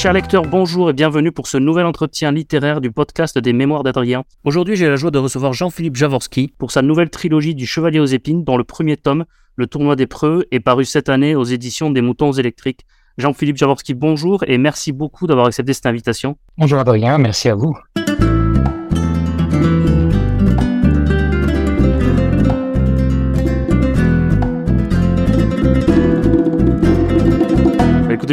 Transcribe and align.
Chers 0.00 0.14
lecteurs, 0.14 0.46
bonjour 0.46 0.88
et 0.88 0.92
bienvenue 0.94 1.30
pour 1.30 1.46
ce 1.46 1.58
nouvel 1.58 1.84
entretien 1.84 2.32
littéraire 2.32 2.80
du 2.80 2.90
podcast 2.90 3.36
des 3.36 3.52
Mémoires 3.52 3.82
d'Adrien. 3.82 4.24
Aujourd'hui, 4.44 4.74
j'ai 4.74 4.88
la 4.88 4.96
joie 4.96 5.10
de 5.10 5.18
recevoir 5.18 5.52
Jean-Philippe 5.52 5.96
Javorski 5.96 6.54
pour 6.56 6.70
sa 6.70 6.80
nouvelle 6.80 7.10
trilogie 7.10 7.54
du 7.54 7.66
Chevalier 7.66 8.00
aux 8.00 8.06
épines, 8.06 8.42
dont 8.42 8.56
le 8.56 8.64
premier 8.64 8.96
tome, 8.96 9.26
Le 9.56 9.66
Tournoi 9.66 9.96
des 9.96 10.06
Preux, 10.06 10.46
est 10.52 10.60
paru 10.60 10.86
cette 10.86 11.10
année 11.10 11.34
aux 11.34 11.44
éditions 11.44 11.90
des 11.90 12.00
Moutons 12.00 12.32
électriques. 12.32 12.86
Jean-Philippe 13.18 13.58
Javorski, 13.58 13.92
bonjour 13.92 14.42
et 14.46 14.56
merci 14.56 14.92
beaucoup 14.92 15.26
d'avoir 15.26 15.48
accepté 15.48 15.74
cette 15.74 15.84
invitation. 15.84 16.38
Bonjour 16.56 16.78
Adrien, 16.78 17.18
merci 17.18 17.50
à 17.50 17.54
vous. 17.54 17.76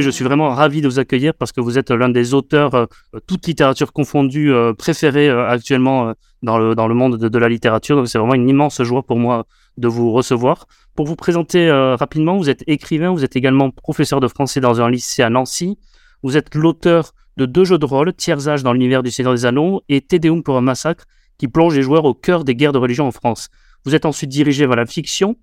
Je 0.01 0.09
suis 0.11 0.23
vraiment 0.23 0.49
ravi 0.49 0.81
de 0.81 0.87
vous 0.87 0.99
accueillir 0.99 1.33
parce 1.33 1.51
que 1.51 1.59
vous 1.59 1.79
êtes 1.79 1.89
l'un 1.89 2.09
des 2.09 2.35
auteurs, 2.35 2.75
euh, 2.75 2.85
toute 3.25 3.47
littérature 3.47 3.91
confondue, 3.93 4.53
euh, 4.53 4.73
préférés 4.73 5.27
euh, 5.27 5.47
actuellement 5.47 6.13
dans, 6.43 6.59
le, 6.59 6.75
dans 6.75 6.87
le 6.87 6.93
monde 6.93 7.17
de, 7.17 7.27
de 7.27 7.37
la 7.39 7.49
littérature. 7.49 7.95
Donc 7.95 8.07
c'est 8.07 8.19
vraiment 8.19 8.35
une 8.35 8.47
immense 8.47 8.81
joie 8.83 9.01
pour 9.03 9.17
moi 9.17 9.47
de 9.77 9.87
vous 9.87 10.11
recevoir. 10.11 10.67
Pour 10.95 11.07
vous 11.07 11.15
présenter 11.15 11.69
rapidement, 11.99 12.37
vous 12.37 12.49
êtes 12.49 12.63
écrivain, 12.65 13.11
vous 13.11 13.23
êtes 13.23 13.35
également 13.35 13.69
professeur 13.69 14.19
de 14.19 14.27
français 14.27 14.59
dans 14.59 14.81
un 14.81 14.89
lycée 14.89 15.21
à 15.21 15.29
Nancy. 15.29 15.77
Vous 16.23 16.37
êtes 16.37 16.55
l'auteur 16.55 17.13
de 17.37 17.45
deux 17.45 17.63
jeux 17.63 17.77
de 17.77 17.85
rôle, 17.85 18.13
Tiers 18.13 18.47
Âge 18.47 18.63
dans 18.63 18.73
l'univers 18.73 19.03
du 19.03 19.11
Seigneur 19.11 19.33
des 19.33 19.45
Anneaux 19.45 19.83
et 19.89 20.01
Tédéum 20.01 20.41
pour 20.41 20.57
un 20.57 20.61
massacre, 20.61 21.05
qui 21.37 21.47
plonge 21.47 21.75
les 21.75 21.83
joueurs 21.83 22.05
au 22.05 22.15
cœur 22.15 22.43
des 22.43 22.55
guerres 22.55 22.73
de 22.73 22.79
religion 22.79 23.07
en 23.07 23.11
France. 23.11 23.49
Vous 23.85 23.93
êtes 23.93 24.05
ensuite 24.05 24.31
dirigé 24.31 24.65
vers 24.65 24.75
la 24.75 24.87
fiction 24.87 25.35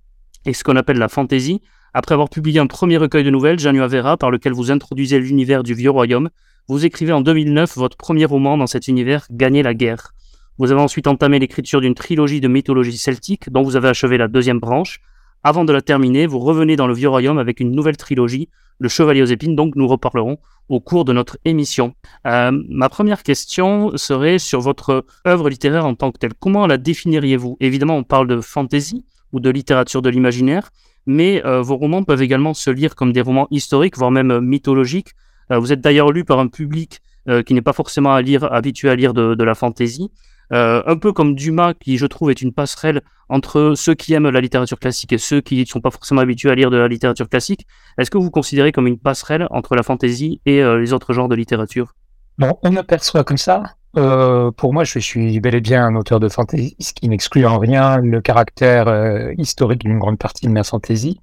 et 0.45 0.53
ce 0.53 0.65
qu'on 0.65 0.77
appelle 0.77 0.99
la 0.99 1.09
fantaisie, 1.09 1.63
après 1.95 2.13
avoir 2.13 2.29
publié 2.29 2.59
un 2.59 2.67
premier 2.67 2.97
recueil 2.97 3.23
de 3.23 3.31
nouvelles, 3.31 3.61
Janua 3.61 3.87
Vera, 3.87 4.17
par 4.17 4.33
lequel 4.33 4.53
vous 4.53 4.73
introduisez 4.73 5.21
l'univers 5.21 5.63
du 5.63 5.75
Vieux 5.75 5.91
Royaume, 5.91 6.29
vous 6.67 6.85
écrivez 6.85 7.13
en 7.13 7.21
2009 7.21 7.77
votre 7.77 7.97
premier 7.97 8.25
roman 8.25 8.59
dans 8.59 8.67
cet 8.67 8.89
univers, 8.89 9.27
Gagner 9.31 9.63
la 9.63 9.75
guerre. 9.75 10.13
Vous 10.59 10.73
avez 10.73 10.81
ensuite 10.81 11.07
entamé 11.07 11.39
l'écriture 11.39 11.81
d'une 11.81 11.95
trilogie 11.95 12.41
de 12.41 12.49
mythologie 12.49 12.99
celtique, 12.99 13.51
dont 13.51 13.63
vous 13.63 13.77
avez 13.77 13.89
achevé 13.89 14.19
la 14.19 14.27
deuxième 14.27 14.59
branche. 14.59 15.01
Avant 15.45 15.65
de 15.65 15.73
la 15.73 15.83
terminer, 15.83 16.27
vous 16.27 16.41
revenez 16.41 16.75
dans 16.75 16.89
le 16.89 16.95
Vieux 16.95 17.09
Royaume 17.09 17.39
avec 17.39 17.61
une 17.61 17.71
nouvelle 17.71 17.97
trilogie, 17.97 18.49
Le 18.81 18.89
Chevalier 18.89 19.23
aux 19.23 19.27
épines, 19.27 19.55
donc 19.55 19.77
nous 19.77 19.87
reparlerons 19.87 20.39
au 20.69 20.81
cours 20.81 21.05
de 21.05 21.13
notre 21.13 21.39
émission. 21.45 21.95
Euh, 22.27 22.51
ma 22.69 22.89
première 22.89 23.23
question 23.23 23.97
serait 23.97 24.39
sur 24.39 24.61
votre 24.61 25.05
œuvre 25.29 25.49
littéraire 25.49 25.87
en 25.87 25.95
tant 25.95 26.11
que 26.11 26.19
telle. 26.19 26.35
Comment 26.35 26.67
la 26.67 26.77
définiriez-vous? 26.77 27.57
Évidemment, 27.61 27.99
on 27.99 28.05
parle 28.05 28.27
de 28.27 28.41
fantaisie 28.41 29.05
ou 29.33 29.39
de 29.39 29.51
littérature 29.51 30.03
de 30.03 30.09
l'imaginaire, 30.09 30.71
mais 31.07 31.45
euh, 31.45 31.63
vos 31.63 31.77
romans 31.77 32.03
peuvent 32.03 32.23
également 32.23 32.55
se 32.55 32.71
lire 32.71 32.95
comme 32.95 33.13
des 33.13 33.21
romans 33.21 33.47
historiques, 33.51 33.97
voire 33.97 34.11
même 34.11 34.31
euh, 34.31 34.41
mythologiques. 34.41 35.11
Euh, 35.51 35.59
vous 35.59 35.73
êtes 35.73 35.81
d'ailleurs 35.81 36.13
lu 36.13 36.25
par 36.25 36.39
un 36.39 36.49
public 36.49 37.01
qui 37.47 37.55
n'est 37.55 37.63
pas 37.63 37.73
forcément 37.73 38.13
à 38.13 38.21
lire, 38.21 38.53
habitué 38.53 38.91
à 38.91 38.95
lire 38.95 39.15
de, 39.15 39.43
la 39.43 39.55
fantaisie. 39.55 40.11
un 40.51 40.99
peu 40.99 41.11
comme 41.15 41.35
Dumas, 41.35 41.73
qui 41.73 41.97
je 41.97 42.05
trouve 42.05 42.31
est 42.31 42.43
une 42.43 42.53
passerelle 42.53 43.01
entre 43.31 43.73
ceux 43.77 43.95
qui 43.95 44.13
aiment 44.13 44.29
la 44.29 44.43
littérature 44.43 44.79
classique 44.79 45.11
et 45.15 45.17
ceux 45.17 45.41
qui 45.41 45.59
ne 45.59 45.65
sont 45.65 45.81
pas 45.81 45.91
forcément 45.91 46.21
habitués 46.21 46.51
à 46.51 46.55
lire 46.55 46.69
de 46.69 46.77
la 46.77 46.87
littérature 46.87 47.27
classique. 47.31 47.67
Est-ce 47.97 48.11
que 48.11 48.19
vous 48.19 48.31
considérez 48.31 48.73
comme 48.73 48.87
une 48.87 48.99
passerelle 48.99 49.47
entre 49.53 49.75
la 49.75 49.83
fantaisie 49.83 50.43
et 50.45 50.63
les 50.63 50.93
autres 50.93 51.15
genres 51.15 51.29
de 51.29 51.35
littérature? 51.35 51.95
Bon, 52.37 52.59
on 52.63 52.77
aperçoit 52.77 53.25
comme 53.25 53.39
ça. 53.39 53.63
Euh, 53.97 54.51
pour 54.51 54.73
moi, 54.73 54.85
je 54.85 54.99
suis 54.99 55.39
bel 55.41 55.55
et 55.55 55.61
bien 55.61 55.85
un 55.87 55.95
auteur 55.95 56.21
de 56.21 56.29
fantasy, 56.29 56.77
ce 56.81 56.93
qui 56.93 57.09
n'exclut 57.09 57.47
en 57.47 57.59
rien 57.59 57.99
le 57.99 58.21
caractère 58.21 58.89
euh, 58.89 59.33
historique 59.39 59.85
d'une 59.85 59.99
grande 59.99 60.19
partie 60.19 60.47
de 60.47 60.53
ma 60.53 60.65
fantaisie. 60.65 61.21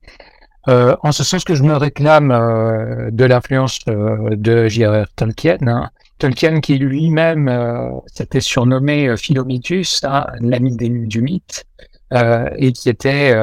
Euh, 0.68 0.96
en 1.02 1.12
ce 1.12 1.24
sens 1.24 1.44
que 1.44 1.56
je 1.56 1.64
me 1.64 1.76
réclame 1.76 2.32
euh, 2.32 3.10
de 3.12 3.26
l'influence 3.26 3.80
de 3.86 4.68
J.R.R. 4.68 5.08
Tolkien, 5.16 5.58
hein. 5.68 5.90
Tolkien 6.20 6.62
qui 6.62 6.78
lui-même 6.78 7.52
s'était 8.06 8.42
surnommé 8.42 9.18
Philomitus, 9.18 10.04
hein, 10.04 10.28
l'ami 10.40 10.78
du 10.78 11.22
mythe, 11.24 11.66
et 12.12 12.72
qui 12.74 12.90
était 12.90 13.34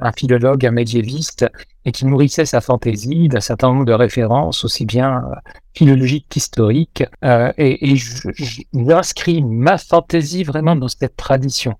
un 0.00 0.12
philologue, 0.12 0.64
un 0.66 0.70
médiéviste, 0.70 1.46
et 1.84 1.92
qui 1.92 2.06
nourrissait 2.06 2.44
sa 2.44 2.60
fantaisie 2.60 3.28
d'un 3.28 3.40
certain 3.40 3.68
nombre 3.68 3.84
de 3.84 3.92
références, 3.92 4.64
aussi 4.64 4.84
bien 4.84 5.24
euh, 5.24 5.34
philologiques 5.74 6.26
qu'historiques. 6.28 7.04
Euh, 7.24 7.52
et, 7.56 7.92
et 7.92 7.96
j'inscris 7.96 9.42
ma 9.42 9.78
fantaisie 9.78 10.44
vraiment 10.44 10.76
dans 10.76 10.88
cette 10.88 11.16
tradition. 11.16 11.74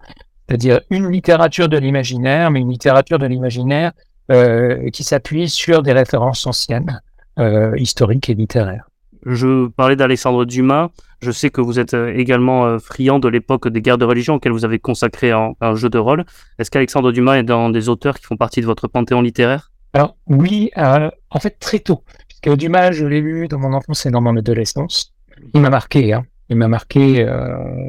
C'est-à-dire 0.46 0.80
une 0.90 1.10
littérature 1.10 1.68
de 1.68 1.76
l'imaginaire, 1.76 2.50
mais 2.50 2.60
une 2.60 2.70
littérature 2.70 3.18
de 3.18 3.26
l'imaginaire 3.26 3.92
euh, 4.30 4.88
qui 4.90 5.04
s'appuie 5.04 5.48
sur 5.48 5.82
des 5.82 5.92
références 5.92 6.46
anciennes, 6.46 7.02
euh, 7.38 7.76
historiques 7.76 8.30
et 8.30 8.34
littéraires. 8.34 8.88
Je 9.26 9.68
parlais 9.68 9.96
d'Alexandre 9.96 10.46
Dumas. 10.46 10.88
Je 11.20 11.30
sais 11.32 11.50
que 11.50 11.60
vous 11.60 11.80
êtes 11.80 11.94
euh, 11.94 12.14
également 12.14 12.64
euh, 12.64 12.78
friand 12.78 13.18
de 13.18 13.28
l'époque 13.28 13.68
des 13.68 13.82
guerres 13.82 13.98
de 13.98 14.04
religion 14.04 14.34
auxquelles 14.34 14.52
vous 14.52 14.64
avez 14.64 14.78
consacré 14.78 15.32
un, 15.32 15.74
jeu 15.74 15.88
de 15.88 15.98
rôle. 15.98 16.24
Est-ce 16.58 16.70
qu'Alexandre 16.70 17.10
Dumas 17.10 17.38
est 17.38 17.42
dans 17.42 17.70
des 17.70 17.88
auteurs 17.88 18.18
qui 18.18 18.26
font 18.26 18.36
partie 18.36 18.60
de 18.60 18.66
votre 18.66 18.86
panthéon 18.86 19.20
littéraire? 19.20 19.72
Alors 19.94 20.16
oui, 20.26 20.70
euh, 20.76 21.10
en 21.30 21.40
fait 21.40 21.58
très 21.58 21.80
tôt, 21.80 22.04
puisque 22.28 22.56
Dumas, 22.56 22.92
je 22.92 23.04
l'ai 23.04 23.20
lu 23.20 23.48
dans 23.48 23.58
mon 23.58 23.72
enfance 23.72 24.06
et 24.06 24.10
dans 24.10 24.20
mon 24.20 24.36
adolescence. 24.36 25.12
Il 25.54 25.60
m'a 25.60 25.70
marqué, 25.70 26.12
hein. 26.12 26.24
Il 26.50 26.56
m'a 26.56 26.68
marqué. 26.68 27.26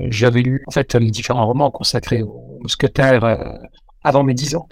J'avais 0.10 0.42
lu 0.42 0.64
en 0.68 0.72
fait 0.72 0.94
les 0.96 1.12
différents 1.12 1.46
romans 1.46 1.72
consacrés 1.72 2.24
aux 2.24 2.60
mousquetaires 2.62 3.24
avant 4.04 4.24
mes 4.24 4.34
dix 4.34 4.56
ans. 4.56 4.68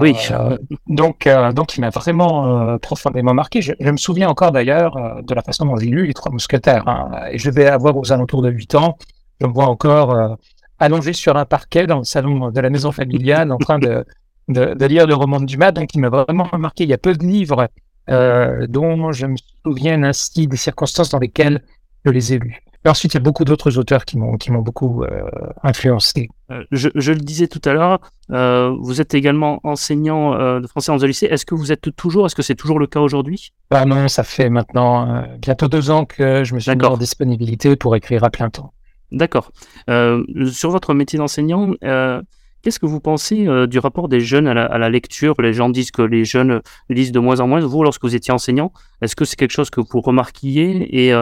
oui. 0.00 0.16
Euh, 0.30 0.56
donc, 0.88 1.26
euh, 1.26 1.52
donc 1.52 1.76
il 1.76 1.80
m'a 1.80 1.90
vraiment 1.90 2.78
profondément 2.78 3.34
marqué. 3.34 3.62
Je, 3.62 3.72
me 3.80 3.96
souviens 3.96 4.28
encore 4.28 4.52
d'ailleurs 4.52 5.22
de 5.22 5.34
la 5.34 5.42
façon 5.42 5.66
dont 5.66 5.76
j'ai 5.76 5.86
lu 5.86 6.06
les 6.06 6.14
Trois 6.14 6.32
Mousquetaires. 6.32 6.86
Hein. 6.88 7.10
Et 7.30 7.38
je 7.38 7.50
vais 7.50 7.66
avoir 7.66 7.96
aux 7.96 8.12
alentours 8.12 8.42
de 8.42 8.50
huit 8.50 8.74
ans. 8.74 8.98
Je 9.40 9.46
me 9.46 9.52
vois 9.52 9.66
encore 9.66 10.36
allongé 10.78 11.12
sur 11.12 11.36
un 11.36 11.44
parquet 11.44 11.86
dans 11.86 11.98
le 11.98 12.04
salon 12.04 12.50
de 12.50 12.60
la 12.60 12.70
maison 12.70 12.92
familiale 12.92 13.52
en 13.52 13.58
train 13.58 13.78
de 13.78 14.04
de, 14.48 14.74
de, 14.74 14.86
lire 14.86 15.06
le 15.06 15.14
roman 15.14 15.40
de 15.40 15.46
Dumas, 15.46 15.72
donc 15.72 15.88
qui 15.88 15.98
m'a 15.98 16.08
vraiment 16.08 16.48
marqué. 16.58 16.84
Il 16.84 16.90
y 16.90 16.92
a 16.92 16.98
peu 16.98 17.14
de 17.14 17.24
livres 17.24 17.68
euh, 18.10 18.66
dont 18.68 19.12
je 19.12 19.26
me 19.26 19.36
souviens 19.64 20.02
ainsi 20.02 20.46
des 20.46 20.56
circonstances 20.56 21.10
dans 21.10 21.18
lesquelles 21.18 21.62
je 22.04 22.10
les 22.10 22.34
ai 22.34 22.38
lus. 22.38 22.62
Et 22.86 22.88
ensuite, 22.88 23.14
il 23.14 23.16
y 23.16 23.18
a 23.18 23.20
beaucoup 23.20 23.44
d'autres 23.44 23.78
auteurs 23.78 24.04
qui 24.04 24.16
m'ont 24.16 24.36
qui 24.36 24.52
m'ont 24.52 24.62
beaucoup 24.62 25.02
euh, 25.02 25.28
influencé. 25.64 26.28
Euh, 26.52 26.62
je, 26.70 26.88
je, 26.94 27.10
le 27.10 27.18
disais 27.18 27.48
tout 27.48 27.60
à 27.64 27.72
l'heure, 27.72 27.98
euh, 28.30 28.76
vous 28.80 29.00
êtes 29.00 29.12
également 29.12 29.58
enseignant 29.64 30.34
euh, 30.34 30.60
de 30.60 30.68
français 30.68 30.92
dans 30.92 31.02
un 31.02 31.06
lycée. 31.08 31.26
Est-ce 31.26 31.44
que 31.44 31.56
vous 31.56 31.72
êtes 31.72 31.96
toujours, 31.96 32.26
est-ce 32.26 32.36
que 32.36 32.42
c'est 32.42 32.54
toujours 32.54 32.78
le 32.78 32.86
cas 32.86 33.00
aujourd'hui? 33.00 33.50
Ah 33.72 33.84
non, 33.86 34.06
ça 34.06 34.22
fait 34.22 34.48
maintenant 34.50 35.24
bientôt 35.42 35.66
deux 35.66 35.90
ans 35.90 36.04
que 36.04 36.44
je 36.44 36.54
me 36.54 36.60
suis 36.60 36.76
mis 36.76 36.84
en 36.84 36.96
disponibilité 36.96 37.74
pour 37.74 37.96
écrire 37.96 38.22
à 38.22 38.30
plein 38.30 38.50
temps. 38.50 38.72
D'accord. 39.10 39.50
sur 39.88 40.70
votre 40.70 40.94
métier 40.94 41.18
d'enseignant, 41.18 41.72
Qu'est-ce 42.62 42.80
que 42.80 42.86
vous 42.86 42.98
pensez 43.00 43.46
du 43.68 43.78
rapport 43.78 44.08
des 44.08 44.18
jeunes 44.18 44.48
à 44.48 44.54
la, 44.54 44.64
à 44.64 44.76
la, 44.78 44.90
lecture? 44.90 45.40
Les 45.40 45.52
gens 45.52 45.68
disent 45.68 45.92
que 45.92 46.02
les 46.02 46.24
jeunes 46.24 46.62
lisent 46.88 47.12
de 47.12 47.20
moins 47.20 47.38
en 47.38 47.46
moins. 47.46 47.60
Vous, 47.60 47.84
lorsque 47.84 48.02
vous 48.02 48.16
étiez 48.16 48.34
enseignant, 48.34 48.72
est-ce 49.02 49.14
que 49.14 49.24
c'est 49.24 49.36
quelque 49.36 49.52
chose 49.52 49.70
que 49.70 49.80
vous 49.80 50.00
remarquiez? 50.00 51.06
Et 51.06 51.12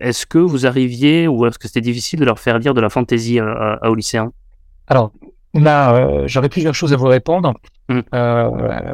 est-ce 0.00 0.26
que 0.26 0.38
vous 0.38 0.66
arriviez 0.66 1.28
ou 1.28 1.46
est-ce 1.46 1.58
que 1.58 1.68
c'était 1.68 1.80
difficile 1.80 2.20
de 2.20 2.24
leur 2.24 2.38
faire 2.38 2.58
lire 2.58 2.74
de 2.74 2.80
la 2.80 2.88
fantaisie 2.88 3.38
à, 3.38 3.78
à, 3.82 3.88
aux 3.88 3.94
lycéens 3.94 4.32
Alors, 4.86 5.12
là, 5.54 5.94
euh, 5.94 6.24
j'aurais 6.26 6.48
plusieurs 6.48 6.74
choses 6.74 6.92
à 6.92 6.96
vous 6.96 7.06
répondre. 7.06 7.54
Mmh. 7.88 8.00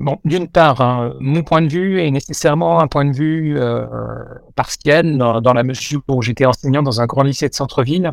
bon, 0.03 0.19
d'une 0.27 0.49
part, 0.49 0.83
hein, 0.83 1.15
mon 1.19 1.43
point 1.43 1.63
de 1.63 1.69
vue 1.69 2.03
est 2.03 2.11
nécessairement 2.11 2.79
un 2.81 2.89
point 2.89 3.07
de 3.07 3.17
vue 3.17 3.59
partiel 4.55 5.17
dans, 5.17 5.41
dans 5.41 5.55
la 5.55 5.63
mesure 5.63 6.03
où 6.09 6.21
j'étais 6.21 6.45
enseignant 6.45 6.83
dans 6.83 7.01
un 7.01 7.07
grand 7.07 7.23
lycée 7.23 7.49
de 7.49 7.55
centre-ville. 7.55 8.13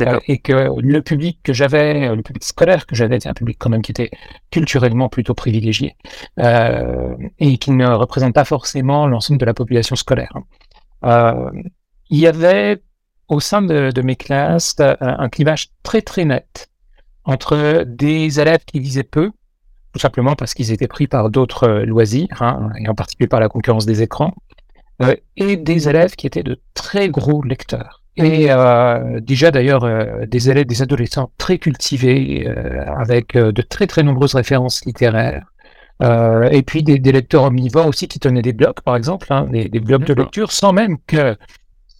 Euh, 0.00 0.20
et 0.28 0.38
que 0.38 0.80
le 0.80 1.02
public 1.02 1.40
que 1.42 1.52
j'avais, 1.52 2.08
euh, 2.08 2.14
le 2.14 2.22
public 2.22 2.44
scolaire 2.44 2.86
que 2.86 2.94
j'avais, 2.94 3.16
était 3.16 3.28
un 3.28 3.34
public 3.34 3.56
quand 3.58 3.70
même 3.70 3.82
qui 3.82 3.90
était 3.90 4.10
culturellement 4.52 5.08
plutôt 5.08 5.34
privilégié 5.34 5.96
euh, 6.38 7.16
et 7.40 7.58
qui 7.58 7.72
ne 7.72 7.86
représente 7.88 8.32
pas 8.32 8.44
forcément 8.44 9.08
l'ensemble 9.08 9.40
de 9.40 9.44
la 9.44 9.54
population 9.54 9.96
scolaire. 9.96 10.32
Euh, 11.04 11.50
il 12.10 12.18
y 12.18 12.26
avait 12.26 12.82
au 13.28 13.40
sein 13.40 13.62
de, 13.62 13.90
de 13.90 14.02
mes 14.02 14.16
classes 14.16 14.76
un 15.00 15.28
clivage 15.28 15.68
très 15.82 16.02
très 16.02 16.24
net 16.24 16.68
entre 17.24 17.84
des 17.86 18.40
élèves 18.40 18.64
qui 18.66 18.80
lisaient 18.80 19.02
peu, 19.04 19.30
tout 19.92 20.00
simplement 20.00 20.34
parce 20.34 20.54
qu'ils 20.54 20.72
étaient 20.72 20.88
pris 20.88 21.06
par 21.06 21.30
d'autres 21.30 21.68
loisirs, 21.86 22.42
hein, 22.42 22.70
et 22.78 22.88
en 22.88 22.94
particulier 22.94 23.28
par 23.28 23.40
la 23.40 23.48
concurrence 23.48 23.86
des 23.86 24.02
écrans, 24.02 24.34
euh, 25.02 25.14
et 25.36 25.56
des 25.56 25.88
élèves 25.88 26.16
qui 26.16 26.26
étaient 26.26 26.42
de 26.42 26.60
très 26.74 27.08
gros 27.08 27.42
lecteurs. 27.42 28.02
Et 28.16 28.50
euh, 28.50 29.20
déjà 29.20 29.50
d'ailleurs 29.50 29.84
euh, 29.84 30.26
des 30.26 30.50
élèves, 30.50 30.66
des 30.66 30.82
adolescents 30.82 31.30
très 31.38 31.58
cultivés, 31.58 32.46
euh, 32.46 32.84
avec 32.96 33.36
euh, 33.36 33.52
de 33.52 33.62
très 33.62 33.86
très 33.86 34.02
nombreuses 34.02 34.34
références 34.34 34.84
littéraires. 34.84 35.46
Euh, 36.02 36.48
et 36.50 36.62
puis 36.62 36.82
des, 36.82 36.98
des, 36.98 37.12
lecteurs 37.12 37.44
omnivores 37.44 37.86
aussi 37.86 38.08
qui 38.08 38.18
tenaient 38.18 38.42
des 38.42 38.54
blocs, 38.54 38.80
par 38.80 38.96
exemple, 38.96 39.26
hein, 39.30 39.46
des, 39.50 39.68
des, 39.68 39.80
blocs 39.80 40.04
de 40.04 40.14
lecture, 40.14 40.50
sans 40.50 40.72
même 40.72 40.96
que 41.06 41.36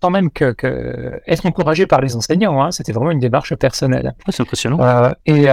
sans 0.02 0.10
même 0.10 0.30
que, 0.30 0.52
que 0.52 1.20
être 1.26 1.46
encouragé 1.46 1.86
par 1.86 2.00
les 2.00 2.16
enseignants. 2.16 2.62
Hein, 2.62 2.70
C'était 2.70 2.92
vraiment 2.92 3.10
une 3.10 3.20
démarche 3.20 3.54
personnelle. 3.54 4.14
C'est 4.28 4.42
impressionnant. 4.42 4.78
et, 5.26 5.44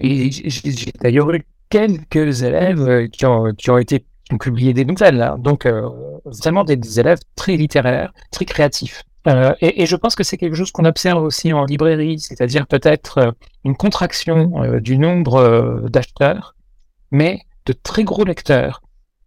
et 0.00 0.30
j'ai 0.30 0.92
d'ailleurs 1.00 1.30
eu 1.32 1.44
quelques 1.68 2.42
élèves 2.42 3.08
qui 3.08 3.26
ont, 3.26 3.52
qui 3.56 3.70
ont 3.70 3.78
été 3.78 4.04
qui 4.24 4.34
ont 4.34 4.38
publié 4.38 4.72
des 4.72 4.84
nouvelles. 4.84 5.20
Hein. 5.20 5.36
Donc, 5.38 5.66
vraiment 6.24 6.64
des, 6.64 7.00
élèves 7.00 7.18
très 7.34 7.56
littéraires, 7.56 8.12
très 8.30 8.44
créatifs. 8.44 9.02
Et, 9.60 9.82
et, 9.82 9.86
je 9.86 9.94
pense 9.94 10.16
que 10.16 10.24
c'est 10.24 10.36
quelque 10.36 10.56
chose 10.56 10.72
qu'on 10.72 10.84
observe 10.84 11.22
aussi 11.22 11.52
en 11.52 11.64
librairie, 11.64 12.18
c'est-à-dire 12.18 12.66
peut-être 12.66 13.34
une 13.64 13.76
contraction 13.76 14.80
du 14.80 14.98
nombre 14.98 15.88
d'acheteurs, 15.88 16.56
mais 17.12 17.40
de 17.66 17.72
très 17.72 18.02
gros 18.02 18.24
lecteurs 18.24 18.82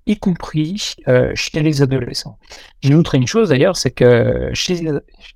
y 0.08 0.18
compris 0.18 0.96
euh, 1.08 1.32
chez 1.36 1.62
les 1.62 1.82
adolescents. 1.82 2.38
J'ai 2.82 2.96
outre 2.96 3.16
une 3.16 3.28
chose 3.28 3.50
d'ailleurs, 3.50 3.76
c'est 3.76 3.92
que 3.92 4.50
chez, 4.54 4.88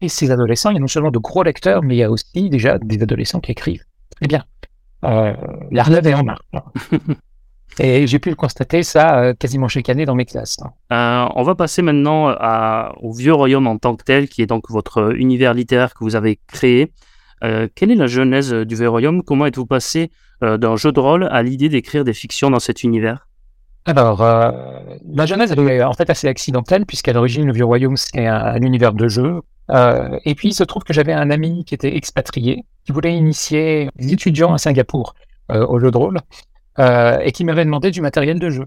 ces 0.07 0.31
adolescents, 0.31 0.69
il 0.69 0.75
y 0.75 0.77
a 0.77 0.79
non 0.79 0.87
seulement 0.87 1.11
de 1.11 1.19
gros 1.19 1.43
lecteurs, 1.43 1.81
mais 1.83 1.95
il 1.95 1.99
y 1.99 2.03
a 2.03 2.11
aussi 2.11 2.49
déjà 2.49 2.77
des 2.77 3.01
adolescents 3.01 3.39
qui 3.39 3.51
écrivent. 3.51 3.83
Très 4.15 4.27
bien. 4.27 4.43
Euh, 5.05 5.33
la 5.71 5.83
relève 5.83 6.05
est 6.07 6.13
en 6.13 6.23
marche. 6.23 6.41
Et 7.79 8.07
j'ai 8.07 8.19
pu 8.19 8.29
le 8.29 8.35
constater 8.35 8.83
ça 8.83 9.21
euh, 9.21 9.33
quasiment 9.33 9.67
chaque 9.67 9.87
année 9.89 10.05
dans 10.05 10.15
mes 10.15 10.25
classes. 10.25 10.57
Hein. 10.89 11.29
on 11.35 11.43
va 11.43 11.55
passer 11.55 11.81
maintenant 11.81 12.27
à, 12.27 12.93
au 13.01 13.13
Vieux 13.13 13.33
Royaume 13.33 13.67
en 13.67 13.77
tant 13.77 13.95
que 13.95 14.03
tel, 14.03 14.27
qui 14.27 14.41
est 14.41 14.47
donc 14.47 14.69
votre 14.69 15.15
univers 15.15 15.53
littéraire 15.53 15.93
que 15.93 16.03
vous 16.03 16.15
avez 16.15 16.39
créé. 16.47 16.91
quelle 17.41 17.91
est 17.91 17.95
la 17.95 18.07
genèse 18.07 18.53
du 18.53 18.75
Vieux 18.75 18.89
Royaume? 18.89 19.23
Comment 19.23 19.45
êtes-vous 19.45 19.67
passé 19.67 20.11
d'un 20.41 20.75
jeu 20.75 20.91
de 20.91 20.99
rôle 20.99 21.29
à 21.31 21.41
l'idée 21.41 21.69
d'écrire 21.69 22.03
des 22.03 22.13
fictions 22.13 22.49
dans 22.49 22.59
cet 22.59 22.83
univers? 22.83 23.28
Alors, 23.85 24.21
euh, 24.21 24.51
la 25.11 25.25
genèse 25.25 25.51
elle 25.51 25.67
est 25.67 25.83
en 25.83 25.93
fait 25.93 26.09
assez 26.09 26.27
accidentelle, 26.27 26.85
puisqu'à 26.85 27.13
l'origine, 27.13 27.45
le 27.45 27.53
Vieux 27.53 27.65
Royaume, 27.65 27.97
c'est 27.97 28.27
un, 28.27 28.61
univers 28.61 28.93
de 28.93 29.07
jeu. 29.07 29.41
Euh, 29.71 30.19
et 30.25 30.35
puis, 30.35 30.49
il 30.49 30.53
se 30.53 30.63
trouve 30.63 30.83
que 30.83 30.93
j'avais 30.93 31.13
un 31.13 31.29
ami 31.31 31.63
qui 31.65 31.75
était 31.75 31.95
expatrié, 31.95 32.65
qui 32.85 32.91
voulait 32.91 33.15
initier 33.15 33.89
des 33.95 34.13
étudiants 34.13 34.53
à 34.53 34.57
Singapour 34.57 35.15
euh, 35.51 35.65
au 35.65 35.79
jeu 35.79 35.91
de 35.91 35.97
rôle, 35.97 36.19
et 36.77 37.31
qui 37.33 37.43
m'avait 37.43 37.65
demandé 37.65 37.91
du 37.91 37.99
matériel 37.99 38.39
de 38.39 38.49
jeu. 38.49 38.65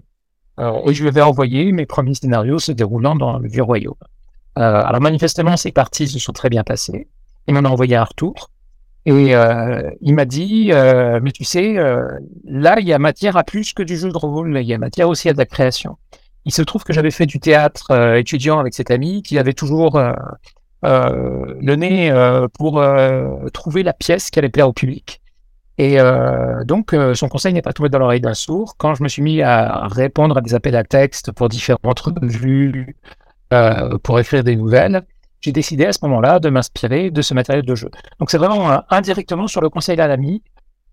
et 0.59 0.93
je 0.93 1.01
lui 1.01 1.07
avais 1.09 1.23
envoyé 1.23 1.71
mes 1.71 1.87
premiers 1.87 2.13
scénarios 2.13 2.59
se 2.59 2.71
déroulant 2.71 3.15
dans 3.15 3.39
le 3.39 3.49
Vieux 3.49 3.63
Royaume. 3.63 3.95
alors, 4.55 5.01
manifestement, 5.01 5.57
ces 5.57 5.71
parties 5.71 6.07
se 6.07 6.19
sont 6.19 6.33
très 6.33 6.49
bien 6.49 6.63
passées. 6.63 7.07
Il 7.47 7.55
m'en 7.55 7.67
a 7.67 7.69
envoyé 7.69 7.95
un 7.95 8.03
retour. 8.03 8.51
Et 9.05 9.35
euh, 9.35 9.91
il 10.01 10.13
m'a 10.13 10.25
dit, 10.25 10.69
euh, 10.71 11.19
mais 11.21 11.31
tu 11.31 11.43
sais, 11.43 11.77
euh, 11.77 12.07
là, 12.45 12.79
il 12.79 12.87
y 12.87 12.93
a 12.93 12.99
matière 12.99 13.35
à 13.35 13.43
plus 13.43 13.73
que 13.73 13.83
du 13.83 13.97
jeu 13.97 14.09
de 14.09 14.17
rôle, 14.17 14.57
il 14.57 14.65
y 14.65 14.73
a 14.73 14.77
matière 14.77 15.09
aussi 15.09 15.27
à 15.27 15.33
de 15.33 15.37
la 15.37 15.45
création. 15.45 15.97
Il 16.45 16.53
se 16.53 16.61
trouve 16.61 16.83
que 16.83 16.93
j'avais 16.93 17.11
fait 17.11 17.25
du 17.25 17.39
théâtre 17.39 17.91
euh, 17.91 18.15
étudiant 18.15 18.59
avec 18.59 18.73
cet 18.73 18.91
ami 18.91 19.21
qui 19.21 19.37
avait 19.37 19.53
toujours 19.53 19.97
euh, 19.97 20.13
le 20.83 21.75
nez 21.75 22.13
pour 22.57 22.83
trouver 23.53 23.83
la 23.83 23.93
pièce 23.93 24.29
qui 24.29 24.39
allait 24.39 24.49
plaire 24.49 24.67
au 24.67 24.73
public. 24.73 25.21
Et 25.77 25.97
donc, 26.65 26.93
son 27.13 27.29
conseil 27.29 27.53
n'est 27.53 27.61
pas 27.61 27.71
tombé 27.71 27.87
dans 27.87 27.99
l'oreille 27.99 28.19
d'un 28.19 28.33
sourd. 28.33 28.75
Quand 28.77 28.93
je 28.93 29.01
me 29.01 29.07
suis 29.07 29.21
mis 29.21 29.41
à 29.41 29.87
répondre 29.87 30.37
à 30.37 30.41
des 30.41 30.53
appels 30.53 30.75
à 30.75 30.83
texte 30.83 31.31
pour 31.31 31.47
différentes 31.47 31.99
revues, 32.01 32.97
pour 34.03 34.19
écrire 34.19 34.43
des 34.43 34.57
nouvelles, 34.57 35.03
j'ai 35.43 35.51
décidé 35.51 35.85
à 35.85 35.93
ce 35.93 35.99
moment-là 36.03 36.39
de 36.39 36.49
m'inspirer 36.49 37.11
de 37.11 37.21
ce 37.21 37.33
matériel 37.33 37.65
de 37.65 37.75
jeu. 37.75 37.89
Donc 38.19 38.31
c'est 38.31 38.37
vraiment 38.37 38.71
euh, 38.71 38.77
indirectement 38.89 39.47
sur 39.47 39.61
le 39.61 39.69
conseil 39.69 39.97
d'un 39.97 40.09
ami. 40.09 40.41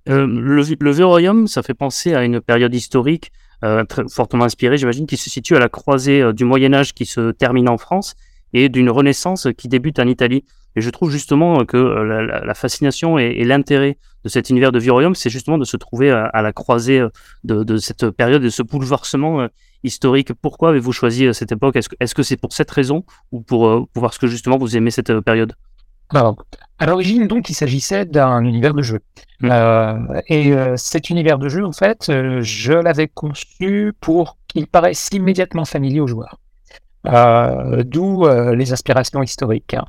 Euh, 0.08 0.26
le, 0.26 0.62
le 0.79 0.91
Vieux 0.91 1.06
Royaume, 1.06 1.47
ça 1.47 1.62
fait 1.62 1.75
penser 1.75 2.14
à 2.14 2.25
une 2.25 2.41
période 2.41 2.75
historique 2.75 3.31
euh, 3.64 3.85
très 3.85 4.02
fortement 4.08 4.44
inspirée, 4.44 4.76
j'imagine, 4.76 5.06
qui 5.06 5.17
se 5.17 5.31
situe 5.31 5.55
à 5.55 5.61
la 5.61 5.69
croisée 5.69 6.32
du 6.32 6.44
Moyen 6.44 6.75
Âge 6.75 6.94
qui 6.94 7.06
se 7.06 7.31
termine 7.31 7.69
en 7.69 7.79
France 7.79 8.14
et 8.52 8.69
d'une 8.69 8.91
Renaissance 8.91 9.47
qui 9.56 9.69
débute 9.69 9.99
en 10.00 10.08
Italie. 10.08 10.44
Et 10.75 10.81
je 10.81 10.91
trouve 10.91 11.11
justement 11.11 11.64
que 11.64 11.76
la, 11.76 12.55
fascination 12.55 13.19
et, 13.19 13.44
l'intérêt 13.44 13.99
de 14.25 14.29
cet 14.29 14.50
univers 14.50 14.73
de 14.73 14.79
Vieux 14.79 14.93
Royaume, 14.93 15.14
c'est 15.14 15.31
justement 15.31 15.58
de 15.58 15.64
se 15.64 15.76
trouver 15.76 16.11
à, 16.11 16.43
la 16.43 16.52
croisée 16.52 17.05
de, 17.44 17.64
de, 17.64 17.76
cette 17.76 18.11
période, 18.11 18.43
de 18.43 18.49
ce 18.50 18.62
bouleversement 18.62 19.49
historique. 19.85 20.32
Pourquoi 20.35 20.71
avez-vous 20.71 20.93
choisi 20.93 21.27
euh, 21.27 21.32
cette 21.32 21.53
époque? 21.53 21.77
Est-ce 21.77 22.15
que 22.15 22.23
c'est 22.23 22.37
pour 22.37 22.53
cette 22.53 22.71
raison 22.71 23.05
ou 23.32 23.41
pour, 23.41 23.69
euh, 23.69 23.87
pour 23.93 24.03
parce 24.03 24.19
que 24.19 24.27
justement 24.27 24.59
vous 24.59 24.77
aimez 24.77 24.91
cette 24.91 25.11
euh, 25.11 25.21
période? 25.21 25.55
Alors, 26.11 26.37
à 26.81 26.87
l'origine, 26.87 27.29
donc, 27.29 27.50
il 27.50 27.55
s'agissait 27.55 28.05
d'un 28.05 28.43
univers 28.43 28.75
de 28.75 28.82
jeu. 28.82 28.99
Mmh. 29.43 30.21
et 30.27 30.53
cet 30.77 31.09
univers 31.09 31.38
de 31.38 31.49
jeu, 31.49 31.65
en 31.65 31.71
fait, 31.71 32.11
je 32.41 32.73
l'avais 32.73 33.06
conçu 33.06 33.93
pour 34.00 34.37
qu'il 34.49 34.67
paraisse 34.67 35.09
immédiatement 35.12 35.65
familier 35.65 36.00
aux 36.00 36.09
joueurs. 36.09 36.41
D'où 37.05 38.26
les 38.26 38.73
aspirations 38.73 39.23
historiques. 39.23 39.75
Hein. 39.75 39.85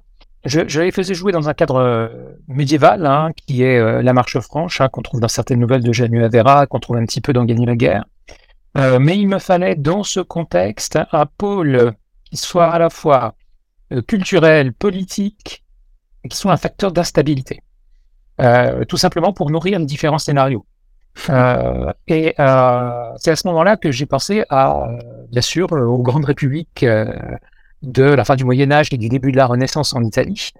Je, 0.45 0.61
je, 0.67 0.81
les 0.81 0.91
faisais 0.91 1.15
jouer 1.15 1.31
dans 1.31 1.49
un 1.49 1.55
cadre 1.55 2.11
médiéval, 2.47 3.03
hein, 3.07 3.31
qui 3.35 3.63
est 3.63 4.03
la 4.03 4.13
marche 4.13 4.39
franche, 4.41 4.79
hein, 4.79 4.89
qu'on 4.89 5.01
trouve 5.01 5.21
dans 5.21 5.27
certaines 5.27 5.59
nouvelles 5.59 5.83
de 5.83 5.91
Janus 5.91 6.23
Avera, 6.23 6.67
qu'on 6.67 6.79
trouve 6.79 6.97
un 6.97 7.05
petit 7.05 7.21
peu 7.21 7.33
dans 7.33 7.45
Gagner 7.45 7.65
la 7.65 7.75
guerre. 7.75 8.05
Euh, 8.77 8.99
mais 8.99 9.17
il 9.17 9.27
me 9.27 9.39
fallait 9.39 9.75
dans 9.75 10.03
ce 10.03 10.19
contexte 10.19 10.97
un 11.11 11.25
pôle 11.25 11.93
qui 12.23 12.37
soit 12.37 12.71
à 12.71 12.79
la 12.79 12.89
fois 12.89 13.35
euh, 13.91 14.01
culturel, 14.01 14.73
politique, 14.73 15.63
et 16.23 16.29
qui 16.29 16.37
soit 16.37 16.53
un 16.53 16.57
facteur 16.57 16.91
d'instabilité. 16.91 17.61
Euh, 18.39 18.85
tout 18.85 18.97
simplement 18.97 19.33
pour 19.33 19.51
nourrir 19.51 19.79
les 19.79 19.85
différents 19.85 20.17
scénarios. 20.17 20.65
et 22.07 22.33
c'est 22.37 22.39
à 22.39 23.35
ce 23.35 23.47
moment-là 23.47 23.75
que 23.75 23.91
j'ai 23.91 24.05
pensé 24.05 24.45
à, 24.49 24.87
bien 25.29 25.41
sûr, 25.41 25.69
aux 25.73 26.01
grandes 26.01 26.23
républiques 26.23 26.85
de 27.81 28.03
la 28.03 28.23
fin 28.23 28.37
du 28.37 28.45
Moyen 28.45 28.71
Âge 28.71 28.87
et 28.93 28.97
du 28.97 29.09
début 29.09 29.33
de 29.33 29.37
la 29.37 29.45
Renaissance 29.45 29.93
en 29.93 30.03
Italie, 30.03 30.51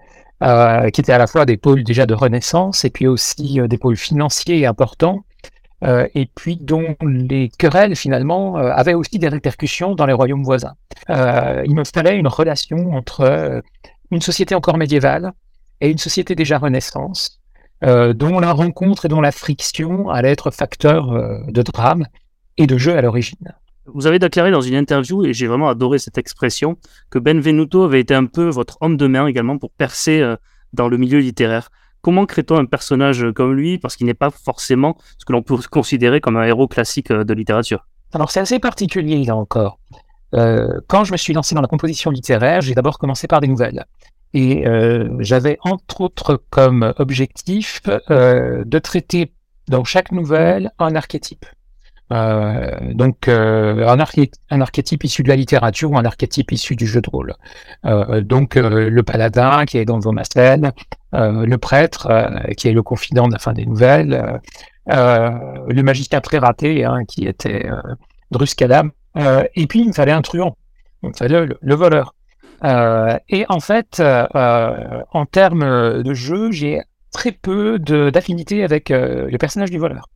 qui 0.42 1.00
étaient 1.00 1.12
à 1.12 1.18
la 1.18 1.26
fois 1.26 1.46
des 1.46 1.56
pôles 1.56 1.84
déjà 1.84 2.04
de 2.04 2.12
Renaissance 2.12 2.84
et 2.84 2.90
puis 2.90 3.06
aussi 3.06 3.60
des 3.66 3.78
pôles 3.78 3.96
financiers 3.96 4.66
importants 4.66 5.24
euh, 5.82 6.06
et 6.14 6.26
puis 6.26 6.56
dont 6.56 6.94
les 7.02 7.48
querelles 7.48 7.96
finalement 7.96 8.56
euh, 8.56 8.70
avaient 8.70 8.94
aussi 8.94 9.18
des 9.18 9.28
répercussions 9.28 9.94
dans 9.96 10.06
les 10.06 10.12
royaumes 10.12 10.44
voisins. 10.44 10.74
Euh, 11.10 11.62
il 11.66 11.74
me 11.74 12.12
une 12.12 12.28
relation 12.28 12.94
entre 12.94 13.62
une 14.10 14.20
société 14.20 14.54
encore 14.54 14.78
médiévale 14.78 15.32
et 15.80 15.90
une 15.90 15.98
société 15.98 16.34
déjà 16.36 16.58
renaissance, 16.58 17.40
dont 17.82 18.38
la 18.38 18.52
rencontre 18.52 19.06
et 19.06 19.08
dont 19.08 19.20
la 19.20 19.32
friction 19.32 20.08
allait 20.08 20.30
être 20.30 20.52
facteur 20.52 21.10
de 21.48 21.62
drame 21.62 22.06
et 22.56 22.68
de 22.68 22.78
jeu 22.78 22.96
à 22.96 23.00
l'origine. 23.00 23.52
Vous 23.86 24.06
avez 24.06 24.20
déclaré 24.20 24.52
dans 24.52 24.60
une 24.60 24.76
interview, 24.76 25.24
et 25.24 25.32
j'ai 25.32 25.48
vraiment 25.48 25.68
adoré 25.68 25.98
cette 25.98 26.18
expression, 26.18 26.76
que 27.10 27.18
Benvenuto 27.18 27.82
avait 27.82 28.00
été 28.00 28.14
un 28.14 28.26
peu 28.26 28.48
votre 28.48 28.78
homme 28.80 28.96
de 28.96 29.08
main 29.08 29.26
également 29.26 29.58
pour 29.58 29.72
percer 29.72 30.22
dans 30.72 30.88
le 30.88 30.98
milieu 30.98 31.18
littéraire. 31.18 31.70
Comment 32.02 32.26
crée-t-on 32.26 32.58
un 32.58 32.64
personnage 32.64 33.24
comme 33.34 33.54
lui? 33.54 33.78
Parce 33.78 33.94
qu'il 33.94 34.06
n'est 34.06 34.14
pas 34.14 34.30
forcément 34.30 34.96
ce 35.18 35.24
que 35.24 35.32
l'on 35.32 35.42
peut 35.42 35.56
considérer 35.70 36.20
comme 36.20 36.36
un 36.36 36.42
héros 36.42 36.66
classique 36.66 37.12
euh, 37.12 37.22
de 37.22 37.32
littérature. 37.32 37.86
Alors 38.12 38.30
c'est 38.30 38.40
assez 38.40 38.58
particulier 38.58 39.24
là 39.24 39.36
encore. 39.36 39.78
Euh, 40.34 40.80
quand 40.88 41.04
je 41.04 41.12
me 41.12 41.16
suis 41.16 41.32
lancé 41.32 41.54
dans 41.54 41.60
la 41.60 41.68
composition 41.68 42.10
littéraire, 42.10 42.60
j'ai 42.60 42.74
d'abord 42.74 42.98
commencé 42.98 43.28
par 43.28 43.40
des 43.40 43.46
nouvelles. 43.46 43.84
Et 44.34 44.66
euh, 44.66 45.08
j'avais 45.20 45.58
entre 45.62 46.00
autres 46.00 46.42
comme 46.50 46.92
objectif 46.98 47.82
de 48.08 48.78
traiter 48.78 49.32
dans 49.68 49.84
chaque 49.84 50.10
nouvelle 50.10 50.72
un 50.78 50.96
archétype. 50.96 51.46
Euh, 52.10 52.92
donc 52.92 53.28
euh, 53.28 53.88
un, 53.88 53.98
un, 54.50 54.60
archétype 54.60 55.04
issu 55.04 55.22
de 55.22 55.28
la 55.28 55.36
littérature 55.36 55.92
ou 55.92 55.96
un 55.96 56.04
archétype 56.04 56.52
issu 56.52 56.76
du 56.76 56.86
jeu 56.86 57.00
de 57.00 57.08
rôle. 57.08 57.34
Euh, 57.86 58.20
donc 58.20 58.56
le 58.56 59.02
paladin 59.02 59.64
qui 59.64 59.78
est 59.78 59.84
dans 59.84 59.98
Vomacène, 59.98 60.72
le 61.12 61.56
prêtre 61.56 62.08
qui 62.56 62.68
est 62.68 62.72
le 62.72 62.82
confident 62.82 63.28
de 63.28 63.32
la 63.32 63.38
fin 63.38 63.52
des 63.52 63.66
nouvelles, 63.66 64.40
le 64.86 65.82
magicien 65.82 66.20
très 66.20 66.38
raté 66.38 66.84
hein, 66.84 67.04
qui 67.06 67.26
était 67.26 67.68
Druscalam, 68.30 68.90
et 69.54 69.66
puis 69.66 69.80
il 69.80 69.88
me 69.88 69.92
fallait 69.92 70.12
un 70.12 70.22
truand, 70.22 70.56
il 71.02 71.14
fallait 71.14 71.46
le, 71.60 71.74
voleur. 71.74 72.14
et 73.28 73.44
en 73.48 73.60
fait, 73.60 74.02
en 74.02 75.26
termes 75.26 76.02
de 76.02 76.14
jeu, 76.14 76.50
j'ai 76.50 76.80
très 77.10 77.32
peu 77.32 77.78
d'affinité 77.78 78.64
avec 78.64 78.88
le 78.88 79.36
personnage 79.36 79.70
du 79.70 79.78
voleur. 79.78 80.08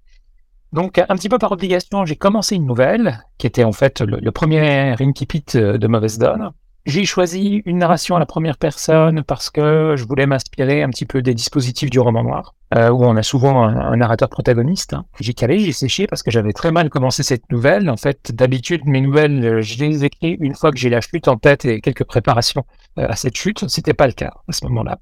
Donc, 0.73 0.99
un 0.99 1.15
petit 1.17 1.29
peu 1.29 1.39
par 1.39 1.53
obligation, 1.53 2.05
j'ai 2.05 2.17
commencé 2.17 2.57
une 2.57 2.67
nouvelle, 2.67 3.25
qui 3.39 3.47
était 3.47 3.65
en 3.65 3.73
fait 3.73 4.01
le, 4.01 4.31
premier 4.33 4.95
incipit 5.01 5.45
euh, 5.55 5.79
de 5.79 5.87
Mauvaise 5.87 6.19
Donne. 6.19 6.51
J'ai 6.85 7.05
choisi 7.05 7.63
une 7.67 7.79
narration 7.79 8.15
à 8.15 8.21
la 8.21 8.27
première 8.27 8.59
personne 8.59 9.25
parce 9.25 9.51
que 9.51 9.95
je 9.97 10.05
voulais 10.05 10.27
m'inspirer 10.27 10.85
un 10.85 10.91
petit 10.91 11.05
peu 11.05 11.21
des 11.21 11.35
dispositifs 11.35 11.91
du 11.91 11.99
roman 11.99 12.23
noir, 12.23 12.55
euh, 12.77 12.91
où 12.91 13.05
on 13.05 13.17
a 13.17 13.25
souvent 13.25 13.65
un, 13.65 13.97
narrateur 13.97 14.29
protagoniste. 14.29 14.95
J'ai 15.19 15.35
calé, 15.35 15.59
j'ai 15.59 15.73
séché 15.73 16.07
parce 16.07 16.23
que 16.23 16.31
j'avais 16.31 16.53
très 16.53 16.71
mal 16.71 16.89
commencé 16.89 17.25
cette 17.25 17.51
nouvelle. 17.51 17.91
En 17.91 17.97
fait, 17.97 18.31
d'habitude, 18.33 18.83
mes 18.85 19.01
nouvelles, 19.01 19.45
euh, 19.45 19.63
je 19.63 19.79
les 19.79 20.05
écris 20.05 20.37
une 20.41 20.55
fois 20.55 20.71
que 20.71 20.79
j'ai 20.79 20.91
la 20.91 21.01
chute 21.01 21.27
en 21.27 21.37
tête 21.37 21.65
et 21.65 21.81
quelques 21.81 22.05
préparations 22.05 22.65
à 22.97 23.17
cette 23.17 23.37
chute. 23.37 23.69
C'était 23.69 23.95
pas 23.95 24.07
le 24.07 24.13
cas 24.13 24.33
à 24.49 24.53
ce 24.53 24.65
moment-là. 24.67 24.99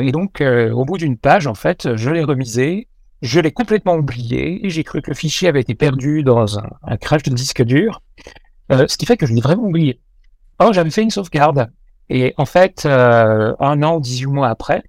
et 0.00 0.12
donc, 0.12 0.40
au 0.40 0.84
bout 0.84 0.98
d'une 0.98 1.18
page, 1.18 1.46
en 1.46 1.54
fait, 1.54 1.96
je 1.96 2.10
l'ai 2.10 2.22
remisé 2.22 2.88
je 3.22 3.40
l'ai 3.40 3.52
complètement 3.52 3.94
oublié 3.94 4.60
j'ai 4.64 4.84
cru 4.84 5.02
que 5.02 5.10
le 5.10 5.16
fichier 5.16 5.48
avait 5.48 5.60
été 5.60 5.74
perdu 5.74 6.22
dans 6.22 6.58
un, 6.58 6.96
crash 7.00 7.22
de 7.22 7.34
disque 7.34 7.62
dur, 7.62 8.02
euh, 8.72 8.86
ce 8.88 8.96
qui 8.96 9.06
fait 9.06 9.16
que 9.16 9.26
je 9.26 9.32
l'ai 9.32 9.40
vraiment 9.40 9.64
oublié. 9.64 10.00
Or, 10.58 10.72
j'avais 10.72 10.90
fait 10.90 11.02
une 11.02 11.10
sauvegarde. 11.10 11.70
Et 12.10 12.34
en 12.36 12.46
fait, 12.46 12.84
euh, 12.86 13.54
un 13.60 13.82
an, 13.82 14.00
18 14.00 14.26
mois 14.26 14.48
après, 14.48 14.82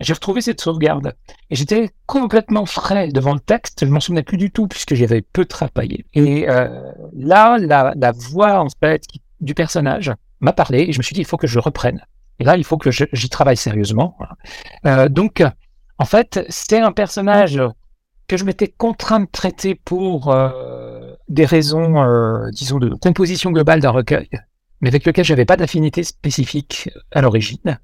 j'ai 0.00 0.12
retrouvé 0.12 0.40
cette 0.40 0.60
sauvegarde. 0.60 1.14
Et 1.50 1.56
j'étais 1.56 1.90
complètement 2.06 2.66
frais 2.66 3.08
devant 3.08 3.34
le 3.34 3.40
texte, 3.40 3.84
je 3.84 3.90
m'en 3.90 4.00
souvenais 4.00 4.22
plus 4.22 4.36
du 4.36 4.50
tout 4.50 4.68
puisque 4.68 4.94
j'y 4.94 5.04
avais 5.04 5.22
peu 5.22 5.44
travaillé. 5.44 6.06
Et 6.14 6.48
euh, 6.48 6.68
là, 7.14 7.58
la, 7.58 7.94
la, 7.96 8.12
voix 8.12 8.60
en 8.60 8.68
fait 8.80 9.02
du 9.40 9.54
personnage 9.54 10.12
m'a 10.40 10.52
parlé 10.52 10.80
et 10.88 10.92
je 10.92 10.98
me 10.98 11.02
suis 11.02 11.14
dit, 11.14 11.20
il 11.20 11.26
faut 11.26 11.36
que 11.36 11.46
je 11.46 11.58
reprenne. 11.58 12.04
Et 12.38 12.44
là, 12.44 12.56
il 12.56 12.64
faut 12.64 12.76
que 12.76 12.90
j'y 12.90 13.28
travaille 13.30 13.56
sérieusement. 13.56 14.16
Euh, 14.84 15.08
donc, 15.08 15.42
en 15.98 16.04
fait, 16.04 16.44
c'est 16.48 16.78
un 16.78 16.92
personnage 16.92 17.60
que 18.28 18.36
je 18.36 18.44
m'étais 18.44 18.68
contraint 18.68 19.20
de 19.20 19.28
traiter 19.30 19.74
pour 19.74 20.30
euh, 20.30 21.14
des 21.28 21.44
raisons, 21.44 22.02
euh, 22.02 22.50
disons, 22.52 22.78
de 22.78 22.90
composition 22.90 23.50
globale 23.50 23.80
d'un 23.80 23.90
recueil, 23.90 24.28
mais 24.80 24.88
avec 24.88 25.06
lequel 25.06 25.24
j'avais 25.24 25.44
pas 25.44 25.56
d'affinité 25.56 26.02
spécifique 26.02 26.90
à 27.12 27.22
l'origine. 27.22 27.78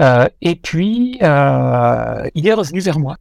Euh, 0.00 0.26
et 0.40 0.56
puis, 0.56 1.18
il 1.20 2.46
est 2.46 2.54
revenu 2.54 2.80
vers 2.80 2.98
moi. 2.98 3.16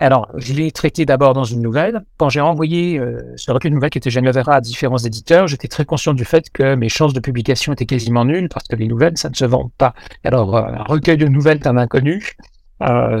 Alors, 0.00 0.30
je 0.36 0.54
l'ai 0.54 0.70
traité 0.70 1.04
d'abord 1.04 1.34
dans 1.34 1.44
une 1.44 1.60
nouvelle. 1.60 2.02
Quand 2.16 2.30
j'ai 2.30 2.40
envoyé 2.40 2.98
ce 3.36 3.50
recueil 3.50 3.70
de 3.70 3.74
nouvelles 3.74 3.90
qui 3.90 3.98
était 3.98 4.10
Geneviève 4.10 4.48
à 4.48 4.60
différents 4.62 4.98
éditeurs, 4.98 5.46
j'étais 5.46 5.68
très 5.68 5.84
conscient 5.84 6.14
du 6.14 6.24
fait 6.24 6.48
que 6.50 6.74
mes 6.74 6.88
chances 6.88 7.12
de 7.12 7.20
publication 7.20 7.74
étaient 7.74 7.86
quasiment 7.86 8.24
nulles 8.24 8.48
parce 8.48 8.66
que 8.66 8.76
les 8.76 8.86
nouvelles, 8.86 9.18
ça 9.18 9.28
ne 9.28 9.34
se 9.34 9.44
vend 9.44 9.70
pas. 9.76 9.94
Alors, 10.24 10.56
un 10.56 10.84
recueil 10.84 11.18
de 11.18 11.26
nouvelles 11.26 11.58
d'un 11.58 11.76
inconnu, 11.76 12.34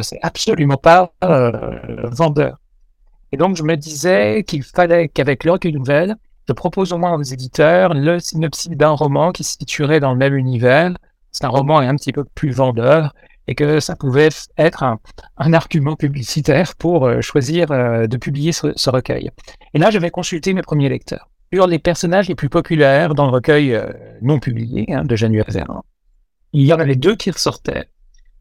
c'est 0.02 0.18
absolument 0.22 0.76
pas 0.76 1.12
vendeur. 1.22 2.58
Et 3.32 3.36
donc, 3.36 3.56
je 3.56 3.62
me 3.62 3.76
disais 3.76 4.42
qu'il 4.44 4.62
fallait 4.62 5.08
qu'avec 5.08 5.44
le 5.44 5.52
recueil 5.52 5.72
de 5.72 5.78
nouvelles, 5.78 6.16
je 6.48 6.52
propose 6.52 6.92
au 6.92 6.98
moins 6.98 7.14
aux 7.14 7.22
éditeurs 7.22 7.94
le 7.94 8.18
synopsis 8.18 8.70
d'un 8.70 8.90
roman 8.90 9.30
qui 9.30 9.44
se 9.44 9.56
situerait 9.56 10.00
dans 10.00 10.12
le 10.12 10.18
même 10.18 10.34
univers 10.34 10.94
c'est 11.32 11.44
un 11.44 11.48
roman 11.48 11.78
un 11.78 11.96
petit 11.96 12.12
peu 12.12 12.24
plus 12.24 12.50
vendeur 12.50 13.14
et 13.46 13.54
que 13.54 13.80
ça 13.80 13.96
pouvait 13.96 14.28
être 14.58 14.82
un, 14.82 14.98
argument 15.52 15.96
publicitaire 15.96 16.74
pour 16.76 17.06
euh, 17.06 17.20
choisir 17.20 17.72
euh, 17.72 18.06
de 18.06 18.16
publier 18.16 18.52
ce, 18.52 18.90
recueil. 18.90 19.30
Et 19.74 19.78
là, 19.78 19.90
j'avais 19.90 20.10
consulté 20.10 20.54
mes 20.54 20.62
premiers 20.62 20.88
lecteurs. 20.88 21.28
Sur 21.52 21.66
les 21.66 21.80
personnages 21.80 22.28
les 22.28 22.36
plus 22.36 22.48
populaires 22.48 23.14
dans 23.14 23.26
le 23.26 23.32
recueil 23.32 23.74
euh, 23.74 23.92
non 24.22 24.38
publié 24.38 24.92
hein, 24.92 25.04
de 25.04 25.14
Véran, 25.50 25.84
il 26.52 26.66
y 26.66 26.72
en 26.72 26.78
avait 26.78 26.96
deux 26.96 27.16
qui 27.16 27.30
ressortaient. 27.30 27.88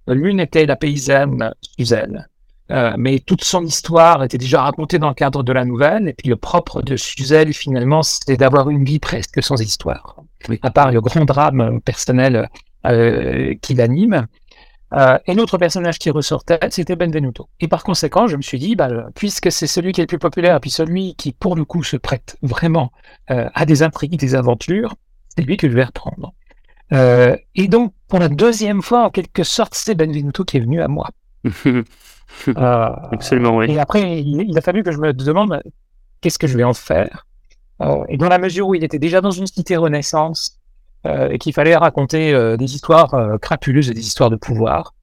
L'une 0.09 0.39
était 0.39 0.65
la 0.65 0.75
paysanne 0.75 1.53
Suzelle, 1.61 2.27
mais 2.97 3.19
toute 3.19 3.43
son 3.43 3.63
histoire 3.63 4.23
était 4.23 4.37
déjà 4.37 4.61
racontée 4.61 4.99
dans 4.99 5.09
le 5.09 5.15
cadre 5.15 5.43
de 5.43 5.53
la 5.53 5.65
nouvelle. 5.65 6.09
Et 6.09 6.13
puis 6.13 6.29
le 6.29 6.35
propre 6.35 6.81
de 6.81 6.95
Suzelle, 6.95 7.53
finalement, 7.53 8.03
c'était 8.03 8.37
d'avoir 8.37 8.69
une 8.69 8.83
vie 8.83 8.99
presque 8.99 9.41
sans 9.41 9.61
histoire. 9.61 10.23
À 10.61 10.71
part 10.71 10.91
le 10.91 11.01
grand 11.01 11.25
drame 11.25 11.81
personnel 11.81 12.49
euh, 12.85 13.55
qui 13.61 13.73
l'anime. 13.73 14.27
Euh, 14.93 15.17
et 15.27 15.33
l'autre 15.33 15.57
personnage 15.57 15.99
qui 15.99 16.09
ressortait, 16.09 16.59
c'était 16.69 16.95
Benvenuto. 16.95 17.49
Et 17.59 17.67
par 17.67 17.83
conséquent, 17.83 18.27
je 18.27 18.37
me 18.37 18.41
suis 18.41 18.57
dit, 18.57 18.77
bah, 18.77 18.89
puisque 19.15 19.51
c'est 19.51 19.67
celui 19.67 19.91
qui 19.91 19.99
est 19.99 20.05
le 20.05 20.07
plus 20.07 20.17
populaire, 20.17 20.59
puis 20.61 20.69
celui 20.69 21.13
qui, 21.15 21.33
pour 21.33 21.57
le 21.57 21.65
coup, 21.65 21.83
se 21.83 21.97
prête 21.97 22.37
vraiment 22.41 22.91
euh, 23.31 23.49
à 23.53 23.65
des 23.65 23.83
intrigues, 23.83 24.17
des 24.17 24.33
aventures, 24.33 24.95
c'est 25.27 25.43
lui 25.43 25.57
que 25.57 25.69
je 25.69 25.75
vais 25.75 25.83
reprendre. 25.83 26.33
Euh, 26.91 27.35
et 27.55 27.67
donc, 27.67 27.93
pour 28.07 28.19
la 28.19 28.29
deuxième 28.29 28.81
fois, 28.81 29.05
en 29.05 29.09
quelque 29.09 29.43
sorte, 29.43 29.73
c'est 29.75 29.95
Benvenuto 29.95 30.43
qui 30.43 30.57
est 30.57 30.61
venu 30.61 30.81
à 30.81 30.87
moi. 30.87 31.09
euh, 31.67 31.83
Absolument, 32.47 33.57
oui. 33.57 33.71
Et 33.71 33.79
après, 33.79 34.21
il, 34.21 34.41
il, 34.49 34.57
a 34.57 34.61
fallu 34.61 34.83
que 34.83 34.91
je 34.91 34.97
me 34.97 35.13
demande 35.13 35.61
qu'est-ce 36.21 36.39
que 36.39 36.47
je 36.47 36.57
vais 36.57 36.63
en 36.63 36.73
faire? 36.73 37.25
Euh, 37.81 38.03
et 38.09 38.17
dans 38.17 38.29
la 38.29 38.37
mesure 38.37 38.67
où 38.67 38.75
il 38.75 38.83
était 38.83 38.99
déjà 38.99 39.21
dans 39.21 39.31
une 39.31 39.47
cité 39.47 39.77
Renaissance, 39.77 40.57
euh, 41.05 41.29
et 41.29 41.37
qu'il 41.37 41.53
fallait 41.53 41.77
raconter 41.77 42.33
euh, 42.33 42.57
des 42.57 42.75
histoires 42.75 43.39
crapuleuses 43.41 43.89
et 43.89 43.93
des 43.93 44.05
histoires 44.05 44.29
de 44.29 44.35
pouvoir. 44.35 44.93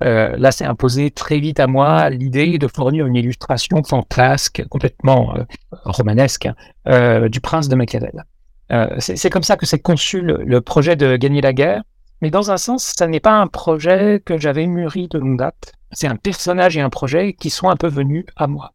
là, 0.00 0.52
c'est 0.52 0.66
imposé 0.66 1.10
très 1.10 1.38
vite 1.38 1.58
à 1.60 1.66
moi 1.66 2.10
l'idée 2.10 2.58
de 2.58 2.68
fournir 2.68 3.06
une 3.06 3.16
illustration 3.16 3.82
fantasque, 3.82 4.62
complètement 4.68 5.34
romanesque, 5.84 6.48
hein, 6.84 7.28
du 7.28 7.40
prince 7.40 7.68
de 7.68 7.76
Machiavel. 7.76 8.24
C'est 8.98 9.30
comme 9.30 9.42
ça 9.42 9.56
que 9.56 9.66
s'est 9.66 9.78
conçu 9.78 10.20
le, 10.20 10.60
projet 10.60 10.96
de 10.96 11.16
gagner 11.16 11.40
la 11.40 11.52
guerre. 11.52 11.82
Mais 12.22 12.30
dans 12.30 12.50
un 12.50 12.56
sens, 12.56 12.94
ça 12.96 13.06
n'est 13.06 13.20
pas 13.20 13.38
un 13.38 13.46
projet 13.46 14.22
que 14.24 14.38
j'avais 14.38 14.66
mûri 14.66 15.08
de 15.08 15.18
longue 15.18 15.38
date. 15.38 15.72
C'est 15.92 16.06
un 16.06 16.16
personnage 16.16 16.76
et 16.76 16.80
un 16.80 16.90
projet 16.90 17.34
qui 17.34 17.50
sont 17.50 17.68
un 17.68 17.76
peu 17.76 17.88
venus 17.88 18.24
à 18.36 18.46
moi. 18.46 18.72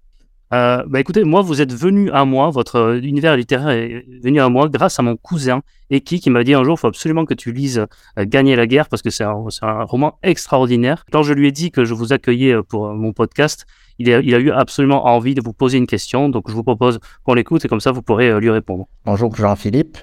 Euh, 0.54 0.84
bah 0.86 1.00
écoutez, 1.00 1.24
moi, 1.24 1.42
vous 1.42 1.62
êtes 1.62 1.74
venu 1.74 2.12
à 2.12 2.26
moi, 2.26 2.50
votre 2.50 2.76
euh, 2.76 3.02
univers 3.02 3.38
littéraire 3.38 3.70
est 3.70 4.06
venu 4.22 4.42
à 4.42 4.50
moi 4.50 4.68
grâce 4.68 5.00
à 5.00 5.02
mon 5.02 5.16
cousin 5.16 5.62
Eki 5.90 6.20
qui 6.20 6.30
m'a 6.30 6.44
dit 6.44 6.54
un 6.54 6.64
jour, 6.66 6.76
il 6.78 6.80
faut 6.82 6.88
absolument 6.88 7.24
que 7.24 7.34
tu 7.34 7.54
lises 7.54 7.86
euh, 8.20 8.26
Gagner 8.26 8.58
la 8.58 8.68
guerre 8.68 8.90
parce 8.90 9.02
que 9.02 9.10
c'est 9.10 9.24
un, 9.24 9.84
roman 9.84 10.20
extraordinaire. 10.24 11.06
Quand 11.10 11.24
je 11.24 11.34
lui 11.34 11.48
ai 11.48 11.54
dit 11.54 11.72
que 11.72 11.86
je 11.86 11.94
vous 11.94 12.12
accueillais 12.12 12.62
pour 12.64 12.94
mon 12.94 13.14
podcast, 13.14 13.66
il 13.98 14.12
a, 14.14 14.20
eu 14.20 14.52
absolument 14.52 15.08
envie 15.08 15.36
de 15.36 15.42
vous 15.42 15.54
poser 15.54 15.78
une 15.78 15.88
question. 15.88 16.28
Donc, 16.28 16.50
je 16.50 16.54
vous 16.54 16.64
propose 16.64 17.00
qu'on 17.24 17.34
l'écoute 17.34 17.64
et 17.64 17.70
comme 17.70 17.80
ça, 17.80 17.94
vous 17.94 18.02
pourrez 18.02 18.38
lui 18.40 18.50
répondre. 18.50 18.88
Bonjour 19.06 19.34
Jean-Philippe. 19.34 20.00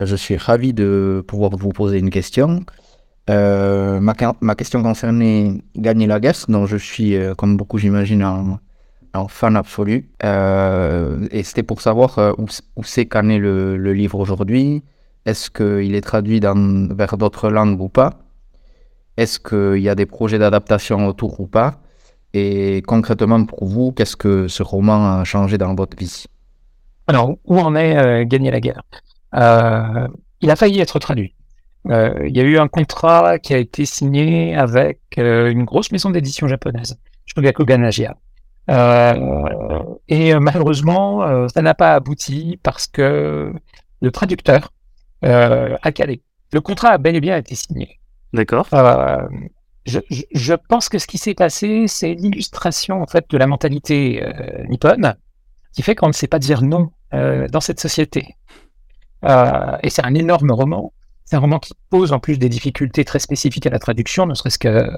Je 0.00 0.16
suis 0.16 0.36
ravi 0.36 0.72
de 0.72 1.22
pouvoir 1.26 1.52
vous 1.56 1.70
poser 1.70 1.98
une 1.98 2.10
question. 2.10 2.64
Ma, 3.28 4.00
ma, 4.00 4.54
question 4.56 4.82
concernait 4.82 5.52
Gagner 5.76 6.06
la 6.06 6.18
guerre, 6.18 6.34
dont 6.48 6.66
je 6.66 6.76
suis, 6.76 7.16
comme 7.36 7.56
beaucoup 7.56 7.78
j'imagine, 7.78 8.24
en, 8.24 8.58
en 9.14 9.28
fan 9.28 9.56
absolu. 9.56 10.10
Euh, 10.24 11.26
et 11.30 11.42
c'était 11.42 11.62
pour 11.62 11.80
savoir 11.80 12.18
euh, 12.18 12.32
où, 12.38 12.46
où 12.76 12.84
c'est 12.84 13.06
qu'en 13.06 13.22
le, 13.22 13.76
le 13.76 13.92
livre 13.92 14.18
aujourd'hui. 14.18 14.82
Est-ce 15.26 15.50
qu'il 15.50 15.94
est 15.94 16.00
traduit 16.00 16.40
dans, 16.40 16.88
vers 16.94 17.16
d'autres 17.18 17.50
langues 17.50 17.80
ou 17.80 17.88
pas? 17.88 18.20
Est-ce 19.16 19.38
qu'il 19.40 19.82
y 19.82 19.88
a 19.88 19.94
des 19.94 20.06
projets 20.06 20.38
d'adaptation 20.38 21.06
autour 21.06 21.40
ou 21.40 21.46
pas? 21.46 21.80
Et 22.34 22.82
concrètement 22.86 23.44
pour 23.44 23.66
vous, 23.66 23.92
qu'est-ce 23.92 24.16
que 24.16 24.48
ce 24.48 24.62
roman 24.62 25.20
a 25.20 25.24
changé 25.24 25.58
dans 25.58 25.74
votre 25.74 25.96
vie? 25.96 26.26
Alors, 27.06 27.36
où 27.44 27.58
en 27.58 27.74
est 27.74 27.96
euh, 27.96 28.24
Gagner 28.24 28.50
la 28.50 28.60
guerre? 28.60 28.82
Il 30.40 30.50
a 30.50 30.56
failli 30.56 30.80
être 30.80 30.98
traduit. 30.98 31.34
Il 31.86 32.36
y 32.36 32.40
a 32.40 32.44
eu 32.44 32.58
un 32.58 32.68
contrat 32.68 33.38
qui 33.38 33.54
a 33.54 33.58
été 33.58 33.86
signé 33.86 34.54
avec 34.54 35.00
une 35.16 35.64
grosse 35.64 35.90
maison 35.90 36.10
d'édition 36.10 36.46
japonaise, 36.46 36.98
Shogakukan 37.24 37.82
Asia. 37.82 38.16
Euh, 38.70 39.82
et 40.08 40.34
euh, 40.34 40.40
malheureusement, 40.40 41.22
euh, 41.22 41.48
ça 41.48 41.62
n'a 41.62 41.74
pas 41.74 41.94
abouti 41.94 42.58
parce 42.62 42.86
que 42.86 43.52
le 44.00 44.10
traducteur 44.10 44.72
a 45.22 45.92
calé. 45.92 46.22
Le 46.52 46.60
contrat 46.60 46.90
a 46.90 46.98
bel 46.98 47.16
et 47.16 47.20
bien 47.20 47.36
été 47.36 47.54
signé. 47.54 48.00
D'accord. 48.32 48.68
Je, 49.86 50.00
je, 50.10 50.22
je, 50.32 50.54
pense 50.68 50.90
que 50.90 50.98
ce 50.98 51.06
qui 51.06 51.16
s'est 51.16 51.34
passé, 51.34 51.86
c'est 51.88 52.12
l'illustration 52.12 53.02
en 53.02 53.06
fait 53.06 53.24
de 53.30 53.38
la 53.38 53.46
mentalité 53.46 54.22
nippone 54.68 55.14
qui 55.72 55.82
fait 55.82 55.94
qu'on 55.94 56.08
ne 56.08 56.12
sait 56.12 56.26
pas 56.28 56.38
dire 56.38 56.62
non 56.62 56.90
dans 57.12 57.60
cette 57.60 57.80
société. 57.80 58.36
Et 59.24 59.90
c'est 59.90 60.04
un 60.04 60.14
énorme 60.14 60.52
roman. 60.52 60.92
C'est 61.28 61.36
un 61.36 61.40
roman 61.40 61.58
qui 61.58 61.74
pose 61.90 62.14
en 62.14 62.20
plus 62.20 62.38
des 62.38 62.48
difficultés 62.48 63.04
très 63.04 63.18
spécifiques 63.18 63.66
à 63.66 63.70
la 63.70 63.78
traduction, 63.78 64.24
ne 64.24 64.32
serait-ce 64.32 64.58
que 64.58 64.90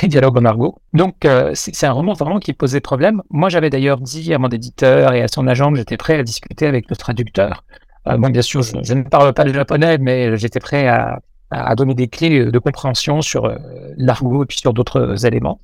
les 0.00 0.08
dialogues 0.08 0.38
en 0.38 0.46
argot. 0.46 0.78
Donc 0.94 1.26
euh, 1.26 1.50
c'est 1.52 1.84
un 1.84 1.92
roman 1.92 2.14
vraiment 2.14 2.38
qui 2.38 2.54
posait 2.54 2.80
problème. 2.80 3.20
Moi 3.28 3.50
j'avais 3.50 3.68
d'ailleurs 3.68 4.00
dit 4.00 4.32
à 4.32 4.38
mon 4.38 4.48
éditeur 4.48 5.12
et 5.12 5.20
à 5.20 5.28
son 5.28 5.46
agent 5.46 5.70
que 5.72 5.76
j'étais 5.76 5.98
prêt 5.98 6.18
à 6.18 6.22
discuter 6.22 6.66
avec 6.66 6.88
le 6.88 6.96
traducteur. 6.96 7.64
Euh, 8.08 8.16
bon 8.16 8.30
bien 8.30 8.40
sûr 8.40 8.62
je, 8.62 8.94
ne 8.94 9.02
parle 9.02 9.34
pas 9.34 9.44
le 9.44 9.52
japonais, 9.52 9.98
mais 9.98 10.38
j'étais 10.38 10.58
prêt 10.58 10.88
à, 10.88 11.20
donner 11.76 11.94
des 11.94 12.08
clés 12.08 12.46
de 12.46 12.58
compréhension 12.58 13.20
sur 13.20 13.44
euh, 13.44 13.58
l'argot 13.98 14.44
et 14.44 14.46
puis 14.46 14.56
sur 14.56 14.72
d'autres 14.72 15.26
éléments. 15.26 15.60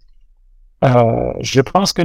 Euh, 0.85 1.33
je 1.41 1.63
pense 1.63 1.95
que 1.95 2.03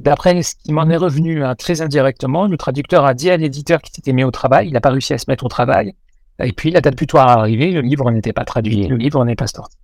d'après 0.00 0.42
ce 0.42 0.56
qui 0.56 0.72
m'en 0.72 0.90
est 0.90 0.96
revenu 0.96 1.44
hein, 1.44 1.54
très 1.54 1.82
indirectement, 1.82 2.48
le 2.48 2.56
traducteur 2.56 3.04
a 3.04 3.14
dit 3.14 3.30
à 3.30 3.36
l'éditeur 3.36 3.80
qu'il 3.80 3.94
s'était 3.94 4.12
mis 4.12 4.24
au 4.24 4.32
travail, 4.32 4.66
il 4.66 4.72
n'a 4.72 4.80
pas 4.80 4.90
réussi 4.90 5.14
à 5.14 5.18
se 5.18 5.26
mettre 5.28 5.44
au 5.44 5.48
travail, 5.48 5.94
et 6.40 6.52
puis 6.52 6.70
la 6.70 6.80
date 6.80 6.96
butoir 6.96 7.28
est 7.28 7.40
arrivée, 7.40 7.72
le 7.72 7.80
livre 7.80 8.10
n'était 8.10 8.32
pas 8.32 8.44
traduit, 8.44 8.86
le 8.86 8.96
livre 8.96 9.24
n'est 9.24 9.36
pas 9.36 9.46
sorti. 9.46 9.76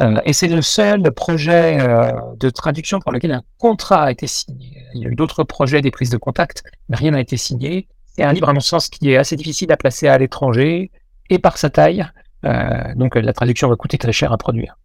Euh, 0.00 0.20
et 0.24 0.32
c'est 0.32 0.48
le 0.48 0.62
seul 0.62 1.02
projet 1.12 1.78
euh, 1.80 2.12
de 2.38 2.50
traduction 2.50 3.00
pour 3.00 3.12
lequel 3.12 3.32
un 3.32 3.42
contrat 3.58 4.04
a 4.04 4.10
été 4.12 4.26
signé. 4.26 4.84
Il 4.94 5.02
y 5.02 5.06
a 5.06 5.08
eu 5.08 5.14
d'autres 5.14 5.42
projets, 5.42 5.80
des 5.80 5.90
prises 5.90 6.10
de 6.10 6.16
contact, 6.16 6.62
mais 6.88 6.96
rien 6.96 7.10
n'a 7.12 7.20
été 7.20 7.36
signé. 7.36 7.88
C'est 8.06 8.22
un 8.22 8.32
livre, 8.32 8.48
à 8.48 8.52
mon 8.52 8.60
sens, 8.60 8.88
qui 8.88 9.10
est 9.10 9.16
assez 9.16 9.36
difficile 9.36 9.72
à 9.72 9.76
placer 9.76 10.08
à 10.08 10.18
l'étranger, 10.18 10.90
et 11.30 11.38
par 11.38 11.58
sa 11.58 11.70
taille, 11.70 12.06
euh, 12.44 12.94
donc 12.94 13.16
la 13.16 13.32
traduction 13.32 13.68
va 13.68 13.76
coûter 13.76 13.98
très 13.98 14.12
cher 14.12 14.32
à 14.32 14.38
produire, 14.38 14.78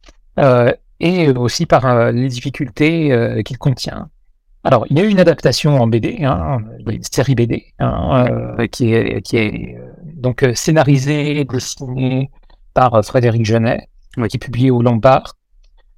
et 0.99 1.29
aussi 1.29 1.65
par 1.65 2.11
les 2.11 2.27
difficultés 2.27 3.41
qu'il 3.43 3.57
contient. 3.57 4.09
Alors, 4.63 4.85
il 4.89 4.97
y 4.97 5.01
a 5.01 5.03
eu 5.03 5.09
une 5.09 5.19
adaptation 5.19 5.81
en 5.81 5.87
BD, 5.87 6.23
hein, 6.23 6.59
une 6.87 7.03
série 7.03 7.33
BD, 7.33 7.73
hein, 7.79 8.27
qui 8.71 8.93
est, 8.93 9.77
donc 10.23 10.41
euh, 10.41 10.55
scénarisée, 10.55 11.45
dessinée 11.45 12.31
par 12.73 12.95
euh, 12.95 13.01
Frédéric 13.03 13.45
Genet, 13.45 13.87
qui 14.29 14.37
est 14.37 14.39
publié 14.39 14.71
au 14.71 14.81
Lombard. 14.81 15.35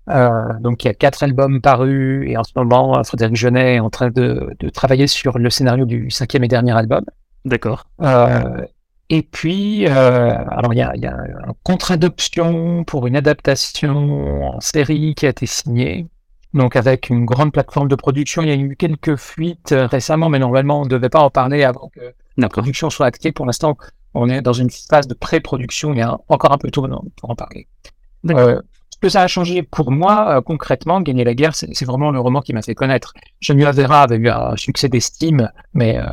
Euh, 0.10 0.29
donc, 0.60 0.84
il 0.84 0.88
y 0.88 0.89
a 0.89 0.94
quatre 0.94 1.24
albums 1.24 1.62
parus, 1.62 2.27
et 2.29 2.36
en 2.36 2.44
ce 2.44 2.51
moment, 2.55 3.01
Frédéric 3.03 3.36
Genet 3.36 3.75
est 3.75 3.79
en 3.79 3.89
train 3.89 4.10
de, 4.10 4.50
de 4.60 4.70
travailler 4.70 5.08
sur 5.08 5.38
le 5.38 5.50
scénario 5.50 5.86
du 5.86 6.10
cinquième 6.10 6.44
et 6.44 6.48
dernier 6.48 6.74
album. 6.74 7.03
D'accord. 7.46 7.86
Euh, 8.01 8.65
Et 9.10 9.22
puis, 9.22 9.86
alors 9.88 10.74
il 10.74 10.77
y 10.77 10.82
a, 10.82 10.96
y 10.96 11.05
a, 11.05 11.13
un 11.13 11.53
contrat 11.63 11.98
d'option 11.98 12.84
pour 12.84 13.05
une 13.05 13.15
adaptation 13.15 14.55
en 14.55 14.60
série 14.60 15.13
qui 15.13 15.27
a 15.27 15.29
été 15.29 15.46
signé. 15.46 16.08
Donc 16.55 16.75
avec 16.75 17.10
une 17.10 17.25
grande 17.25 17.51
plateforme 17.51 17.88
de 17.88 17.96
production, 17.96 18.41
il 18.41 18.50
y 18.50 18.51
a 18.51 18.55
eu 18.55 18.75
quelques 18.75 19.15
fuites 19.17 19.75
récemment, 19.96 20.29
mais 20.29 20.39
normalement 20.39 20.82
on 20.82 20.86
ne 20.86 20.89
devait 20.89 21.10
pas 21.10 21.20
en 21.20 21.29
parler 21.29 21.63
avant 21.63 21.89
que 21.94 22.13
la 22.38 22.50
production 22.50 22.89
soit 22.89 23.05
actée. 23.05 23.32
Pour 23.32 23.46
l'instant, 23.46 23.77
on 24.15 24.29
est 24.29 24.41
dans 24.41 24.53
une 24.53 24.69
phase 24.69 25.07
de 25.07 25.13
pré-production, 25.13 25.93
il 25.93 26.00
y 26.00 26.01
a 26.01 26.17
encore 26.29 26.51
un 26.53 26.57
peu 26.57 26.72
tôt 26.72 26.88
pour 27.17 27.29
en 27.29 27.36
parler. 27.36 27.67
Euh, 28.29 28.62
ce 28.89 28.98
que 29.00 29.10
ça 29.10 29.22
a 29.22 29.27
changé 29.27 29.62
pour 29.62 29.91
moi, 29.91 30.38
euh, 30.38 30.41
concrètement, 30.41 31.01
Gagner 31.01 31.25
la 31.25 31.34
guerre, 31.34 31.53
c'est 31.53 31.86
vraiment 31.86 32.12
le 32.12 32.19
roman 32.19 32.39
qui 32.39 32.53
m'a 32.53 32.62
fait 32.62 32.75
connaître. 32.75 33.13
Je 33.41 33.53
Vera 33.53 34.03
avait 34.03 34.15
eu 34.15 34.29
un 34.29 34.55
succès 34.55 34.88
d'estime, 34.88 35.51
mais 35.74 35.98
euh, 35.98 36.05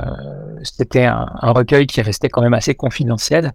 c'était 0.65 1.05
un, 1.05 1.31
un, 1.41 1.53
recueil 1.53 1.87
qui 1.87 2.03
restait 2.03 2.29
quand 2.29 2.43
même 2.43 2.55
assez 2.55 2.75
confidentiel. 2.75 3.53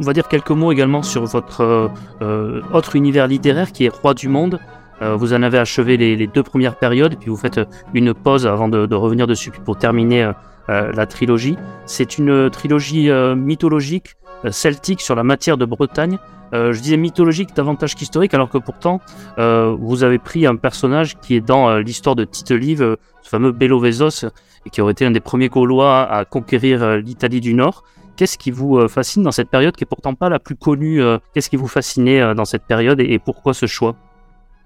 On 0.00 0.04
va 0.04 0.14
dire 0.14 0.28
quelques 0.28 0.50
mots 0.50 0.72
également 0.72 1.02
sur 1.02 1.26
votre 1.26 1.60
euh, 1.60 1.88
euh, 2.22 2.62
autre 2.72 2.96
univers 2.96 3.26
littéraire 3.26 3.70
qui 3.70 3.84
est 3.84 3.88
Roi 3.94 4.14
du 4.14 4.28
Monde. 4.28 4.58
Euh, 5.02 5.14
vous 5.14 5.34
en 5.34 5.42
avez 5.42 5.58
achevé 5.58 5.96
les, 5.96 6.26
deux 6.26 6.42
premières 6.42 6.76
périodes, 6.76 7.16
puis 7.18 7.28
vous 7.28 7.36
faites 7.36 7.60
une 7.94 8.14
pause 8.14 8.46
avant 8.46 8.68
de, 8.68 8.94
revenir 8.94 9.26
dessus 9.26 9.50
pour 9.50 9.76
terminer 9.76 10.30
la 10.68 11.06
trilogie. 11.06 11.56
C'est 11.86 12.18
une 12.18 12.48
trilogie 12.50 13.10
mythologique, 13.34 14.14
celtique 14.50 15.00
sur 15.00 15.14
la 15.14 15.24
matière 15.24 15.56
de 15.56 15.64
Bretagne. 15.64 16.18
je 16.52 16.78
disais 16.78 16.98
mythologique 16.98 17.56
davantage 17.56 17.94
qu'historique, 17.94 18.34
alors 18.34 18.50
que 18.50 18.58
pourtant, 18.58 19.00
vous 19.38 20.04
avez 20.04 20.18
pris 20.18 20.46
un 20.46 20.56
personnage 20.56 21.18
qui 21.18 21.34
est 21.34 21.40
dans 21.40 21.78
l'histoire 21.78 22.14
de 22.14 22.24
Tite 22.24 22.50
Live, 22.50 22.98
ce 23.22 23.28
fameux 23.30 23.52
Belovezos, 23.52 24.26
et 24.66 24.70
qui 24.70 24.82
aurait 24.82 24.92
été 24.92 25.06
un 25.06 25.10
des 25.10 25.20
premiers 25.20 25.48
Gaulois 25.48 26.02
à 26.02 26.26
conquérir 26.26 26.98
l'Italie 26.98 27.40
du 27.40 27.54
Nord. 27.54 27.82
Qu'est-ce 28.20 28.36
qui 28.36 28.50
vous 28.50 28.76
euh, 28.76 28.86
fascine 28.86 29.22
dans 29.22 29.32
cette 29.32 29.48
période 29.48 29.74
qui 29.74 29.84
est 29.84 29.86
pourtant 29.86 30.14
pas 30.14 30.28
la 30.28 30.38
plus 30.38 30.54
connue 30.54 31.00
euh, 31.00 31.16
Qu'est-ce 31.32 31.48
qui 31.48 31.56
vous 31.56 31.68
fascinait 31.68 32.20
euh, 32.20 32.34
dans 32.34 32.44
cette 32.44 32.64
période 32.64 33.00
et, 33.00 33.18
pourquoi 33.18 33.54
ce 33.54 33.64
choix? 33.64 33.96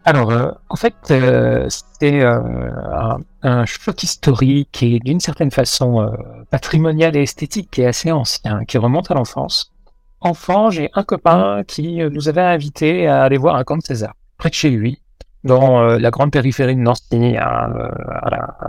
Alors, 0.05 0.33
en 0.69 0.75
fait, 0.75 0.93
c'est 2.01 2.25
un, 2.25 3.65
choc 3.65 4.03
historique 4.03 4.83
et 4.83 4.99
d'une 4.99 5.21
certaine 5.21 5.53
façon 5.53 6.13
patrimonial 6.51 7.17
et 7.17 7.23
esthétique 7.23 7.71
qui 7.71 7.83
est 7.83 7.87
assez 7.87 8.11
ancien, 8.11 8.65
qui 8.65 8.77
remonte 8.77 9.13
à 9.13 9.15
l'enfance. 9.15 9.73
Enfant, 10.21 10.71
j'ai 10.71 10.91
un 10.95 11.05
copain 11.05 11.63
qui 11.65 11.99
nous 12.11 12.29
avait 12.29 12.43
invités 12.43 13.07
à 13.07 13.23
aller 13.23 13.39
voir 13.39 13.55
un 13.55 13.63
camp 13.63 13.77
de 13.77 13.83
César, 13.83 14.15
près 14.37 14.51
de 14.51 14.55
chez 14.55 14.71
lui, 14.71 15.01
dans 15.45 15.81
la 15.81 16.11
grande 16.11 16.33
périphérie 16.33 16.75
de 16.75 16.81
Nancy, 16.81 17.37
à, 17.39 17.71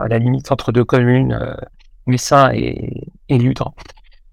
la, 0.08 0.20
limite 0.20 0.52
entre 0.52 0.72
deux 0.72 0.86
communes, 0.86 1.58
Messin 2.06 2.52
et, 2.54 3.10
et. 3.30 3.38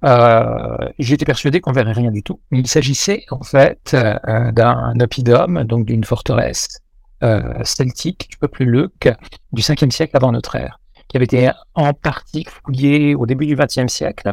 Euh, 0.05 0.89
J'étais 0.99 1.25
persuadé 1.25 1.61
qu'on 1.61 1.73
verrait 1.73 1.93
rien 1.93 2.11
du 2.11 2.23
tout. 2.23 2.41
Il 2.51 2.67
s'agissait 2.67 3.25
en 3.31 3.43
fait 3.43 3.95
euh, 3.95 4.53
d'un 4.53 4.95
oppidum, 5.01 5.65
donc 5.65 5.87
d'une 5.87 6.05
forteresse 6.05 6.81
euh, 7.23 7.63
celtique 7.65 8.29
du 8.31 8.37
peuple 8.37 8.65
Luc 8.65 9.09
du 9.53 9.63
5e 9.63 9.91
siècle 9.91 10.17
avant 10.17 10.33
notre 10.33 10.57
ère, 10.57 10.81
qui 11.09 11.17
avait 11.17 11.25
été 11.25 11.51
en 11.75 11.93
partie 11.93 12.45
fouillé 12.45 13.15
au 13.15 13.27
début 13.27 13.47
du 13.47 13.57
20e 13.57 13.89
siècle, 13.89 14.33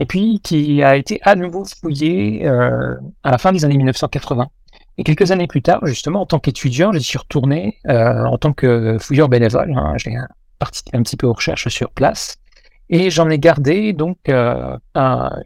et 0.00 0.06
puis 0.06 0.40
qui 0.42 0.82
a 0.82 0.96
été 0.96 1.20
à 1.22 1.34
nouveau 1.34 1.64
fouillé 1.64 2.46
euh, 2.46 2.94
à 3.22 3.30
la 3.30 3.38
fin 3.38 3.52
des 3.52 3.64
années 3.64 3.76
1980. 3.76 4.48
Et 4.98 5.04
quelques 5.04 5.30
années 5.30 5.46
plus 5.46 5.62
tard, 5.62 5.80
justement, 5.86 6.20
en 6.22 6.26
tant 6.26 6.38
qu'étudiant, 6.38 6.92
je 6.92 6.98
suis 6.98 7.16
retourné 7.16 7.78
en 7.88 8.36
tant 8.36 8.52
que 8.52 8.98
fouilleur 9.00 9.30
bénévole. 9.30 9.72
Hein, 9.74 9.94
J'ai 9.96 10.14
participé 10.58 10.96
un 10.96 11.02
petit 11.02 11.16
peu 11.16 11.26
aux 11.26 11.32
recherches 11.32 11.68
sur 11.68 11.90
place. 11.90 12.36
Et 12.92 13.08
j'en 13.08 13.30
ai 13.30 13.38
gardé 13.38 13.94
donc 13.94 14.18
euh, 14.28 14.76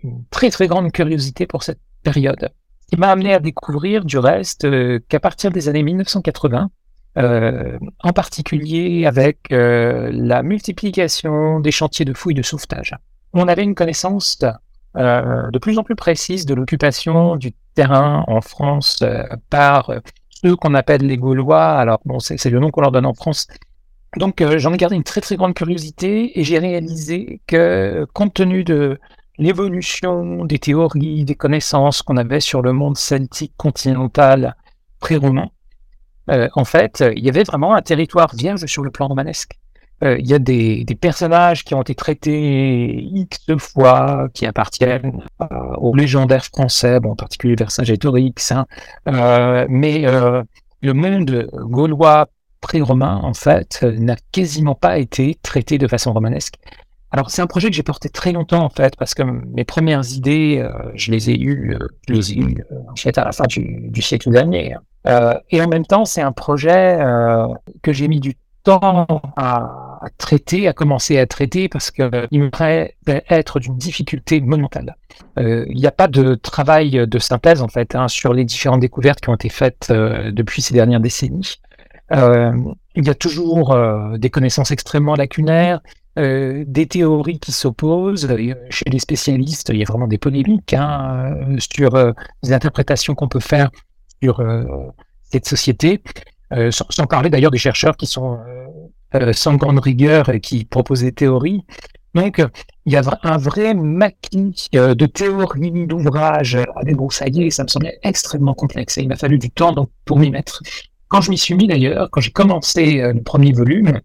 une 0.03 0.25
très 0.31 0.51
très 0.51 0.67
grande 0.67 0.91
curiosité 0.91 1.47
pour 1.47 1.63
cette 1.63 1.79
période, 2.03 2.51
qui 2.91 2.97
m'a 2.97 3.09
amené 3.09 3.33
à 3.33 3.39
découvrir 3.39 4.05
du 4.05 4.19
reste 4.19 4.65
euh, 4.65 4.99
qu'à 5.09 5.21
partir 5.21 5.53
des 5.53 5.69
années 5.69 5.85
1980, 5.85 6.71
euh, 7.19 7.79
en 8.03 8.13
particulier 8.13 9.07
avec 9.07 9.39
la 9.51 10.43
multiplication 10.43 11.61
des 11.61 11.71
chantiers 11.71 12.05
de 12.05 12.13
fouilles 12.13 12.35
de 12.35 12.43
sauvetage, 12.43 12.95
on 13.33 13.47
avait 13.47 13.63
une 13.63 13.77
connaissance 13.77 14.39
de 14.97 15.59
plus 15.61 15.79
en 15.79 15.85
plus 15.85 15.95
précise 15.95 16.47
de 16.47 16.55
l'occupation 16.55 17.37
du 17.37 17.53
terrain 17.75 18.25
en 18.27 18.41
France 18.41 19.05
par 19.51 19.93
ceux 20.31 20.57
qu'on 20.57 20.75
appelle 20.75 21.03
les 21.03 21.17
Gaulois. 21.17 21.79
Alors 21.79 22.01
bon, 22.05 22.19
c'est 22.19 22.45
le 22.51 22.59
nom 22.59 22.73
qu'on 22.73 22.81
leur 22.81 22.93
donne 22.93 23.07
en 23.07 23.15
France, 23.15 23.47
donc 24.17 24.41
euh, 24.41 24.59
j'en 24.59 24.73
ai 24.73 24.77
gardé 24.77 24.97
une 24.97 25.05
très 25.05 25.21
très 25.21 25.37
grande 25.37 25.55
curiosité 25.55 26.39
et 26.39 26.45
j'ai 26.45 26.59
réalisé 26.59 27.41
que 27.47 28.07
compte 28.13 28.35
tenu 28.35 28.65
de 28.65 28.99
l'évolution 29.39 30.45
des 30.45 30.59
théories, 30.59 31.25
des 31.25 31.35
connaissances 31.35 32.03
qu'on 32.03 32.17
avait 32.17 32.41
sur 32.41 32.63
le 32.63 32.73
monde 32.73 32.97
celtique 32.97 33.53
continental 33.59 34.57
pré-romain, 34.99 35.49
euh, 36.31 36.49
en 36.55 36.65
fait, 36.65 37.05
il 37.15 37.23
y 37.23 37.29
avait 37.29 37.45
vraiment 37.45 37.75
un 37.75 37.83
territoire 37.83 38.35
vierge 38.35 38.65
sur 38.65 38.83
le 38.83 38.91
plan 38.91 39.09
romanesque. 39.09 39.53
Euh, 40.03 40.17
il 40.19 40.27
y 40.27 40.35
a 40.35 40.39
des, 40.39 40.85
personnages 40.99 41.65
qui 41.65 41.75
ont 41.75 41.83
été 41.83 41.95
traités 41.95 43.03
X 43.03 43.53
fois, 43.59 44.29
qui 44.33 44.47
appartiennent 44.47 45.23
aux 45.79 45.95
légendaires 45.95 46.47
français, 46.47 46.99
bon, 46.99 47.11
en 47.11 47.17
particulier 47.17 47.57
Vercingétorix, 47.57 48.53
hein, 48.53 48.67
mais 49.69 50.07
le 50.81 50.93
monde 50.93 51.49
gaulois 51.53 52.29
pré-romain, 52.67 53.21
en 53.23 53.33
fait, 53.33 53.79
euh, 53.85 53.97
n'a 53.97 54.17
quasiment 54.33 54.75
pas 54.75 54.99
été 54.99 55.39
traité 55.41 55.79
de 55.79 55.87
façon 55.87 56.13
romanesque. 56.13 56.57
Alors, 57.13 57.31
c'est 57.31 57.41
un 57.41 57.47
projet 57.47 57.71
que 57.71 57.77
j'ai 57.77 57.85
porté 57.85 58.09
très 58.09 58.33
longtemps, 58.33 58.65
en 58.65 58.71
fait, 58.71 58.97
parce 58.97 59.15
que 59.15 59.23
mes 59.23 59.65
premières 59.65 60.03
idées, 60.13 60.59
euh, 60.59 60.91
je 60.95 61.13
les 61.13 61.31
ai 61.31 61.39
eues, 61.41 61.77
euh, 61.81 61.87
les 62.09 62.33
ai 62.33 62.39
eues, 62.39 62.65
en 62.91 62.97
fait, 62.97 63.17
à 63.19 63.25
la 63.25 63.31
fin 63.31 63.45
du, 63.47 64.03
siècle 64.03 64.31
dernier. 64.31 64.75
et 65.51 65.63
en 65.63 65.69
même 65.69 65.87
temps, 65.87 66.05
c'est 66.05 66.23
un 66.23 66.33
projet 66.33 66.99
que 67.83 67.93
j'ai 67.93 68.09
mis 68.09 68.19
du 68.19 68.35
temps 68.65 69.07
à, 69.37 70.01
traiter, 70.19 70.67
à 70.67 70.73
commencer 70.73 71.17
à 71.21 71.27
traiter, 71.27 71.69
parce 71.69 71.93
qu'il 71.93 72.41
me 72.43 72.51
paraît 72.51 72.97
être 73.31 73.61
d'une 73.61 73.79
difficulté 73.79 74.41
monumentale. 74.41 74.97
Il 75.37 75.77
n'y 75.77 75.87
a 75.87 75.93
pas 75.93 76.09
de 76.09 76.35
travail 76.35 77.07
de 77.07 77.19
synthèse, 77.21 77.63
en 77.63 77.69
fait, 77.69 77.95
hein, 77.95 78.09
sur 78.09 78.35
les 78.35 78.45
différentes 78.45 78.81
découvertes 78.81 79.21
qui 79.21 79.29
ont 79.29 79.37
été 79.37 79.49
faites 79.49 79.93
depuis 79.93 80.61
ces 80.61 80.75
dernières 80.75 81.01
décennies. 81.01 81.61
Euh, 82.13 82.53
il 82.95 83.05
y 83.05 83.11
a 83.11 83.15
toujours 83.15 83.73
euh, 83.73 84.17
des 84.17 84.31
connaissances 84.31 84.71
extrêmement 84.71 85.15
lacunaires, 85.15 85.81
euh, 86.19 86.65
des 86.67 86.87
théories 86.87 87.39
qui 87.39 87.53
s'opposent. 87.53 88.29
Chez 88.71 88.85
les 88.91 88.99
spécialistes, 88.99 89.71
il 89.71 89.79
y 89.79 89.83
a 89.83 89.87
vraiment 89.87 90.07
des 90.07 90.19
polémiques 90.19 90.75
hein, 90.75 91.35
sur 91.59 91.97
les 92.43 92.53
interprétations 92.53 93.15
qu'on 93.15 93.29
peut 93.29 93.41
faire 93.41 93.71
sur 94.23 94.43
cette 95.31 95.47
société, 95.47 96.03
sans, 96.71 97.07
parler 97.07 97.29
d'ailleurs 97.29 97.51
des 97.51 97.59
chercheurs 97.59 97.97
qui 97.97 98.07
sont 98.07 98.39
sans 99.33 99.55
grande 99.57 99.79
rigueur 99.79 100.31
et 100.31 100.41
qui 100.41 100.65
proposent 100.65 101.03
des 101.03 101.13
théories. 101.13 101.65
Donc, 102.15 102.43
il 102.87 102.93
y 102.95 102.97
a 102.97 103.03
un 103.25 103.37
vrai 103.37 103.75
maquis 103.75 104.71
de 104.73 105.07
théories, 105.07 105.87
d'ouvrages 105.87 106.57
à 106.57 106.83
débroussailler, 106.83 107.47
et 107.47 107.51
ça 107.51 107.63
me 107.65 107.69
semblait 107.69 107.99
extrêmement 108.03 108.55
complexe. 108.55 108.97
Et 108.97 109.03
il 109.03 109.09
m'a 109.09 109.17
fallu 109.17 109.39
du 109.39 109.51
temps 109.51 109.73
donc, 109.73 109.91
pour 110.07 110.19
m'y 110.19 110.31
mettre. 110.31 110.63
Quand 111.09 111.21
je 111.21 111.31
m'y 111.31 111.39
suis 111.39 111.55
mis 111.55 111.67
d'ailleurs, 111.67 112.09
quand 112.11 112.21
j'ai 112.21 112.31
commencé 112.31 113.01
euh, 113.01 113.13
le 113.13 113.23
premier 113.23 113.53
volume, 113.53 114.01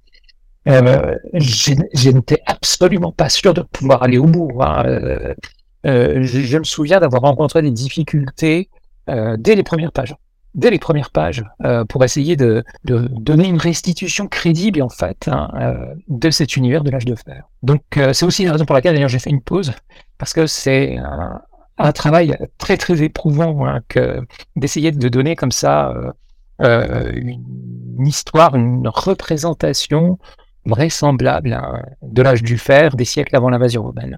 euh, 0.67 1.15
je 1.33 2.09
n'étais 2.11 2.41
absolument 2.45 3.11
pas 3.11 3.29
sûr 3.29 3.53
de 3.53 3.61
pouvoir 3.61 4.03
aller 4.03 4.19
au 4.19 4.25
bout. 4.25 4.51
Hein. 4.61 4.83
Euh, 5.87 6.21
je, 6.21 6.57
me 6.57 6.63
souviens 6.63 6.99
d'avoir 6.99 7.23
rencontré 7.23 7.63
des 7.63 7.71
difficultés 7.71 8.69
dès 9.07 9.55
les 9.55 9.63
premières 9.63 9.91
pages, 9.91 10.15
dès 10.53 10.69
les 10.69 10.77
premières 10.77 11.09
pages, 11.09 11.43
pour 11.89 12.05
essayer 12.05 12.35
de, 12.35 12.63
donner 12.85 13.47
une 13.47 13.57
restitution 13.57 14.27
crédible 14.27 14.83
en 14.83 14.89
fait 14.89 15.27
hein, 15.27 15.49
de 16.07 16.29
cet 16.29 16.55
univers 16.55 16.83
de 16.83 16.91
l'âge 16.91 17.05
de 17.05 17.15
fer. 17.15 17.43
Donc 17.63 17.81
c'est 18.13 18.23
aussi 18.23 18.45
la 18.45 18.53
raison 18.53 18.65
pour 18.65 18.75
laquelle 18.75 18.93
d'ailleurs 18.93 19.09
j'ai 19.09 19.19
fait 19.19 19.31
une 19.31 19.41
pause 19.41 19.73
parce 20.19 20.33
que 20.33 20.45
c'est 20.45 20.97
un, 20.97 21.41
un, 21.79 21.91
travail 21.91 22.37
très 22.59 22.77
très 22.77 23.01
éprouvant 23.01 23.65
hein, 23.65 23.79
que 23.89 24.21
d'essayer 24.55 24.91
de 24.91 25.09
donner 25.09 25.35
comme 25.35 25.51
ça 25.51 25.93
euh, 26.61 27.11
une 27.13 28.07
histoire, 28.07 28.55
une 28.55 28.87
représentation 28.87 30.17
vraisemblable 30.65 31.53
hein, 31.53 31.81
de 32.01 32.21
l'âge 32.21 32.43
du 32.43 32.57
fer 32.57 32.95
des 32.95 33.05
siècles 33.05 33.35
avant 33.35 33.49
l'invasion 33.49 33.83
romaine. 33.83 34.17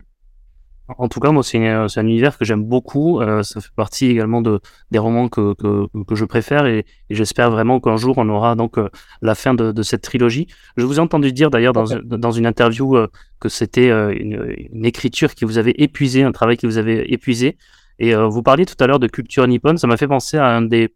En 0.97 1.07
tout 1.07 1.21
cas, 1.21 1.31
moi, 1.31 1.43
c'est 1.43 1.65
un 1.65 1.87
univers 2.05 2.37
que 2.37 2.43
j'aime 2.43 2.63
beaucoup. 2.63 3.21
Euh, 3.21 3.41
ça 3.41 3.61
fait 3.61 3.71
partie 3.75 4.07
également 4.07 4.41
de, 4.41 4.59
des 4.91 4.99
romans 4.99 5.29
que, 5.29 5.53
que, 5.53 5.87
que 6.03 6.15
je 6.15 6.25
préfère 6.25 6.65
et, 6.65 6.85
j'espère 7.09 7.51
vraiment 7.51 7.79
qu'un 7.79 7.95
jour, 7.95 8.17
on 8.17 8.27
aura 8.27 8.55
donc 8.55 8.77
euh, 8.77 8.89
la 9.21 9.33
fin 9.33 9.53
de, 9.53 9.71
de, 9.71 9.83
cette 9.83 10.01
trilogie. 10.01 10.47
Je 10.75 10.85
vous 10.85 10.97
ai 10.97 10.99
entendu 10.99 11.31
dire 11.31 11.49
d'ailleurs 11.49 11.73
dans, 11.73 11.85
dans 12.03 12.31
une 12.31 12.45
interview 12.45 12.97
euh, 12.97 13.07
que 13.39 13.47
c'était 13.47 13.89
une, 13.89 14.55
une, 14.73 14.85
écriture 14.85 15.35
qui 15.35 15.45
vous 15.45 15.57
avait 15.57 15.75
épuisé, 15.77 16.23
un 16.23 16.33
travail 16.33 16.57
qui 16.57 16.65
vous 16.65 16.77
avait 16.77 17.05
épuisé. 17.09 17.57
Et 18.03 18.13
vous 18.15 18.43
parliez 18.43 18.65
tout 18.65 18.75
à 18.83 18.85
l'heure 18.87 18.99
de 18.99 19.07
culture 19.07 19.47
nippone. 19.47 19.77
Ça 19.77 19.87
m'a 19.87 19.95
fait 19.95 20.09
penser 20.09 20.35
à 20.37 20.47
un 20.47 20.61
des, 20.61 20.89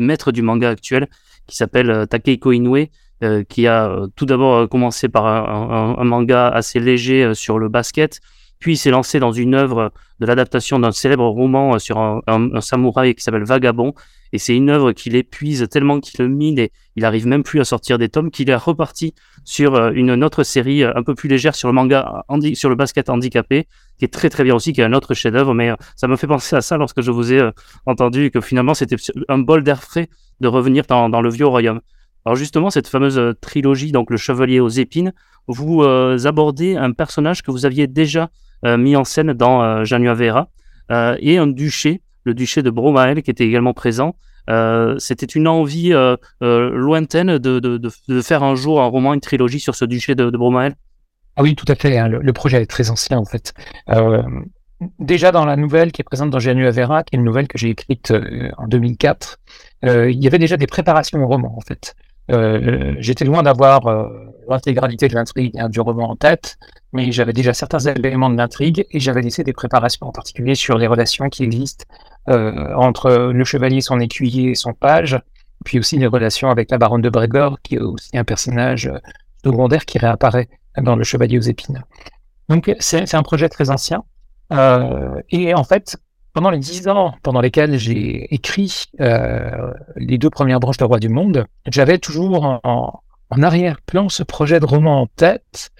maîtres 0.00 0.30
du 0.30 0.40
manga 0.40 0.70
actuel 0.70 1.08
qui 1.48 1.56
s'appelle 1.56 2.06
Takehiko 2.08 2.52
Inoue, 2.52 2.86
qui 3.48 3.66
a 3.66 4.06
tout 4.14 4.24
d'abord 4.24 4.68
commencé 4.68 5.08
par 5.08 5.26
un, 5.26 6.04
manga 6.04 6.46
assez 6.46 6.78
léger 6.78 7.34
sur 7.34 7.58
le 7.58 7.68
basket, 7.68 8.20
puis 8.58 8.72
il 8.72 8.76
s'est 8.76 8.90
lancé 8.90 9.20
dans 9.20 9.32
une 9.32 9.54
œuvre 9.54 9.92
de 10.20 10.26
l'adaptation 10.26 10.78
d'un 10.78 10.92
célèbre 10.92 11.26
roman 11.26 11.74
euh, 11.74 11.78
sur 11.78 11.98
un, 11.98 12.60
samouraï 12.60 13.14
qui 13.14 13.22
s'appelle 13.22 13.44
Vagabond. 13.44 13.94
Et 14.32 14.38
c'est 14.38 14.56
une 14.56 14.70
œuvre 14.70 14.92
qui 14.92 15.10
l'épuise 15.10 15.68
tellement 15.70 16.00
qu'il 16.00 16.24
le 16.24 16.28
mine 16.28 16.58
et 16.58 16.72
il 16.96 17.04
arrive 17.04 17.26
même 17.26 17.42
plus 17.44 17.60
à 17.60 17.64
sortir 17.64 17.98
des 17.98 18.08
tomes 18.08 18.30
qu'il 18.30 18.50
est 18.50 18.56
reparti 18.56 19.14
sur 19.44 19.74
euh, 19.74 19.92
une 19.94 20.24
autre 20.24 20.42
série 20.42 20.82
euh, 20.82 20.92
un 20.96 21.02
peu 21.02 21.14
plus 21.14 21.28
légère 21.28 21.54
sur 21.54 21.68
le 21.68 21.74
manga, 21.74 22.24
sur 22.54 22.68
le 22.68 22.74
basket 22.74 23.10
handicapé, 23.10 23.68
qui 23.98 24.04
est 24.04 24.12
très 24.12 24.30
très 24.30 24.44
bien 24.44 24.54
aussi, 24.54 24.72
qui 24.72 24.80
est 24.80 24.84
un 24.84 24.92
autre 24.92 25.14
chef-d'œuvre. 25.14 25.54
Mais 25.54 25.70
ça 25.94 26.08
me 26.08 26.16
fait 26.16 26.26
penser 26.26 26.56
à 26.56 26.62
ça 26.62 26.76
lorsque 26.76 27.00
je 27.00 27.10
vous 27.10 27.32
ai 27.32 27.50
entendu 27.86 28.30
que 28.30 28.40
finalement 28.40 28.74
c'était 28.74 28.96
un 29.28 29.38
bol 29.38 29.62
d'air 29.62 29.82
frais 29.82 30.08
de 30.40 30.48
revenir 30.48 30.84
dans, 30.88 31.08
dans, 31.08 31.20
le 31.20 31.30
vieux 31.30 31.46
royaume. 31.46 31.80
Alors 32.24 32.36
justement, 32.36 32.70
cette 32.70 32.88
fameuse 32.88 33.20
trilogie, 33.40 33.92
donc 33.92 34.10
le 34.10 34.16
Chevalier 34.16 34.58
aux 34.58 34.68
épines, 34.68 35.12
vous 35.46 35.82
abordez 35.82 36.76
un 36.76 36.92
personnage 36.92 37.42
que 37.42 37.50
vous 37.50 37.66
aviez 37.66 37.86
déjà 37.86 38.30
mis 38.64 38.96
en 38.96 39.04
scène 39.04 39.32
dans 39.32 39.62
euh, 39.62 39.84
Janua 39.84 40.14
Vera, 40.14 40.48
euh, 40.90 41.16
et 41.20 41.38
un 41.38 41.46
duché, 41.46 42.02
le 42.24 42.34
duché 42.34 42.62
de 42.62 42.70
Bromael, 42.70 43.22
qui 43.22 43.30
était 43.30 43.44
également 43.44 43.74
présent. 43.74 44.16
C'était 44.98 45.26
une 45.26 45.48
envie 45.48 45.94
lointaine 46.40 47.38
de, 47.38 47.60
de, 47.60 47.78
de, 47.78 48.20
faire 48.20 48.42
un 48.42 48.54
jour 48.54 48.82
un 48.82 48.86
roman, 48.86 49.14
une 49.14 49.20
trilogie 49.20 49.60
sur 49.60 49.74
ce 49.74 49.86
duché 49.86 50.14
de, 50.14 50.28
Bromael 50.30 50.74
ah 51.36 51.42
oui, 51.42 51.56
tout 51.56 51.64
à 51.66 51.74
fait. 51.74 51.98
Hein. 51.98 52.06
Le, 52.06 52.32
projet 52.32 52.62
est 52.62 52.66
très 52.66 52.90
ancien 52.90 53.18
en 53.18 53.24
fait. 53.24 53.54
déjà 55.00 55.32
dans 55.32 55.46
la 55.46 55.56
nouvelle 55.56 55.92
qui 55.92 56.02
est 56.02 56.04
présente 56.04 56.30
dans 56.30 56.38
Janua 56.38 56.70
Vera, 56.70 57.02
qui 57.02 57.16
est 57.16 57.18
une 57.18 57.24
nouvelle 57.24 57.48
que 57.48 57.56
j'ai 57.56 57.70
écrite 57.70 58.12
en 58.58 58.68
2004, 58.68 59.40
il 59.82 60.22
y 60.22 60.26
avait 60.26 60.38
déjà 60.38 60.58
des 60.58 60.66
préparations 60.66 61.22
au 61.22 61.26
roman 61.26 61.56
en 61.56 61.62
fait. 61.62 61.96
Euh, 62.30 62.94
j'étais 62.98 63.24
loin 63.24 63.42
d'avoir 63.42 63.86
euh, 63.86 64.08
l'intégralité 64.48 65.08
de 65.08 65.14
l'intrigue 65.14 65.58
hein, 65.58 65.68
du 65.68 65.80
roman 65.80 66.10
en 66.10 66.16
tête, 66.16 66.56
mais 66.92 67.12
j'avais 67.12 67.32
déjà 67.32 67.52
certains 67.52 67.80
éléments 67.80 68.30
de 68.30 68.36
l'intrigue 68.36 68.86
et 68.90 69.00
j'avais 69.00 69.20
laissé 69.20 69.44
des 69.44 69.52
préparations 69.52 70.06
en 70.06 70.12
particulier 70.12 70.54
sur 70.54 70.78
les 70.78 70.86
relations 70.86 71.28
qui 71.28 71.42
existent 71.42 71.84
euh, 72.30 72.74
entre 72.76 73.10
le 73.32 73.44
chevalier, 73.44 73.80
son 73.80 74.00
écuyer 74.00 74.50
et 74.50 74.54
son 74.54 74.72
page, 74.72 75.20
puis 75.64 75.78
aussi 75.78 75.98
les 75.98 76.06
relations 76.06 76.50
avec 76.50 76.70
la 76.70 76.78
baronne 76.78 77.02
de 77.02 77.10
Bregor, 77.10 77.58
qui 77.62 77.76
est 77.76 77.80
aussi 77.80 78.16
un 78.16 78.24
personnage 78.24 78.90
secondaire 79.44 79.84
qui 79.84 79.98
réapparaît 79.98 80.48
dans 80.80 80.96
le 80.96 81.04
chevalier 81.04 81.38
aux 81.38 81.42
épines. 81.42 81.82
Donc 82.48 82.74
c'est 82.78 83.14
un 83.14 83.22
projet 83.22 83.48
très 83.48 83.70
ancien. 83.70 84.02
et 85.30 85.54
en 85.54 85.64
fait, 85.64 85.96
pendant 86.34 86.50
les 86.50 86.58
dix 86.58 86.86
ans 86.88 87.14
pendant 87.22 87.40
lesquels 87.40 87.78
j'ai 87.78 88.34
écrit 88.34 88.84
euh, 89.00 89.72
les 89.96 90.18
deux 90.18 90.30
premières 90.30 90.60
branches 90.60 90.76
de 90.76 90.84
Roi 90.84 90.98
du 90.98 91.08
Monde, 91.08 91.46
j'avais 91.66 91.98
toujours 91.98 92.60
en, 92.62 93.00
arrière-plan 93.30 94.08
ce 94.08 94.22
projet 94.22 94.60
de 94.60 94.66
roman 94.66 95.02
en 95.02 95.06
tête. 95.06 95.70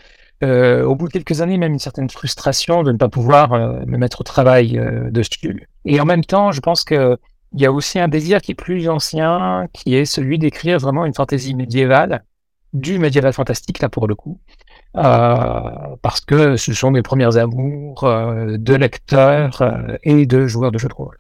Euh, 0.42 0.84
au 0.84 0.94
bout 0.96 1.08
de 1.08 1.12
quelques 1.12 1.40
années, 1.40 1.58
même 1.58 1.72
une 1.72 1.78
certaine 1.78 2.10
frustration 2.10 2.82
de 2.82 2.92
ne 2.92 2.98
pas 2.98 3.08
pouvoir 3.08 3.52
euh, 3.52 3.80
me 3.86 3.96
mettre 3.98 4.20
au 4.20 4.24
travail 4.24 4.80
dessus. 5.10 5.68
Et 5.84 6.00
en 6.00 6.04
même 6.04 6.24
temps, 6.24 6.52
je 6.52 6.60
pense 6.60 6.84
que 6.84 7.18
il 7.52 7.60
y 7.60 7.66
a 7.66 7.72
aussi 7.72 8.00
un 8.00 8.08
désir 8.08 8.40
qui 8.40 8.52
est 8.52 8.56
plus 8.56 8.88
ancien, 8.88 9.68
qui 9.72 9.94
est 9.94 10.06
celui 10.06 10.38
d'écrire 10.38 10.78
vraiment 10.80 11.04
une 11.04 11.14
fantaisie 11.14 11.54
médiévale, 11.54 12.24
du 12.72 12.98
médiéval 12.98 13.32
fantastique 13.32 13.80
là 13.80 13.88
pour 13.88 14.08
le 14.08 14.16
coup, 14.16 14.40
euh, 14.48 14.63
parce 14.94 16.20
que 16.20 16.57
ce 16.57 16.72
sont 16.72 16.90
mes 16.90 17.02
premières 17.02 17.37
amours 17.37 18.04
euh, 18.04 18.57
de 18.59 18.74
lecteurs 18.74 19.62
euh, 19.62 19.96
et 20.04 20.26
de 20.26 20.46
joueurs 20.46 20.70
de 20.70 20.78
jeux 20.78 20.88
de 20.88 20.94
rôle. 20.94 21.16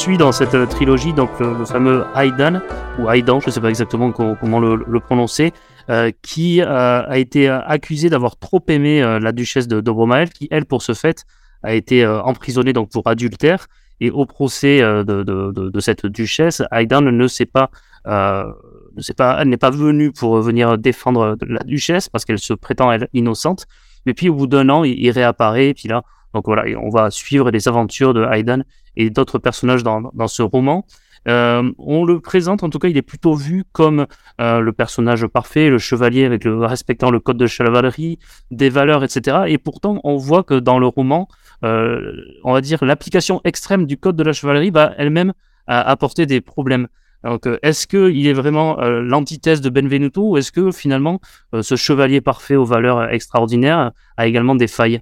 On 0.00 0.02
suit 0.02 0.16
dans 0.16 0.32
cette 0.32 0.54
euh, 0.54 0.64
trilogie 0.64 1.12
donc 1.12 1.28
le, 1.40 1.62
fameux 1.66 2.06
Aidan 2.16 2.62
ou 2.98 3.10
Aidan, 3.10 3.38
je 3.38 3.48
ne 3.48 3.50
sais 3.50 3.60
pas 3.60 3.68
exactement 3.68 4.12
comment, 4.12 4.58
le, 4.58 5.00
prononcer, 5.00 5.52
euh, 5.90 6.10
qui 6.22 6.62
euh, 6.62 7.02
a 7.06 7.18
été 7.18 7.50
accusé 7.50 8.08
d'avoir 8.08 8.38
trop 8.38 8.64
aimé 8.68 9.02
la 9.20 9.32
duchesse 9.32 9.68
de 9.68 9.82
Dobromael, 9.82 10.30
qui 10.30 10.48
elle 10.50 10.64
pour 10.64 10.80
ce 10.80 10.94
fait 10.94 11.26
a 11.62 11.74
été 11.74 12.06
emprisonnée 12.06 12.72
donc 12.72 12.90
pour 12.90 13.06
adultère. 13.08 13.66
Et 14.00 14.10
au 14.10 14.24
procès 14.24 14.80
de, 14.80 15.80
cette 15.80 16.06
duchesse, 16.06 16.62
Aidan 16.72 17.02
ne 17.02 17.28
sait 17.28 17.44
pas, 17.44 17.70
ne 18.06 19.02
sait 19.02 19.12
pas, 19.12 19.36
elle 19.42 19.50
n'est 19.50 19.58
pas 19.58 19.70
venue 19.70 20.12
pour 20.12 20.40
venir 20.40 20.78
défendre 20.78 21.36
la 21.46 21.62
duchesse 21.62 22.08
parce 22.08 22.24
qu'elle 22.24 22.38
se 22.38 22.54
prétend 22.54 22.90
elle 22.90 23.08
innocente. 23.12 23.66
Mais 24.06 24.14
puis 24.14 24.30
au 24.30 24.34
bout 24.34 24.46
d'un 24.46 24.70
an, 24.70 24.82
il, 24.82 24.98
il 24.98 25.10
réapparaît. 25.10 25.68
Et 25.68 25.74
puis 25.74 25.88
là, 25.88 26.04
donc 26.34 26.44
voilà, 26.46 26.64
on 26.80 26.90
va 26.90 27.10
suivre 27.10 27.50
les 27.50 27.68
aventures 27.68 28.14
de 28.14 28.24
Aidan 28.24 28.62
et 28.96 29.10
d'autres 29.10 29.38
personnages 29.38 29.82
dans, 29.82 30.28
ce 30.28 30.42
roman. 30.42 30.84
Euh, 31.28 31.70
on 31.78 32.04
le 32.04 32.20
présente, 32.20 32.62
en 32.62 32.70
tout 32.70 32.78
cas, 32.78 32.88
il 32.88 32.96
est 32.96 33.02
plutôt 33.02 33.34
vu 33.34 33.64
comme 33.72 34.06
euh, 34.40 34.60
le 34.60 34.72
personnage 34.72 35.26
parfait, 35.26 35.68
le 35.68 35.78
chevalier 35.78 36.28
respectant 36.44 37.10
le 37.10 37.20
code 37.20 37.36
de 37.36 37.46
chevalerie, 37.46 38.18
des 38.50 38.70
valeurs, 38.70 39.04
etc. 39.04 39.42
Et 39.48 39.58
pourtant, 39.58 40.00
on 40.04 40.16
voit 40.16 40.44
que 40.44 40.54
dans 40.54 40.78
le 40.78 40.86
roman, 40.86 41.28
euh, 41.64 42.12
on 42.44 42.54
va 42.54 42.60
dire 42.60 42.82
l'application 42.84 43.40
extrême 43.44 43.86
du 43.86 43.98
code 43.98 44.16
de 44.16 44.22
la 44.22 44.32
chevalerie 44.32 44.70
va 44.70 44.94
elle-même 44.96 45.32
apporter 45.66 46.26
des 46.26 46.40
problèmes. 46.40 46.88
Donc, 47.22 47.46
est-ce 47.62 47.86
qu'il 47.86 48.26
est 48.26 48.32
vraiment 48.32 48.80
l'antithèse 48.80 49.60
de 49.60 49.68
Benvenuto 49.68 50.30
ou 50.30 50.36
est-ce 50.36 50.50
que 50.50 50.72
finalement 50.72 51.20
ce 51.60 51.76
chevalier 51.76 52.20
parfait 52.20 52.56
aux 52.56 52.64
valeurs 52.64 53.10
extraordinaires 53.10 53.92
a 54.16 54.26
également 54.26 54.56
des 54.56 54.66
failles? 54.66 55.00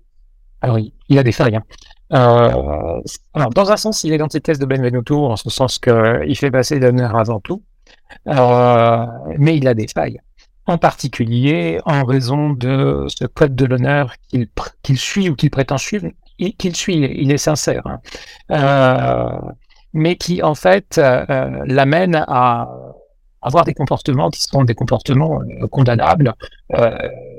Alors, 0.60 0.76
oui, 0.76 0.92
il 1.08 1.18
a 1.18 1.22
des 1.22 1.32
failles. 1.32 1.56
Hein. 1.56 1.64
Euh, 2.12 3.00
alors, 3.34 3.50
dans 3.50 3.70
un 3.70 3.76
sens, 3.76 4.04
il 4.04 4.12
est 4.12 4.18
l'antithèse 4.18 4.58
de 4.58 4.66
Benvenuto, 4.66 5.26
en 5.26 5.36
ce 5.36 5.50
sens 5.50 5.78
qu'il 5.78 6.36
fait 6.36 6.50
passer 6.50 6.78
l'honneur 6.78 7.16
avant 7.16 7.40
tout, 7.40 7.62
euh, 8.26 9.06
mais 9.38 9.56
il 9.56 9.68
a 9.68 9.74
des 9.74 9.86
failles. 9.88 10.20
En 10.66 10.78
particulier, 10.78 11.80
en 11.86 12.04
raison 12.04 12.50
de 12.50 13.06
ce 13.08 13.24
code 13.24 13.54
de 13.54 13.64
l'honneur 13.64 14.14
qu'il 14.82 14.98
suit 14.98 15.30
ou 15.30 15.34
qu'il 15.34 15.50
prétend 15.50 15.78
suivre, 15.78 16.08
qu'il 16.58 16.76
suit, 16.76 16.96
il 16.96 17.32
est 17.32 17.38
sincère, 17.38 17.86
hein. 17.86 18.00
euh, 18.50 19.38
mais 19.94 20.16
qui 20.16 20.42
en 20.42 20.54
fait 20.54 20.98
l'amène 20.98 22.22
à 22.28 22.68
avoir 23.40 23.64
des 23.64 23.72
comportements 23.72 24.28
qui 24.30 24.42
sont 24.42 24.64
des 24.64 24.74
comportements 24.74 25.40
condamnables 25.70 26.34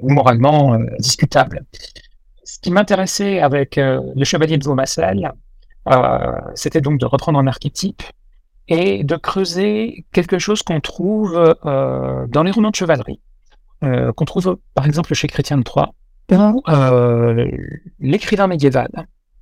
ou 0.02 0.10
moralement 0.10 0.80
discutables 0.98 1.64
ce 2.50 2.58
qui 2.60 2.72
m'intéressait 2.72 3.40
avec 3.40 3.78
euh, 3.78 4.02
le 4.16 4.26
Chevalier 4.26 4.58
de 4.58 4.64
Vaumassel, 4.64 5.32
euh, 5.88 6.32
c'était 6.56 6.82
donc 6.82 7.00
de 7.00 7.06
reprendre 7.06 7.38
un 7.38 7.46
archétype 7.46 8.02
et 8.68 9.04
de 9.04 9.16
creuser 9.16 10.06
quelque 10.12 10.40
chose 10.40 10.64
qu'on 10.64 10.80
trouve 10.80 11.56
euh, 11.66 12.26
dans 12.28 12.42
les 12.42 12.52
romans 12.52 12.72
de 12.72 12.76
chevalerie, 12.76 13.22
qu'on 13.82 14.26
trouve 14.26 14.58
par 14.74 14.86
exemple 14.86 15.14
chez 15.14 15.28
Chrétien 15.28 15.58
de 15.58 15.64
Troyes, 15.64 15.92
où 16.32 16.62
l'écrivain 18.00 18.48
médiéval, 18.48 18.90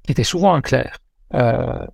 qui 0.03 0.11
était 0.11 0.23
souvent 0.23 0.53
un 0.53 0.61
clerc, 0.61 0.99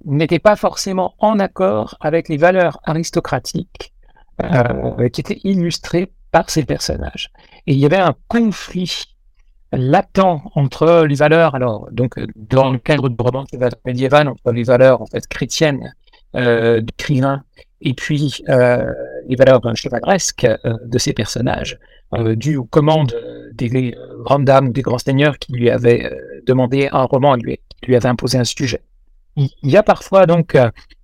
n'était 0.06 0.40
pas 0.40 0.56
forcément 0.56 1.16
en 1.20 1.40
accord 1.40 1.96
avec 2.02 2.28
les 2.30 2.38
valeurs 2.38 2.80
aristocratiques 2.84 3.94
qui 4.40 5.22
étaient 5.22 5.42
illustrées 5.44 6.12
par 6.32 6.50
ces 6.50 6.66
personnages. 6.66 7.32
Et 7.66 7.74
il 7.74 7.80
y 7.80 7.86
avait 7.86 7.98
un 7.98 8.14
conflit 8.28 9.13
latent 9.76 10.42
entre 10.56 11.06
les 11.08 11.16
valeurs, 11.16 11.56
alors 11.56 11.90
donc 11.92 12.20
dans 12.36 12.72
le 12.72 12.78
cadre 12.78 13.10
du 13.10 13.16
roman 13.20 13.46
médiéval, 13.86 14.28
entre 14.28 14.52
les 14.52 14.64
valeurs 14.64 15.02
en 15.02 15.06
fait 15.06 15.28
chrétiennes 15.28 15.94
euh, 16.36 16.82
et 17.82 17.94
puis 17.94 18.44
euh, 18.50 18.94
les 19.28 19.36
valeurs 19.36 19.62
chevaleresques 19.76 20.46
euh, 20.46 20.78
de 20.86 20.98
ces 20.98 21.14
personnages, 21.14 21.80
euh, 22.14 22.36
dues 22.36 22.58
aux 22.58 22.66
commandes 22.66 23.16
des 23.54 23.96
grandes 24.24 24.46
dames 24.46 24.72
des 24.72 24.82
grands 24.82 24.98
seigneurs 24.98 25.38
qui 25.38 25.54
lui 25.54 25.70
avaient 25.70 26.06
euh, 26.06 26.42
demandé 26.48 26.90
un 26.92 27.04
roman, 27.04 27.36
lui, 27.36 27.60
lui 27.88 27.96
avaient 27.96 28.10
imposé 28.10 28.38
un 28.38 28.44
sujet. 28.44 28.82
Il 29.36 29.50
y 29.64 29.78
a 29.78 29.84
parfois 29.84 30.28
donc 30.28 30.56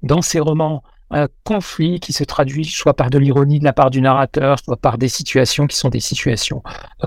dans 0.04 0.22
ces 0.22 0.40
romans 0.40 0.84
un 1.12 1.28
conflit 1.44 2.00
qui 2.00 2.14
se 2.14 2.24
traduit 2.24 2.66
soit 2.66 2.94
par 2.94 3.10
de 3.10 3.18
l'ironie 3.18 3.60
de 3.60 3.66
la 3.66 3.74
part 3.74 3.90
du 3.90 4.02
narrateur, 4.02 4.60
soit 4.60 4.78
par 4.78 4.98
des 4.98 5.10
situations 5.10 5.68
qui 5.68 5.76
sont 5.76 5.90
des 5.90 6.00
situations 6.00 6.64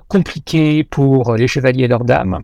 compliquées 0.09 0.85
pour 0.85 1.35
les 1.35 1.47
chevaliers 1.47 1.85
et 1.85 1.89
leurs 1.89 2.05
dames. 2.05 2.43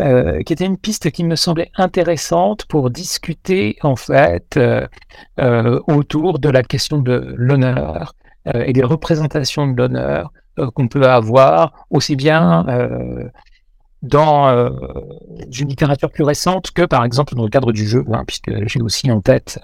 Euh, 0.00 0.42
qui 0.42 0.52
était 0.52 0.66
une 0.66 0.76
piste 0.76 1.12
qui 1.12 1.22
me 1.22 1.36
semblait 1.36 1.70
intéressante 1.76 2.64
pour 2.64 2.90
discuter 2.90 3.76
en 3.82 3.94
fait 3.94 4.56
euh, 4.56 4.88
euh, 5.38 5.78
autour 5.86 6.40
de 6.40 6.48
la 6.48 6.64
question 6.64 6.98
de 6.98 7.32
l'honneur 7.36 8.12
et 8.52 8.72
des 8.72 8.82
représentations 8.82 9.68
de 9.68 9.76
l'honneur 9.76 10.32
qu'on 10.74 10.88
peut 10.88 11.06
avoir 11.06 11.86
aussi 11.90 12.14
bien 12.14 12.66
dans 14.02 14.70
une 15.50 15.68
littérature 15.68 16.10
plus 16.10 16.24
récente 16.24 16.70
que 16.72 16.82
par 16.82 17.04
exemple 17.06 17.36
dans 17.36 17.44
le 17.44 17.48
cadre 17.48 17.72
du 17.72 17.86
jeu, 17.86 18.04
hein, 18.12 18.24
puisque 18.26 18.50
j'ai 18.66 18.82
aussi 18.82 19.10
en 19.10 19.22
tête 19.22 19.60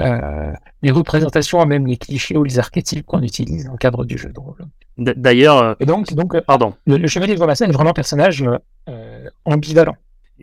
les 0.00 0.90
représentations, 0.90 1.64
même 1.66 1.86
les 1.86 1.96
clichés 1.96 2.36
ou 2.36 2.44
les 2.44 2.58
archétypes 2.58 3.06
qu'on 3.06 3.22
utilise 3.22 3.66
dans 3.66 3.72
le 3.72 3.78
cadre 3.78 4.04
du 4.04 4.18
jeu 4.18 4.30
de 4.30 4.40
rôle. 4.40 4.58
D'ailleurs, 4.96 5.76
et 5.80 5.86
donc, 5.86 6.12
donc, 6.14 6.40
pardon. 6.42 6.74
Le, 6.86 7.06
chevalier 7.08 7.34
de 7.34 7.38
Vomassin 7.38 7.66
est 7.66 7.72
vraiment 7.72 7.90
un 7.90 7.94
personnage 7.94 8.44
euh, 8.88 9.28
ambivalent. 9.44 9.96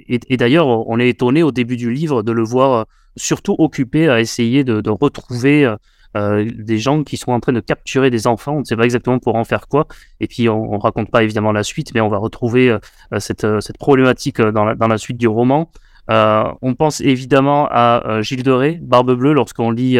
Et, 0.07 0.37
d'ailleurs, 0.37 0.67
on 0.67 0.99
est 0.99 1.09
étonné 1.09 1.43
au 1.43 1.51
début 1.51 1.77
du 1.77 1.91
livre 1.91 2.23
de 2.23 2.31
le 2.31 2.43
voir 2.43 2.71
euh, 2.71 2.83
surtout 3.17 3.55
occupé 3.59 4.09
à 4.09 4.19
essayer 4.19 4.63
de, 4.63 4.89
retrouver 4.89 5.75
euh, 6.17 6.49
des 6.53 6.79
gens 6.79 7.03
qui 7.03 7.17
sont 7.17 7.31
en 7.31 7.39
train 7.39 7.53
de 7.53 7.59
capturer 7.59 8.09
des 8.09 8.25
enfants. 8.25 8.55
On 8.55 8.59
ne 8.59 8.63
sait 8.63 8.75
pas 8.75 8.85
exactement 8.85 9.19
pour 9.19 9.35
en 9.35 9.43
faire 9.43 9.67
quoi. 9.67 9.87
Et 10.19 10.27
puis, 10.27 10.49
on, 10.49 10.71
ne 10.71 10.81
raconte 10.81 11.11
pas 11.11 11.23
évidemment 11.23 11.51
la 11.51 11.63
suite, 11.63 11.93
mais 11.93 12.01
on 12.01 12.09
va 12.09 12.17
retrouver 12.17 12.75
cette, 13.19 13.45
cette, 13.61 13.77
problématique 13.77 14.41
dans 14.41 14.65
la, 14.65 14.75
dans 14.75 14.87
la, 14.87 14.97
suite 14.97 15.17
du 15.17 15.27
roman. 15.27 15.69
On 16.09 16.75
pense 16.77 17.01
évidemment 17.01 17.67
à 17.69 18.21
Gilles 18.21 18.43
de 18.43 18.51
Ré, 18.51 18.79
Barbe 18.81 19.13
Bleue, 19.13 19.33
lorsqu'on 19.33 19.71
lit 19.71 19.99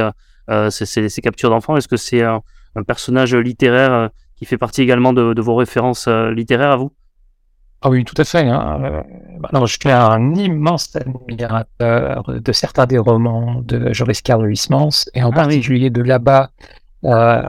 ces, 0.69 0.85
ces, 0.85 1.21
captures 1.21 1.49
d'enfants. 1.49 1.77
Est-ce 1.77 1.87
que 1.87 1.97
c'est 1.97 2.23
un, 2.23 2.41
personnage 2.87 3.35
littéraire 3.35 4.09
qui 4.35 4.45
fait 4.45 4.57
partie 4.57 4.81
également 4.81 5.13
de, 5.13 5.33
de 5.33 5.41
vos 5.41 5.55
références 5.55 6.07
littéraires 6.07 6.71
à 6.71 6.77
vous? 6.77 6.91
Ah 7.83 7.89
oui, 7.89 8.05
tout 8.05 8.13
à 8.17 8.23
fait. 8.23 8.47
Hein. 8.47 8.79
Euh, 8.83 9.01
bah 9.39 9.49
je 9.65 9.77
suis 9.79 9.89
un 9.89 10.35
immense 10.35 10.95
admirateur 10.95 12.23
de 12.27 12.51
certains 12.51 12.85
des 12.85 12.99
romans 12.99 13.61
de 13.63 13.91
Joris 13.91 14.21
Karl 14.21 14.45
Huysmans, 14.45 15.09
et 15.15 15.23
en 15.23 15.31
ah 15.31 15.35
particulier 15.35 15.89
de 15.89 16.03
Là-bas, 16.03 16.51
euh, 17.05 17.41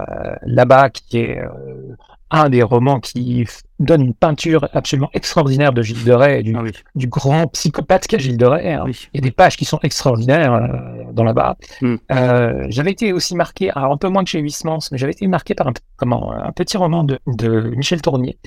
Là-bas 0.47 0.89
qui 0.89 1.19
est 1.19 1.39
euh, 1.39 1.95
un 2.33 2.49
des 2.49 2.63
romans 2.63 2.99
qui 2.99 3.47
donne 3.79 4.03
une 4.03 4.15
peinture 4.15 4.69
absolument 4.73 5.11
extraordinaire 5.13 5.73
de 5.73 5.83
Gilles 5.83 6.05
de 6.05 6.13
Rais, 6.13 6.43
du, 6.43 6.57
ah 6.57 6.63
du 6.95 7.07
grand 7.07 7.47
psychopathe 7.49 8.07
qu'est 8.07 8.19
Gilles 8.19 8.37
de 8.37 8.47
Rais. 8.47 8.73
Hein. 8.73 8.85
Il 8.89 9.17
y 9.17 9.19
a 9.19 9.21
des 9.21 9.31
pages 9.31 9.57
qui 9.57 9.65
sont 9.65 9.79
extraordinaires 9.83 10.55
euh, 10.55 11.13
dans 11.13 11.25
Là-bas. 11.25 11.57
Hmm. 11.81 11.97
Euh, 12.11 12.67
j'avais 12.69 12.91
été 12.91 13.13
aussi 13.13 13.37
marqué, 13.37 13.71
alors 13.71 13.93
un 13.93 13.97
peu 13.97 14.09
moins 14.09 14.25
que 14.25 14.31
chez 14.31 14.41
Huysmans, 14.41 14.81
mais 14.91 14.99
j'avais 14.99 15.13
été 15.13 15.27
marqué 15.27 15.55
par 15.55 15.69
un, 15.69 15.73
comment, 15.97 16.33
un 16.33 16.53
petit 16.53 16.77
roman 16.77 17.05
de, 17.05 17.19
de 17.27 17.73
Michel 17.77 18.03
Tournier, 18.03 18.39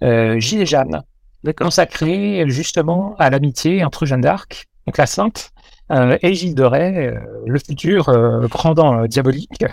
Gilles 0.00 0.62
et 0.62 0.66
Jeanne 0.66 1.02
consacré 1.52 2.44
justement 2.46 3.16
à 3.18 3.28
l'amitié 3.28 3.84
entre 3.84 4.06
Jeanne 4.06 4.20
d'Arc, 4.20 4.66
donc 4.86 4.96
la 4.96 5.06
sainte, 5.06 5.50
euh, 5.90 6.16
et 6.22 6.34
Gilles 6.34 6.60
Rais, 6.62 7.08
euh, 7.08 7.20
le 7.46 7.58
futur 7.58 8.08
euh, 8.08 8.46
grandant 8.46 9.06
diabolique. 9.06 9.64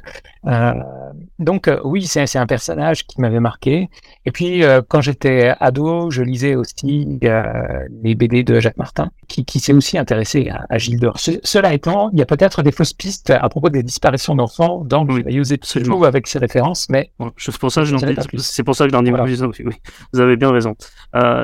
donc 1.38 1.70
oui, 1.84 2.06
c'est 2.06 2.38
un 2.38 2.48
personnage 2.48 3.06
qui 3.06 3.22
m'avait 3.22 3.40
marqué. 3.40 3.90
Et 4.26 4.32
puis 4.32 4.64
quand 4.88 5.02
j'étais 5.02 5.54
ado, 5.60 6.10
je 6.10 6.24
lisais 6.24 6.56
aussi 6.56 7.20
les 7.22 8.16
BD 8.16 8.44
de 8.44 8.60
Jacques 8.60 8.78
Martin, 8.78 9.10
qui, 9.28 9.60
s'est 9.60 9.74
aussi 9.74 9.98
intéressé 9.98 10.52
à, 10.70 10.78
Gilles 10.78 11.00
de 11.00 11.08
Rais. 11.08 11.40
cela 11.44 11.74
étant, 11.74 12.10
il 12.12 12.20
y 12.20 12.22
a 12.22 12.26
peut-être 12.26 12.64
des 12.64 12.72
fausses 12.72 12.94
pistes 12.94 13.30
à 13.30 13.48
propos 13.50 13.70
des 13.70 13.84
disparitions 13.84 14.36
d'enfants 14.36 14.84
dans 14.86 15.06
oui, 15.06 15.24
le 15.24 16.06
avec 16.06 16.28
ses 16.28 16.40
références, 16.40 16.88
mais 16.90 17.12
c'est 17.38 17.58
pour 17.58 17.72
ça 17.72 17.84
que 17.84 18.38
c'est 18.38 18.64
pour 18.64 18.76
ça 18.76 18.86
que 18.86 18.92
j'en 18.92 19.02
dis 19.02 19.12
oui, 19.12 19.76
vous 20.14 20.20
avez 20.20 20.36
bien 20.36 20.52
raison. 20.52 20.76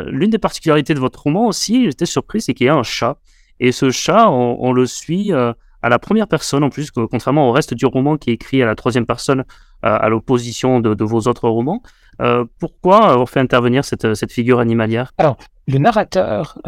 L'une 0.07 0.29
des 0.29 0.39
particularités 0.39 0.93
de 0.93 0.99
votre 0.99 1.21
roman 1.23 1.47
aussi, 1.47 1.85
j'étais 1.85 2.05
surpris, 2.05 2.41
c'est 2.41 2.53
qu'il 2.53 2.67
y 2.67 2.69
a 2.69 2.75
un 2.75 2.83
chat. 2.83 3.17
Et 3.59 3.71
ce 3.71 3.89
chat, 3.91 4.29
on, 4.29 4.73
le 4.73 4.85
suit 4.85 5.31
euh, 5.31 5.53
à 5.81 5.89
la 5.89 5.99
première 5.99 6.27
personne, 6.27 6.63
en 6.63 6.69
plus, 6.69 6.91
contrairement 6.91 7.49
au 7.49 7.51
reste 7.51 7.73
du 7.73 7.85
roman 7.85 8.17
qui 8.17 8.31
est 8.31 8.33
écrit 8.33 8.61
à 8.61 8.65
la 8.65 8.75
troisième 8.75 9.05
personne, 9.05 9.39
euh, 9.39 9.97
à 9.99 10.09
l'opposition 10.09 10.79
de, 10.79 11.03
vos 11.03 11.21
autres 11.21 11.47
romans. 11.47 11.81
Euh, 12.21 12.45
pourquoi 12.59 13.09
avoir 13.09 13.29
fait 13.29 13.39
intervenir 13.39 13.85
cette, 13.85 14.15
cette 14.15 14.31
figure 14.31 14.59
animalière? 14.59 15.13
Alors, 15.17 15.37
le 15.67 15.79
narrateur 15.79 16.59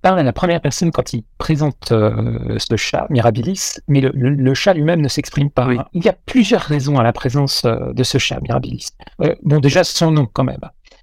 parle 0.00 0.18
à 0.18 0.22
la 0.22 0.32
première 0.32 0.60
personne 0.60 0.90
quand 0.90 1.12
il 1.12 1.24
présente 1.36 1.88
ce 1.88 2.76
chat, 2.76 3.06
Mirabilis, 3.10 3.80
mais 3.86 4.00
le, 4.00 4.54
chat 4.54 4.72
lui-même 4.72 5.02
ne 5.02 5.08
s'exprime 5.08 5.50
pas. 5.50 5.68
Il 5.92 6.04
y 6.04 6.08
a 6.08 6.14
plusieurs 6.14 6.62
raisons 6.62 6.98
à 6.98 7.02
la 7.02 7.12
présence 7.12 7.64
de 7.64 8.02
ce 8.02 8.18
chat, 8.18 8.40
Mirabilis. 8.40 8.88
bon, 9.42 9.60
déjà, 9.60 9.84
son 9.84 10.10
nom, 10.10 10.26
quand 10.32 10.44
même. 10.44 10.60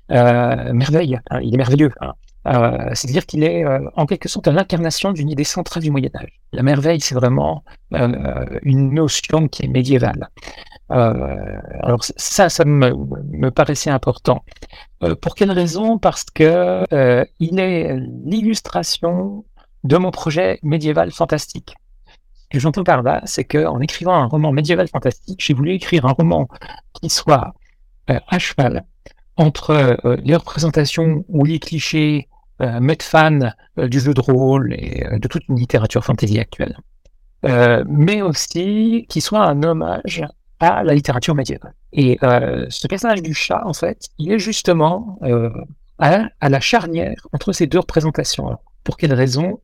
merveille, 0.10 1.20
hein, 1.30 1.40
il 1.42 1.54
est 1.54 1.58
merveilleux. 1.58 1.92
Hein. 2.02 2.13
Euh, 2.48 2.90
c'est-à-dire 2.94 3.26
qu'il 3.26 3.44
est 3.44 3.66
euh, 3.66 3.80
en 3.96 4.06
quelque 4.06 4.30
sorte 4.30 4.48
l'incarnation 4.48 5.12
d'une 5.12 5.30
idée 5.30 5.44
centrale 5.44 5.84
du 5.84 5.92
Moyen 5.92 6.10
Âge. 6.16 6.40
La 6.54 6.64
merveille, 6.64 7.02
c'est 7.02 7.16
vraiment 7.16 7.64
euh, 7.94 8.46
une 8.62 8.94
notion 8.94 9.48
qui 9.48 9.66
est 9.66 9.68
médiévale. 9.68 10.30
alors 10.90 12.04
ça, 12.04 12.50
ça 12.50 12.64
me, 12.64 13.50
paraissait 13.50 13.90
important. 13.90 14.46
pour 15.22 15.36
quelle 15.36 15.52
raison? 15.52 15.98
Parce 15.98 16.24
que 16.24 16.86
il 17.40 17.60
est 17.60 17.98
l'illustration 18.26 19.44
de 19.84 19.98
mon 19.98 20.12
projet 20.12 20.60
médiéval 20.64 21.12
fantastique. 21.12 21.76
Ce 22.36 22.48
que 22.50 22.60
j'entends 22.60 22.86
par 22.86 23.04
là, 23.04 23.22
c'est 23.26 23.44
qu'en 23.44 23.82
écrivant 23.82 24.14
un 24.14 24.28
roman 24.28 24.54
médiéval 24.54 24.88
fantastique, 24.88 25.44
j'ai 25.44 25.54
voulu 25.54 25.74
écrire 25.74 26.06
un 26.06 26.14
roman 26.14 26.48
qui 26.94 27.10
soit 27.10 27.54
à 28.08 28.40
cheval 28.40 28.86
entre 29.36 29.98
les 30.24 30.36
représentations 30.38 31.26
ou 31.28 31.44
les 31.44 31.60
clichés 31.60 32.30
euh, 32.60 32.80
mettre 32.80 33.06
fan 33.06 33.54
euh, 33.78 33.88
du 33.88 34.00
jeu 34.00 34.15
de 34.15 34.22
rôle 34.22 34.74
et 34.74 35.06
euh, 35.06 35.20
de 35.20 35.28
toute 35.28 35.48
une 35.48 35.58
littérature 35.58 36.04
fantasy 36.04 36.39
actuelle, 36.39 36.76
mais 37.88 38.24
aussi 38.24 39.06
qui 39.10 39.22
soit 39.22 39.43
un 39.46 39.62
hommage 39.62 40.26
à 40.60 40.84
la 40.84 40.96
littérature 40.96 41.36
médiévale. 41.36 41.76
Et 41.93 42.17
ce 42.22 42.88
personnage 42.88 43.22
du 43.22 43.36
chat, 43.36 43.62
en 43.65 43.74
fait, 43.74 44.08
il 44.17 44.32
est 44.32 44.39
justement 44.39 45.20
à, 46.00 46.30
la 46.41 46.60
charnière 46.60 47.28
entre 47.32 47.54
ces 47.54 47.67
deux 47.67 47.80
représentations. 47.80 48.58
pour 48.84 48.98
quelle 48.98 49.13
raison? 49.13 49.62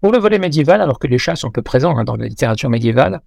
Pour 0.00 0.12
le 0.12 0.18
volet 0.18 0.38
médiéval, 0.38 0.80
alors 0.80 1.00
que 1.00 1.08
les 1.08 1.18
chats 1.18 1.36
sont 1.36 1.50
peu 1.50 1.62
présents 1.62 1.98
hein, 1.98 2.04
dans 2.04 2.16
la 2.16 2.28
littérature 2.28 2.70
médiévale, 2.70 3.20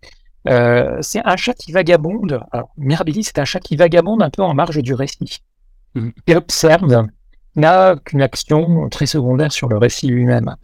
c'est 1.02 1.22
un 1.24 1.36
chat 1.36 1.54
qui 1.54 1.74
vagabonde. 1.74 2.42
Alors, 2.54 2.72
Mirabilis, 2.78 3.26
c'est 3.26 3.40
un 3.40 3.46
chat 3.46 3.60
qui 3.60 3.76
vagabonde 3.76 4.24
un 4.24 4.30
peu 4.30 4.42
en 4.42 4.54
marge 4.54 4.82
du 4.82 4.94
récit. 4.94 5.44
Mmh. 5.94 6.10
Il 6.26 6.38
observe 6.38 7.10
n'a 7.56 7.96
qu'une 8.04 8.22
action 8.22 8.90
très 8.90 9.06
secondaire 9.06 9.52
sur 9.52 9.68
le 9.68 9.78
récit 9.78 10.08
lui-même. 10.08 10.56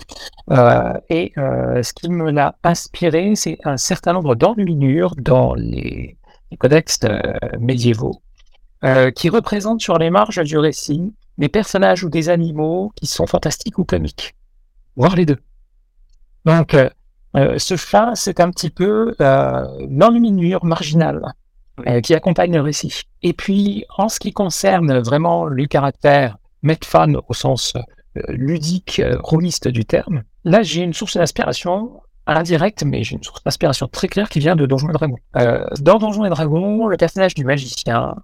Euh, 0.51 0.93
et 1.09 1.33
euh, 1.37 1.83
ce 1.83 1.93
qui 1.93 2.09
me 2.09 2.31
l'a 2.31 2.55
inspiré, 2.63 3.33
c'est 3.35 3.57
un 3.63 3.77
certain 3.77 4.13
nombre 4.13 4.35
d'enluminures 4.35 5.15
dans 5.17 5.53
les, 5.53 6.17
codex 6.57 6.99
euh, 7.03 7.21
médiévaux 7.59 8.21
qui 9.13 9.27
représentent 9.27 9.81
sur 9.81 9.97
les 9.97 10.09
marges 10.09 10.41
du 10.41 10.57
récit 10.57 11.13
des 11.37 11.49
personnages 11.49 12.05
ou 12.05 12.09
des 12.09 12.29
animaux 12.29 12.93
qui 12.95 13.07
sont 13.07 13.27
fantastiques 13.27 13.77
ou 13.77 13.83
comiques, 13.83 14.35
voire 14.95 15.17
les 15.17 15.25
deux. 15.25 15.39
Donc, 16.45 16.77
ce 17.35 17.75
chat, 17.75 18.11
c'est 18.15 18.39
un 18.39 18.49
petit 18.51 18.69
peu 18.69 19.13
l'enluminure 19.19 20.63
marginale 20.63 21.33
qui 22.03 22.15
accompagne 22.15 22.53
le 22.53 22.61
récit. 22.61 23.01
Et 23.21 23.33
puis, 23.33 23.83
en 23.97 24.07
ce 24.07 24.17
qui 24.17 24.31
concerne 24.31 24.99
vraiment 24.99 25.43
le 25.43 25.65
caractère 25.65 26.37
mettre 26.61 26.87
fan 26.87 27.17
au 27.27 27.33
sens 27.33 27.73
euh, 28.17 28.21
ludique, 28.29 28.99
euh, 28.99 29.17
rôliste 29.19 29.67
du 29.67 29.85
terme, 29.85 30.23
là 30.43 30.63
j'ai 30.63 30.81
une 30.81 30.93
source 30.93 31.17
d'inspiration 31.17 32.01
indirecte, 32.25 32.83
mais 32.83 33.03
j'ai 33.03 33.15
une 33.15 33.23
source 33.23 33.43
d'inspiration 33.43 33.87
très 33.87 34.07
claire 34.07 34.29
qui 34.29 34.39
vient 34.39 34.55
de 34.55 34.65
Donjons 34.65 34.89
et 34.89 34.93
Dragons. 34.93 35.17
Euh, 35.35 35.65
dans 35.79 35.97
Donjons 35.97 36.25
et 36.25 36.29
Dragons, 36.29 36.87
le 36.87 36.97
personnage 36.97 37.33
du 37.33 37.43
magicien 37.43 38.15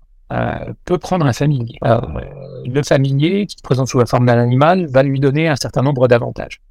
peut 0.85 0.97
prendre 0.97 1.25
un 1.25 1.33
familier. 1.33 1.77
le 1.83 2.81
familier, 2.83 3.45
qui 3.45 3.57
se 3.57 3.61
présente 3.61 3.87
sous 3.87 3.99
la 3.99 4.07
forme 4.07 4.25
d'un 4.25 4.39
animal, 4.39 4.87
va 4.87 5.03
lui 5.03 5.19
donner 5.19 5.47
un 5.47 5.55
certain 5.55 5.83
nombre 5.83 6.07
d'avantages. 6.07 6.61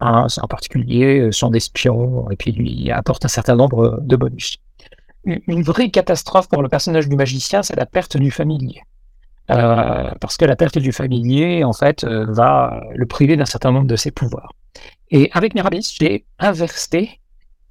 en 0.00 0.28
particulier 0.48 1.30
son 1.32 1.52
espion, 1.52 2.30
et 2.30 2.36
puis 2.36 2.52
lui 2.52 2.90
apporte 2.92 3.24
un 3.24 3.28
certain 3.28 3.56
nombre 3.56 3.98
de 4.00 4.16
bonus. 4.16 4.58
Une 5.24 5.62
vraie 5.62 5.90
catastrophe 5.90 6.48
pour 6.48 6.62
le 6.62 6.68
personnage 6.68 7.08
du 7.08 7.16
magicien, 7.16 7.62
c'est 7.62 7.76
la 7.76 7.86
perte 7.86 8.16
du 8.16 8.30
familier. 8.30 8.80
Euh, 9.50 10.10
parce 10.20 10.36
que 10.36 10.44
la 10.44 10.56
perte 10.56 10.78
du 10.78 10.92
familier, 10.92 11.64
en 11.64 11.72
fait, 11.72 12.04
euh, 12.04 12.26
va 12.28 12.82
le 12.94 13.06
priver 13.06 13.36
d'un 13.36 13.46
certain 13.46 13.72
nombre 13.72 13.86
de 13.86 13.96
ses 13.96 14.10
pouvoirs. 14.10 14.52
Et 15.10 15.30
avec 15.32 15.54
Mirabilis, 15.54 15.96
j'ai 15.98 16.24
inversé 16.38 17.20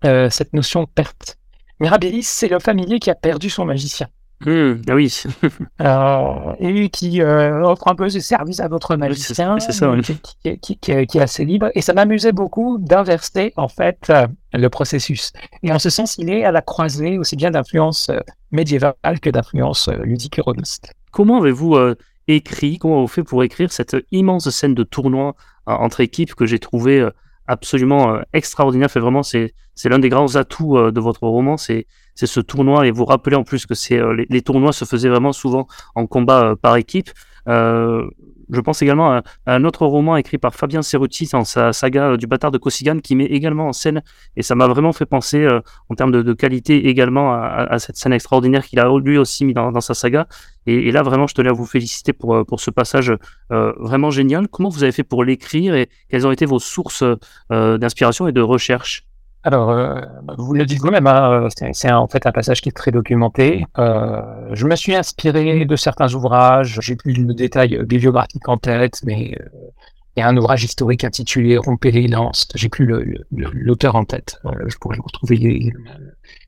euh, 0.06 0.30
cette 0.30 0.54
notion 0.54 0.84
de 0.84 0.90
perte. 0.94 1.38
Mirabilis, 1.80 2.24
c'est 2.24 2.50
le 2.50 2.60
familier 2.60 3.00
qui 3.00 3.10
a 3.10 3.16
perdu 3.16 3.50
son 3.50 3.66
magicien. 3.66 4.08
Mmh, 4.46 4.84
ah 4.88 4.96
oui. 4.96 5.24
euh, 5.82 6.56
et 6.60 6.90
qui 6.90 7.22
euh, 7.22 7.62
offre 7.62 7.90
un 7.90 7.96
peu 7.96 8.08
ses 8.08 8.22
services 8.22 8.62
à 8.62 8.70
votre 8.70 8.96
magicien, 8.96 9.60
c'est 9.60 9.74
ça, 9.74 9.92
oui. 9.92 10.02
qui, 10.02 10.16
qui, 10.22 10.78
qui, 10.78 10.78
qui, 10.78 11.18
est 11.18 11.22
assez 11.22 11.44
libre. 11.44 11.70
Et 11.76 11.82
ça 11.82 11.94
m'amusait 11.94 12.32
beaucoup 12.32 12.78
d'inverser 12.78 13.54
en 13.58 13.68
fait 13.68 14.00
euh, 14.10 14.28
le 14.54 14.70
processus. 14.70 15.34
Et 15.62 15.74
en 15.74 15.80
ce 15.80 15.90
sens, 15.90 16.18
il 16.18 16.30
est 16.30 16.46
à 16.46 16.52
la 16.52 16.62
croisée 16.62 17.18
aussi 17.18 17.36
bien 17.36 17.52
d'influence 17.52 18.10
médiévale 18.52 19.20
que 19.22 19.30
d'influence 19.30 19.90
ludique 20.04 20.40
et 20.40 20.42
robuste. 20.42 20.94
Comment 21.12 21.40
avez-vous 21.40 21.78
écrit, 22.28 22.78
comment 22.78 22.96
avez-vous 22.96 23.08
fait 23.08 23.24
pour 23.24 23.44
écrire 23.44 23.72
cette 23.72 23.98
immense 24.12 24.50
scène 24.50 24.76
de 24.76 24.84
tournoi 24.84 25.36
entre 25.66 26.02
équipes 26.02 26.36
que 26.36 26.46
j'ai 26.46 26.60
trouvé 26.60 27.08
absolument 27.48 28.20
extraordinaire? 28.34 28.92
Fait 28.92 29.00
vraiment, 29.00 29.24
c'est 29.24 29.54
l'un 29.86 30.00
des 30.00 30.10
grands 30.10 30.36
atouts 30.36 30.92
de 30.92 31.00
votre 31.00 31.24
roman, 31.24 31.58
c'est 31.58 31.86
ce 32.28 32.40
tournoi. 32.40 32.88
Et 32.88 32.92
vous 32.92 33.06
rappelez 33.06 33.36
en 33.36 33.44
plus 33.44 33.66
que 33.66 33.74
euh, 33.94 34.26
les, 34.30 34.42
tournois 34.42 34.74
se 34.74 34.86
faisaient 34.86 35.10
vraiment 35.10 35.34
souvent 35.34 35.68
en 35.96 36.06
combat 36.08 36.52
euh, 36.52 36.56
par 36.56 36.76
équipe. 36.76 37.12
Euh, 38.52 38.56
je 38.56 38.62
pense 38.62 38.82
également 38.82 39.12
à, 39.12 39.24
un 39.46 39.64
autre 39.64 39.86
roman 39.86 40.18
écrit 40.18 40.38
par 40.38 40.56
Fabien 40.56 40.82
Cerruti 40.82 41.28
dans 41.32 41.44
sa 41.44 41.74
saga 41.74 42.18
du 42.18 42.28
bâtard 42.28 42.52
de 42.52 42.58
Kosigan 42.58 43.00
qui 43.00 43.16
met 43.16 43.26
également 43.26 43.68
en 43.68 43.74
scène, 43.74 44.02
et 44.36 44.44
ça 44.44 44.56
m'a 44.56 44.68
vraiment 44.68 44.92
fait 44.94 45.06
penser 45.06 45.48
en 45.90 45.96
termes 45.96 46.12
de, 46.12 46.34
qualité 46.34 46.88
également 46.88 47.34
à, 47.34 47.80
cette 47.80 47.98
scène 47.98 48.14
extraordinaire 48.14 48.66
qu'il 48.66 48.80
a 48.80 48.90
lui 49.04 49.18
aussi 49.18 49.46
mis 49.46 49.54
dans, 49.54 49.82
sa 49.82 49.94
saga. 49.94 50.28
Et, 50.66 50.92
là, 50.92 51.02
vraiment, 51.04 51.28
je 51.28 51.34
tenais 51.34 51.50
à 51.50 51.54
vous 51.54 51.66
féliciter 51.66 52.14
pour, 52.14 52.46
pour 52.46 52.60
ce 52.60 52.72
passage 52.72 53.14
vraiment 53.50 54.12
génial. 54.12 54.48
Comment 54.48 54.70
vous 54.70 54.84
avez 54.84 54.92
fait 54.92 55.04
pour 55.04 55.24
l'écrire 55.24 55.76
et 55.76 55.90
quelles 56.10 56.28
ont 56.28 56.32
été 56.32 56.46
vos 56.46 56.60
sources 56.60 57.04
d'inspiration 57.50 58.28
et 58.28 58.32
de 58.32 58.42
recherche? 58.42 59.09
Alors, 59.44 59.70
euh, 59.70 60.02
vous 60.38 60.54
le 60.54 60.66
dites 60.66 60.80
vous-même, 60.80 61.08
hein, 61.08 61.48
c'est 61.72 61.92
en 61.92 62.08
fait 62.08 62.26
un 62.26 62.32
passage 62.34 62.60
qui 62.60 62.70
est 62.70 62.74
très 62.74 62.92
documenté. 62.92 63.66
Euh, 63.78 64.22
je 64.52 64.68
me 64.68 64.76
suis 64.76 64.94
inspiré 64.94 65.64
de 65.64 65.76
certains 65.78 66.14
ouvrages, 66.14 66.80
j'ai 66.82 66.98
plus 66.98 67.14
le 67.14 67.34
détail 67.34 67.78
bibliographique 67.86 68.50
en 68.50 68.58
tête, 68.58 69.00
mais 69.06 69.38
euh, 69.40 69.46
il 70.18 70.20
y 70.20 70.24
a 70.24 70.28
un 70.28 70.36
ouvrage 70.36 70.66
historique 70.66 71.06
intitulé 71.06 71.58
Rompez 71.58 71.92
les 71.92 72.10
lances, 72.10 72.50
j'ai 72.54 72.68
plus 72.68 72.86
l'auteur 73.32 73.96
en 73.96 74.04
tête, 74.04 74.40
euh, 74.44 74.52
je 74.68 74.76
pourrais 74.78 74.98
le 74.98 75.04
retrouver, 75.04 75.72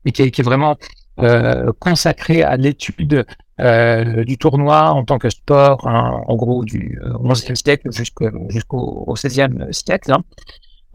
mais 0.04 0.12
qui 0.12 0.22
est, 0.22 0.42
vraiment 0.42 0.76
euh, 1.20 1.72
consacré 1.78 2.42
à 2.42 2.58
l'étude 2.58 3.24
du 3.58 4.38
tournoi 4.38 4.90
en 4.90 5.04
tant 5.04 5.18
que 5.18 5.30
sport, 5.30 5.86
hein, 5.88 6.20
en 6.26 6.36
gros 6.36 6.62
du 6.64 7.00
XIe 7.24 7.56
siècle 7.56 7.88
jusqu'au 7.90 9.14
XVIe 9.14 9.48
siècle. 9.70 10.12
Hein. 10.12 10.24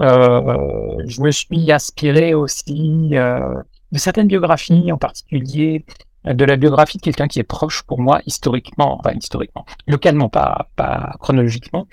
Euh, 0.02 0.98
je 1.06 1.22
me 1.22 1.32
suis 1.32 1.72
inspiré 1.72 2.34
aussi 2.34 3.10
euh, 3.14 3.56
de 3.92 3.98
certaines 3.98 4.28
biographies, 4.28 4.92
en 4.92 4.98
particulier 4.98 5.86
de 6.34 6.46
la 6.46 6.56
biographie 6.56 6.98
de 6.98 7.04
quelqu'un 7.04 7.28
qui 7.28 7.40
est 7.40 7.44
proche 7.44 7.84
pour 7.84 8.00
moi 8.00 8.22
historiquement, 8.26 9.00
enfin 9.00 9.14
historiquement, 9.16 9.66
localement, 9.88 10.30
pas, 10.30 10.70
pas 10.76 11.16
chronologiquement. 11.20 11.88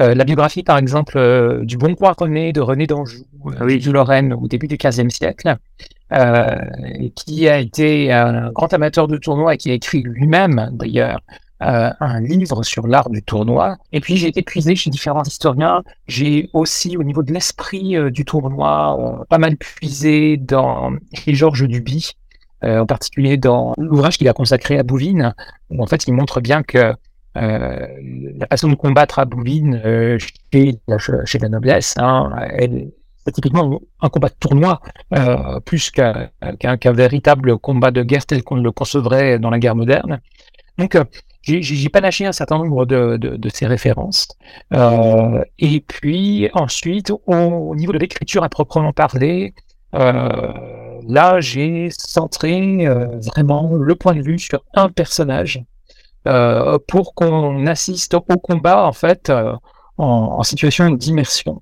Euh, 0.00 0.14
la 0.14 0.24
biographie, 0.24 0.62
par 0.62 0.78
exemple, 0.78 1.18
euh, 1.18 1.64
du 1.64 1.76
bon 1.76 1.94
roi 1.94 2.14
René 2.16 2.52
de 2.52 2.60
René 2.60 2.86
d'Anjou, 2.86 3.24
ah 3.58 3.64
oui. 3.64 3.78
de 3.78 3.90
Lorraine, 3.90 4.32
au 4.32 4.48
début 4.48 4.68
du 4.68 4.76
XVe 4.76 5.08
siècle, 5.10 5.56
euh, 6.12 6.56
qui 7.14 7.48
a 7.48 7.58
été 7.58 8.12
un 8.12 8.50
grand 8.52 8.72
amateur 8.72 9.08
de 9.08 9.16
tournois 9.16 9.54
et 9.54 9.56
qui 9.56 9.70
a 9.70 9.74
écrit 9.74 10.02
lui-même, 10.02 10.70
d'ailleurs, 10.72 11.20
euh, 11.62 11.90
un 12.00 12.20
livre 12.20 12.64
sur 12.64 12.88
l'art 12.88 13.08
du 13.10 13.22
tournoi. 13.22 13.76
Et 13.92 14.00
puis 14.00 14.16
j'ai 14.16 14.26
été 14.26 14.42
puisé 14.42 14.74
chez 14.74 14.90
différents 14.90 15.22
historiens. 15.22 15.84
J'ai 16.08 16.50
aussi, 16.52 16.96
au 16.96 17.04
niveau 17.04 17.22
de 17.22 17.32
l'esprit 17.32 17.96
euh, 17.96 18.10
du 18.10 18.24
tournoi, 18.24 18.98
euh, 18.98 19.24
pas 19.26 19.38
mal 19.38 19.56
puisé 19.56 20.36
dans 20.36 20.92
chez 21.12 21.32
Georges 21.34 21.68
Duby, 21.68 22.10
en 22.62 22.86
particulier 22.86 23.36
dans 23.36 23.74
l'ouvrage 23.76 24.16
qu'il 24.16 24.26
a 24.26 24.32
consacré 24.32 24.78
à 24.78 24.82
Bouvines, 24.82 25.34
où 25.68 25.82
en 25.82 25.86
fait 25.86 26.06
il 26.06 26.14
montre 26.14 26.40
bien 26.40 26.62
que 26.62 26.94
la 27.34 28.46
façon 28.48 28.68
de 28.68 28.74
combattre 28.74 29.18
à 29.18 29.26
Bouvines 29.26 29.82
chez, 30.50 30.80
la, 30.88 31.48
noblesse, 31.50 31.94
hein, 31.98 32.30
c'est 33.22 33.32
typiquement 33.32 33.80
un 34.00 34.08
combat 34.08 34.28
de 34.28 34.34
tournoi 34.40 34.80
plus 35.66 35.90
qu'un 35.90 36.30
véritable 36.86 37.58
combat 37.58 37.90
de 37.90 38.02
guerre 38.02 38.24
tel 38.24 38.42
qu'on 38.42 38.56
le 38.56 38.72
concevrait 38.72 39.38
dans 39.38 39.50
la 39.50 39.58
guerre 39.58 39.76
moderne. 39.76 40.20
Donc, 40.78 40.96
j'ai 41.46 41.88
panaché 41.88 42.26
un 42.26 42.32
certain 42.32 42.58
nombre 42.58 42.86
de, 42.86 43.16
de, 43.16 43.48
ces 43.48 43.66
références. 43.66 44.28
Euh, 44.72 45.42
et 45.58 45.80
puis 45.80 46.48
ensuite, 46.54 47.10
au, 47.26 47.74
niveau 47.74 47.92
de 47.92 47.98
l'écriture 47.98 48.42
à 48.44 48.48
proprement 48.48 48.92
parler, 48.92 49.54
euh, 49.94 50.52
là, 51.06 51.40
j'ai 51.40 51.88
centré 51.90 52.86
euh, 52.86 53.06
vraiment 53.20 53.70
le 53.74 53.94
point 53.94 54.14
de 54.14 54.22
vue 54.22 54.38
sur 54.38 54.64
un 54.74 54.88
personnage 54.88 55.62
pour 56.88 57.14
qu'on 57.14 57.66
assiste 57.66 58.14
au 58.14 58.20
combat 58.20 58.86
en 58.86 58.92
fait 58.92 59.28
en, 59.28 59.60
en, 59.98 60.42
situation 60.42 60.88
d'immersion. 60.88 61.60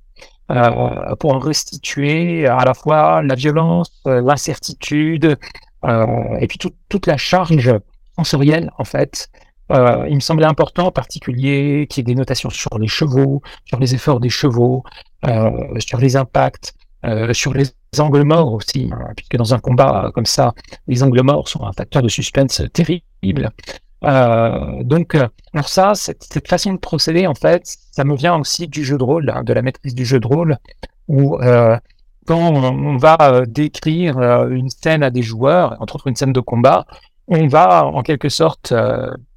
pour 1.18 1.45
restituer 1.45 2.47
à 2.47 2.64
la 2.64 2.73
fois 2.73 3.23
la 3.23 3.35
violence, 3.35 3.90
l'incertitude, 4.05 5.37
et 5.85 6.47
puis 6.47 6.59
toute 6.88 7.07
la 7.09 7.16
charge 7.16 7.73
sensorielle 8.16 8.71
en 8.79 8.85
fait 8.85 9.29
euh, 9.70 10.07
il 10.09 10.16
me 10.16 10.20
semblait 10.20 10.46
important 10.46 10.87
en 10.87 10.90
particulier 10.90 11.87
qu'il 11.88 12.01
y 12.01 12.11
ait 12.11 12.14
des 12.14 12.18
notations 12.18 12.51
sur 12.51 12.79
les 12.79 12.88
chevaux, 12.88 13.42
sur 13.64 13.79
les 13.79 13.94
efforts 13.94 14.20
des 14.20 14.29
chevaux, 14.29 14.83
euh, 15.27 15.51
sur 15.79 15.98
les 15.98 16.16
impacts, 16.16 16.75
euh, 17.05 17.33
sur 17.33 17.55
les 17.55 17.66
angles 17.98 18.25
morts 18.25 18.53
aussi, 18.53 18.90
hein, 18.92 19.12
puisque 19.16 19.37
dans 19.37 19.55
un 19.55 19.59
combat 19.59 20.11
comme 20.14 20.27
ça, 20.27 20.55
les 20.88 21.03
angles 21.03 21.22
morts 21.22 21.48
sont 21.48 21.64
un 21.64 21.72
facteur 21.72 22.03
de 22.03 22.09
suspense 22.09 22.62
terrible. 22.72 23.51
donc, 24.03 25.16
alors 25.55 25.68
ça, 25.68 25.94
cette, 25.94 26.48
façon 26.48 26.75
de 26.75 26.79
procéder, 26.79 27.27
en 27.27 27.35
fait, 27.35 27.62
ça 27.92 28.05
me 28.05 28.16
vient 28.16 28.37
aussi 28.37 28.66
du 28.66 28.85
jeu 28.85 28.98
de 28.98 29.05
rôle, 29.05 29.31
hein, 29.31 29.42
de 29.44 29.53
la 29.53 29.62
maîtrise 29.62 29.94
du 29.94 30.05
jeu 30.05 30.18
de 30.18 30.27
rôle, 30.27 30.59
où 31.09 31.38
quand 32.27 32.38
on, 32.38 32.96
va 32.98 33.42
décrire 33.46 34.18
une 34.48 34.70
scène 34.70 35.03
à 35.03 35.11
des 35.11 35.22
joueurs, 35.22 35.77
entre 35.81 35.96
autres 35.96 36.09
une 36.09 36.16
scène 36.16 36.33
de 36.33 36.40
combat, 36.40 36.85
on 37.29 37.46
va 37.46 37.87
en 37.87 38.03
quelque 38.03 38.29
sorte 38.29 38.72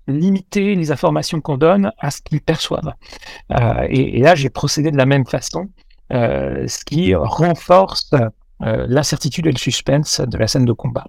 limiter 0.07 0.75
les 0.75 0.91
informations 0.91 1.41
qu'on 1.41 1.57
donne 1.57 1.91
à 1.99 2.11
ce 2.11 2.21
qu'ils 2.21 2.41
perçoivent. 2.41 2.93
Euh, 3.51 3.87
et, 3.89 4.19
là, 4.19 4.35
j'ai 4.35 4.49
procédé 4.49 4.91
de 4.91 4.97
la 4.97 5.05
même 5.05 5.25
façon, 5.25 5.69
euh, 6.13 6.67
ce 6.67 6.85
qui 6.85 7.15
renforce 7.15 8.11
euh, 8.61 8.85
l'incertitude 8.87 9.47
et 9.47 9.51
le 9.51 9.57
suspense 9.57 10.21
de 10.21 10.37
la 10.37 10.47
scène 10.47 10.65
de 10.65 10.73
combat. 10.73 11.05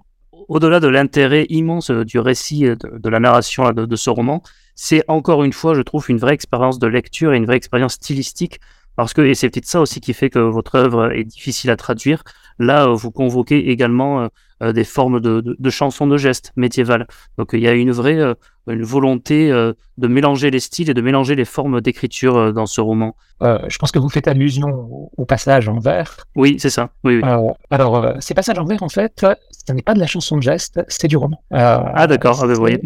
Au-delà 0.47 0.79
de 0.79 0.87
l'intérêt 0.87 1.45
immense 1.49 1.91
du 1.91 2.19
récit, 2.19 2.61
de, 2.61 3.09
la 3.09 3.19
narration 3.19 3.71
de, 3.71 3.85
de 3.85 3.95
ce 3.95 4.09
roman, 4.09 4.41
c'est 4.75 5.03
encore 5.07 5.43
une 5.43 5.53
fois, 5.53 5.73
je 5.73 5.81
trouve, 5.81 6.05
une 6.09 6.17
vraie 6.17 6.33
expérience 6.33 6.79
de 6.79 6.87
lecture 6.87 7.33
et 7.33 7.37
une 7.37 7.45
vraie 7.45 7.57
expérience 7.57 7.93
stylistique 7.93 8.59
parce 8.97 9.13
que, 9.13 9.21
et 9.21 9.35
c'est 9.35 9.49
peut-être 9.51 9.67
ça 9.67 9.79
aussi 9.79 10.01
qui 10.01 10.13
fait 10.13 10.31
que 10.31 10.39
votre 10.39 10.73
œuvre 10.73 11.11
est 11.11 11.23
difficile 11.23 11.69
à 11.69 11.77
traduire, 11.77 12.23
là, 12.59 12.87
vous 12.87 13.11
convoquez 13.11 13.69
également 13.69 14.29
des 14.61 14.83
formes 14.83 15.19
de, 15.19 15.41
de, 15.41 15.55
de, 15.57 15.69
chansons 15.69 16.07
de 16.07 16.17
gestes 16.17 16.51
médiévales. 16.55 17.07
Donc 17.37 17.49
il 17.53 17.59
y 17.59 17.67
a 17.67 17.73
une 17.73 17.91
vraie 17.91 18.35
une 18.73 18.83
volonté 18.83 19.51
euh, 19.51 19.73
de 19.97 20.07
mélanger 20.07 20.51
les 20.51 20.59
styles 20.59 20.89
et 20.89 20.93
de 20.93 21.01
mélanger 21.01 21.35
les 21.35 21.45
formes 21.45 21.81
d'écriture 21.81 22.37
euh, 22.37 22.51
dans 22.51 22.65
ce 22.65 22.81
roman. 22.81 23.15
Euh, 23.41 23.59
je 23.67 23.77
pense 23.77 23.91
que 23.91 23.99
vous 23.99 24.09
faites 24.09 24.27
allusion 24.27 24.67
au, 25.15 25.25
passage 25.25 25.69
en 25.69 25.79
vers. 25.79 26.17
Oui, 26.35 26.57
c'est 26.59 26.69
ça. 26.69 26.89
Oui, 27.03 27.21
oui. 27.21 27.29
alors, 27.69 28.13
ces 28.19 28.33
passages 28.33 28.57
en 28.57 28.65
vers, 28.65 28.81
en 28.81 28.89
fait, 28.89 29.25
ce 29.67 29.73
n'est 29.73 29.81
pas 29.81 29.93
de 29.93 29.99
la 29.99 30.07
chanson 30.07 30.37
de 30.37 30.41
geste, 30.41 30.81
c'est 30.87 31.07
du 31.07 31.17
roman. 31.17 31.41
ah, 31.51 32.07
d'accord, 32.07 32.39
ah, 32.41 32.47
ben, 32.47 32.53
vous 32.53 32.59
voyez. 32.59 32.81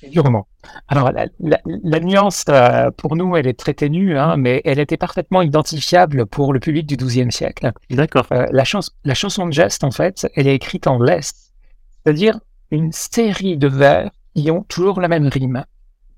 C'est 0.00 0.10
du 0.10 0.20
roman. 0.20 0.46
Alors, 0.88 1.10
la, 1.10 1.26
la, 1.38 2.00
nuance, 2.00 2.44
pour 2.98 3.16
nous, 3.16 3.34
elle 3.36 3.46
est 3.46 3.58
très 3.58 3.74
ténue, 3.74 4.16
hein, 4.16 4.36
mais 4.36 4.60
elle 4.64 4.78
était 4.78 4.98
parfaitement 4.98 5.42
identifiable 5.42 6.26
pour 6.26 6.52
le 6.52 6.60
public 6.60 6.86
du 6.86 6.96
XIIe 6.96 7.32
siècle. 7.32 7.72
D'accord. 7.90 8.26
la, 8.30 8.64
chans 8.64 8.80
la 9.04 9.14
chanson 9.14 9.46
de 9.46 9.52
geste, 9.52 9.84
en 9.84 9.90
fait, 9.90 10.28
elle 10.34 10.46
est 10.46 10.54
écrite 10.54 10.86
en 10.86 10.98
laisse, 10.98 11.52
c'est-à-dire 12.02 12.38
une 12.70 12.92
série 12.92 13.56
de 13.56 13.68
vers 13.68 14.10
qui 14.34 14.50
ont 14.50 14.62
toujours 14.62 15.00
la 15.00 15.08
même 15.08 15.28
rime. 15.28 15.64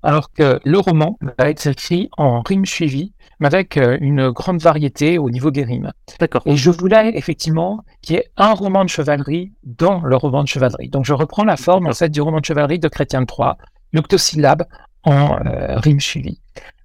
Alors 0.03 0.31
que 0.31 0.59
le 0.65 0.79
roman 0.79 1.17
va 1.21 1.49
être 1.49 1.65
écrit 1.65 2.09
en 2.17 2.41
rime 2.41 2.65
suivie, 2.65 3.13
mais 3.39 3.47
avec 3.47 3.77
euh, 3.77 3.97
une 4.01 4.31
grande 4.31 4.61
variété 4.61 5.17
au 5.17 5.29
niveau 5.29 5.49
des 5.49 5.63
rimes. 5.63 5.91
D'accord. 6.19 6.41
Et 6.45 6.57
je 6.57 6.69
voulais 6.69 7.13
effectivement 7.15 7.83
qu'il 8.01 8.17
y 8.17 8.19
ait 8.19 8.29
un 8.35 8.53
roman 8.53 8.83
de 8.83 8.89
chevalerie 8.89 9.53
dans 9.63 10.01
le 10.01 10.15
roman 10.17 10.43
de 10.43 10.49
chevalerie. 10.49 10.89
Donc 10.89 11.05
je 11.05 11.13
reprends 11.13 11.45
la 11.45 11.55
forme 11.55 11.87
en 11.87 11.93
fait 11.93 12.09
du 12.09 12.21
roman 12.21 12.41
de 12.41 12.45
chevalerie 12.45 12.79
de 12.79 12.89
Chrétien 12.89 13.23
Troyes, 13.23 13.57
l'octosyllabe 13.93 14.63
en 15.03 15.37
euh, 15.45 15.79
rime 15.79 16.01
suivie. 16.01 16.41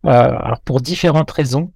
Euh, 0.06 0.10
alors 0.10 0.60
pour 0.64 0.80
différentes 0.80 1.30
raisons. 1.30 1.72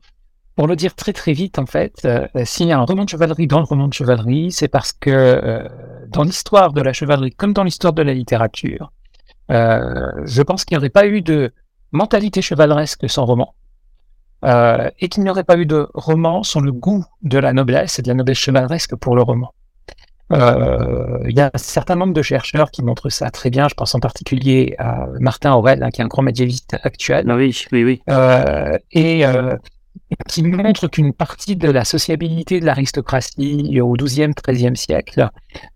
Pour 0.56 0.66
le 0.66 0.76
dire 0.76 0.94
très 0.94 1.12
très 1.12 1.32
vite, 1.32 1.58
en 1.58 1.66
fait, 1.66 2.06
s'il 2.44 2.66
y 2.66 2.72
a 2.72 2.78
un 2.78 2.84
roman 2.84 3.04
de 3.04 3.08
chevalerie 3.08 3.46
dans 3.46 3.58
le 3.58 3.64
roman 3.64 3.88
de 3.88 3.94
chevalerie, 3.94 4.52
c'est 4.52 4.68
parce 4.68 4.92
que 4.92 5.66
dans 6.08 6.24
l'histoire 6.24 6.72
de 6.72 6.82
la 6.82 6.92
chevalerie, 6.92 7.32
comme 7.32 7.54
dans 7.54 7.64
l'histoire 7.64 7.94
de 7.94 8.02
la 8.02 8.12
littérature, 8.12 8.92
euh, 9.50 10.10
je 10.24 10.42
pense 10.42 10.64
qu'il 10.64 10.76
n'y 10.76 10.78
aurait 10.78 10.90
pas 10.90 11.06
eu 11.06 11.20
de 11.20 11.52
mentalité 11.90 12.42
chevaleresque 12.42 13.08
sans 13.08 13.24
roman. 13.24 13.54
Euh, 14.44 14.90
et 14.98 15.08
qu'il 15.08 15.22
n'y 15.22 15.30
aurait 15.30 15.44
pas 15.44 15.56
eu 15.56 15.66
de 15.66 15.88
roman 15.94 16.42
sans 16.42 16.60
le 16.60 16.72
goût 16.72 17.04
de 17.22 17.38
la 17.38 17.52
noblesse 17.52 17.98
et 17.98 18.02
de 18.02 18.08
la 18.08 18.14
noblesse 18.14 18.38
chevaleresque 18.38 18.96
pour 18.96 19.14
le 19.14 19.22
roman. 19.22 19.54
Euh, 20.32 21.18
il 21.28 21.36
y 21.36 21.40
a 21.40 21.50
un 21.52 21.58
certain 21.58 21.94
nombre 21.94 22.14
de 22.14 22.22
chercheurs 22.22 22.70
qui 22.70 22.82
montrent 22.82 23.10
ça 23.10 23.30
très 23.30 23.50
bien. 23.50 23.68
Je 23.68 23.74
pense 23.74 23.94
en 23.94 24.00
particulier 24.00 24.74
à 24.78 25.06
Martin 25.20 25.52
Aurel, 25.52 25.82
hein, 25.82 25.90
qui 25.90 26.00
est 26.00 26.04
un 26.04 26.08
grand 26.08 26.22
médiéviste 26.22 26.76
actuel. 26.82 27.26
Ah 27.28 27.36
oui, 27.36 27.56
oui, 27.70 27.84
oui. 27.84 28.02
Euh, 28.08 28.76
et 28.90 29.26
euh, 29.26 29.56
qui 30.28 30.42
montre 30.42 30.88
qu'une 30.88 31.12
partie 31.12 31.56
de 31.56 31.70
la 31.70 31.84
sociabilité 31.84 32.60
de 32.60 32.66
l'aristocratie 32.66 33.80
au 33.80 33.92
XIIe, 33.92 34.32
XIIIe 34.46 34.76
siècle 34.76 35.30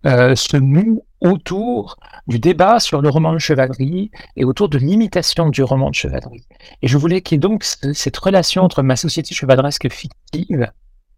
euh, 0.05 0.35
se 0.35 0.57
noue 0.57 1.03
autour 1.21 1.97
du 2.27 2.39
débat 2.39 2.79
sur 2.79 3.01
le 3.01 3.09
roman 3.09 3.33
de 3.33 3.39
chevalerie 3.39 4.11
et 4.35 4.45
autour 4.45 4.69
de 4.69 4.77
l'imitation 4.77 5.49
du 5.49 5.63
roman 5.63 5.89
de 5.89 5.95
chevalerie. 5.95 6.45
Et 6.81 6.87
je 6.87 6.97
voulais 6.97 7.21
qu'il 7.21 7.35
y 7.35 7.37
ait 7.37 7.39
donc 7.39 7.63
cette 7.63 8.17
relation 8.17 8.63
entre 8.63 8.83
ma 8.83 8.95
société 8.95 9.33
chevaleresque 9.33 9.89
fictive 9.89 10.71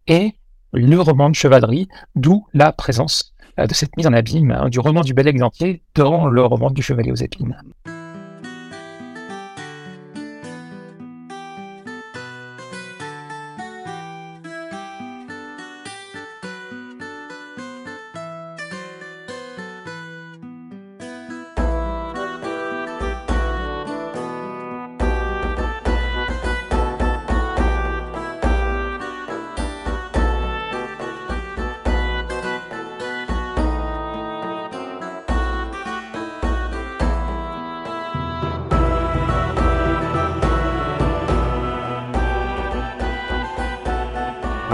et 0.06 0.34
le 0.72 1.00
roman 1.00 1.30
de 1.30 1.34
chevalerie, 1.34 1.88
d'où 2.14 2.46
la 2.54 2.72
présence 2.72 3.34
euh, 3.58 3.66
de 3.66 3.74
cette 3.74 3.96
mise 3.96 4.06
en 4.06 4.12
abîme 4.12 4.52
hein, 4.52 4.68
du 4.68 4.80
roman 4.80 5.02
du 5.02 5.14
bel 5.14 5.28
exemplaire 5.28 5.76
dans 5.94 6.26
le 6.26 6.44
roman 6.44 6.70
du 6.70 6.82
chevalier 6.82 7.12
aux 7.12 7.16
épines. 7.16 7.56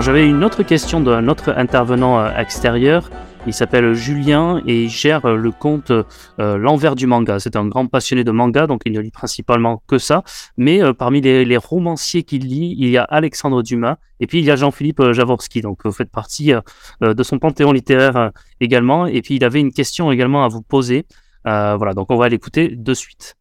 J'avais 0.07 0.29
une 0.29 0.45
autre 0.45 0.63
question 0.63 1.01
d'un 1.01 1.27
autre 1.27 1.53
intervenant 1.57 2.21
euh, 2.21 2.31
extérieur. 2.39 3.11
Il 3.45 3.53
s'appelle 3.53 3.93
Julien 3.93 4.63
et 4.65 4.85
il 4.85 4.89
gère 4.89 5.25
euh, 5.25 5.35
le 5.35 5.51
compte 5.51 5.91
euh, 5.91 6.05
L'envers 6.39 6.95
du 6.95 7.09
manga. 7.09 7.41
C'est 7.41 7.57
un 7.57 7.67
grand 7.67 7.89
passionné 7.89 8.23
de 8.23 8.31
manga, 8.31 8.69
donc 8.69 8.83
il 8.87 8.93
ne 8.93 9.01
lit 9.01 9.11
principalement 9.11 9.83
que 9.89 9.99
ça. 9.99 10.23
Mais 10.57 10.81
parmi 10.95 11.21
les, 11.21 11.57
romanciers 11.57 12.23
qu'il 12.23 12.47
lit, 12.47 12.77
il 12.79 12.89
y 12.89 12.97
a 12.99 13.03
Alexandre 13.03 13.65
Dumas 13.65 13.97
et 14.21 14.29
puis 14.29 14.39
il 14.39 14.45
y 14.45 14.51
a 14.53 14.55
Jean-Philippe 14.55 15.11
Javorski. 15.11 15.61
Donc 15.61 15.81
vous 15.85 15.91
faites 15.91 16.13
partie 16.13 16.53
de 17.01 17.23
son 17.25 17.41
panthéon 17.41 17.73
littéraire 17.73 18.31
également. 18.61 19.07
Et 19.07 19.23
puis 19.23 19.35
il 19.35 19.45
avait 19.45 19.59
une 19.59 19.73
question 19.73 20.13
également 20.13 20.45
à 20.45 20.49
vous 20.49 20.63
poser. 20.63 21.05
voilà, 21.45 21.95
donc 21.95 22.13
on 22.13 22.17
va 22.17 22.29
l'écouter 22.29 22.69
de 22.69 22.95
suite. 22.95 23.35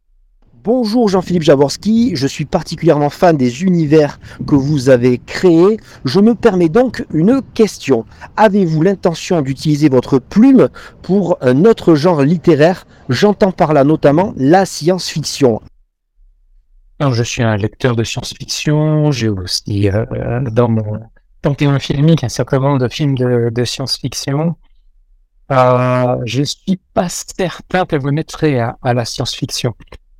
Bonjour 0.66 1.07
Jean-Philippe 1.09 1.43
Jaworski, 1.43 2.16
je 2.16 2.26
suis 2.26 2.45
particulièrement 2.45 3.11
fan 3.11 3.38
des 3.38 3.61
univers 3.61 4.20
que 4.47 4.55
vous 4.55 4.89
avez 4.89 5.20
créés. 5.20 5.78
Je 6.05 6.20
me 6.20 6.34
permets 6.34 6.70
donc 6.70 7.05
une 7.13 7.43
question. 7.53 8.03
Avez-vous 8.36 8.82
l'intention 8.82 9.43
d'utiliser 9.43 9.89
votre 9.89 10.18
plume 10.18 10.70
pour 11.03 11.38
un 11.41 11.66
autre 11.66 11.93
genre 11.93 12.24
littéraire? 12.24 12.88
J'entends 13.09 13.51
par 13.51 13.74
là 13.74 13.84
notamment 13.84 14.34
la 14.38 14.66
science-fiction. 14.66 15.61
je 16.99 17.22
suis 17.22 17.43
un 17.43 17.57
lecteur 17.57 17.95
de 17.95 18.03
science-fiction. 18.03 19.11
J'ai 19.11 19.30
aussi 19.30 19.88
euh, 19.91 20.41
dans 20.49 20.70
mon 20.70 20.99
panthéon 21.43 21.78
filmique 21.78 22.24
un 22.24 22.30
certain 22.30 22.57
nombre 22.57 22.80
de 22.80 22.88
films 22.88 23.13
de, 23.16 23.66
science-fiction. 23.66 24.55
Euh, 25.51 26.18
je 26.26 26.39
ne 26.39 26.45
suis 26.45 26.80
pas 26.95 27.07
certain 27.07 27.86
que 27.86 27.97
vous 27.97 28.11
mettrez 28.11 28.59
à 28.59 28.93
la 28.95 29.05
science-fiction. 29.05 29.76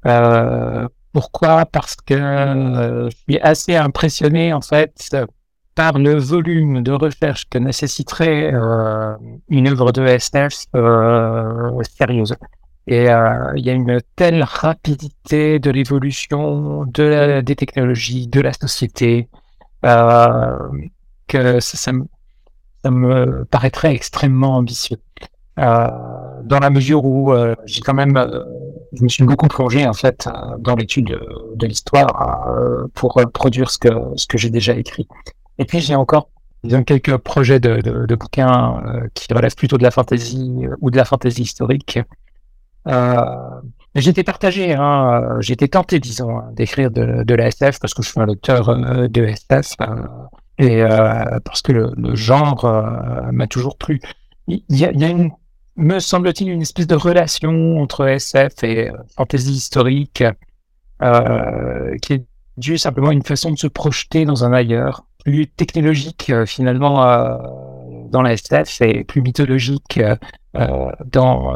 Euh, 0.06 0.88
pourquoi? 1.14 1.66
Parce 1.66 1.96
que 1.96 2.14
euh, 2.14 3.10
je 3.10 3.16
suis 3.16 3.40
assez 3.40 3.76
impressionné 3.76 4.54
en 4.54 4.62
fait 4.62 5.16
par 5.74 5.98
le 5.98 6.16
volume 6.16 6.84
de 6.84 6.92
recherche 6.92 7.46
que 7.50 7.58
nécessiterait 7.58 8.54
euh, 8.54 9.16
une 9.50 9.68
œuvre 9.68 9.92
de 9.92 10.04
SF 10.04 10.66
sérieuse. 11.98 12.36
Et 12.88 13.06
il 13.06 13.66
y 13.66 13.70
a 13.72 13.74
une 13.74 14.00
telle 14.16 14.44
rapidité 14.44 15.58
de 15.58 15.72
l'évolution 15.72 16.86
de 16.86 17.42
des 17.42 17.56
technologies, 17.56 18.28
de 18.28 18.42
la 18.42 18.54
société, 18.54 19.28
que 19.82 21.60
ça, 21.60 21.92
me, 22.86 23.44
paraîtrait 23.46 23.96
extrêmement 23.96 24.58
ambitieux. 24.58 24.98
dans 25.58 26.60
la 26.62 26.70
mesure 26.70 27.04
où 27.06 27.34
j'ai 27.66 27.82
quand 27.82 27.96
même 27.96 28.16
je 28.94 29.04
me 29.04 29.10
suis 29.10 29.24
beaucoup 29.24 29.48
plongé 29.48 29.88
en 29.88 29.94
fait 29.94 30.28
euh, 30.28 30.58
dans 30.60 30.76
l'étude 30.76 31.18
de, 31.56 31.68
l'histoire 31.68 32.48
euh, 32.50 32.88
pour 32.94 33.22
produire 33.34 33.70
ce 33.70 33.78
que 33.78 33.90
ce 34.16 34.28
que 34.28 34.38
j'ai 34.38 34.50
déjà 34.50 34.74
écrit. 34.74 35.08
Et 35.58 35.66
puis 35.66 35.80
j'ai 35.80 35.96
encore 35.96 36.30
disons, 36.64 36.84
quelques 36.84 37.18
projets 37.18 37.60
de, 37.60 37.78
de, 37.82 38.16
bouquins 38.16 38.82
euh, 38.86 39.08
qui 39.14 39.32
relèvent 39.34 39.56
plutôt 39.56 39.78
de 39.78 39.84
la 39.84 39.92
fantasy 39.92 40.66
ou 40.82 40.92
de 40.92 40.98
la 40.98 41.06
fantasy 41.06 41.44
historique. 41.44 42.00
Euh, 42.88 43.16
j'étais 43.96 44.24
partagé, 44.24 44.74
hein, 44.74 45.38
j'étais 45.40 45.68
tenté, 45.68 46.00
disons, 46.00 46.38
hein, 46.38 46.50
d'écrire 46.54 46.92
de, 46.92 47.24
de 47.24 47.36
la 47.36 47.50
parce 47.50 47.94
que 47.94 48.04
je 48.04 48.10
suis 48.10 48.20
un 48.20 48.26
lecteur 48.26 48.78
de 49.10 49.24
SF 49.24 49.74
et 50.60 50.84
parce 51.44 51.62
que 51.62 51.72
le, 51.72 52.16
genre 52.16 52.66
m'a 53.32 53.48
toujours 53.48 53.78
plu. 53.78 54.00
Il 54.48 54.64
y 54.70 54.86
a 54.86 55.10
une 55.10 55.32
me 55.78 56.00
semble-t-il, 56.00 56.50
une 56.50 56.62
espèce 56.62 56.88
de 56.88 56.96
relation 56.96 57.82
entre 57.82 58.08
SF 58.08 58.64
et 58.64 58.90
euh, 58.90 58.98
fantasy 59.16 59.52
historique 59.52 60.24
euh, 61.02 61.98
qui 62.02 62.14
est 62.14 62.26
due 62.58 62.78
simplement 62.78 63.10
à 63.10 63.14
une 63.14 63.24
façon 63.24 63.52
de 63.52 63.58
se 63.58 63.68
projeter 63.68 64.26
dans 64.26 64.46
un 64.46 64.54
ailleurs, 64.54 65.06
plus 65.24 65.48
technologique 65.48 66.30
euh, 66.30 66.46
finalement 66.46 66.96
dans 68.10 68.22
la 68.22 68.34
SF 68.34 68.82
et 68.82 69.04
plus 69.04 69.22
mythologique 69.22 70.00
dans 70.54 71.54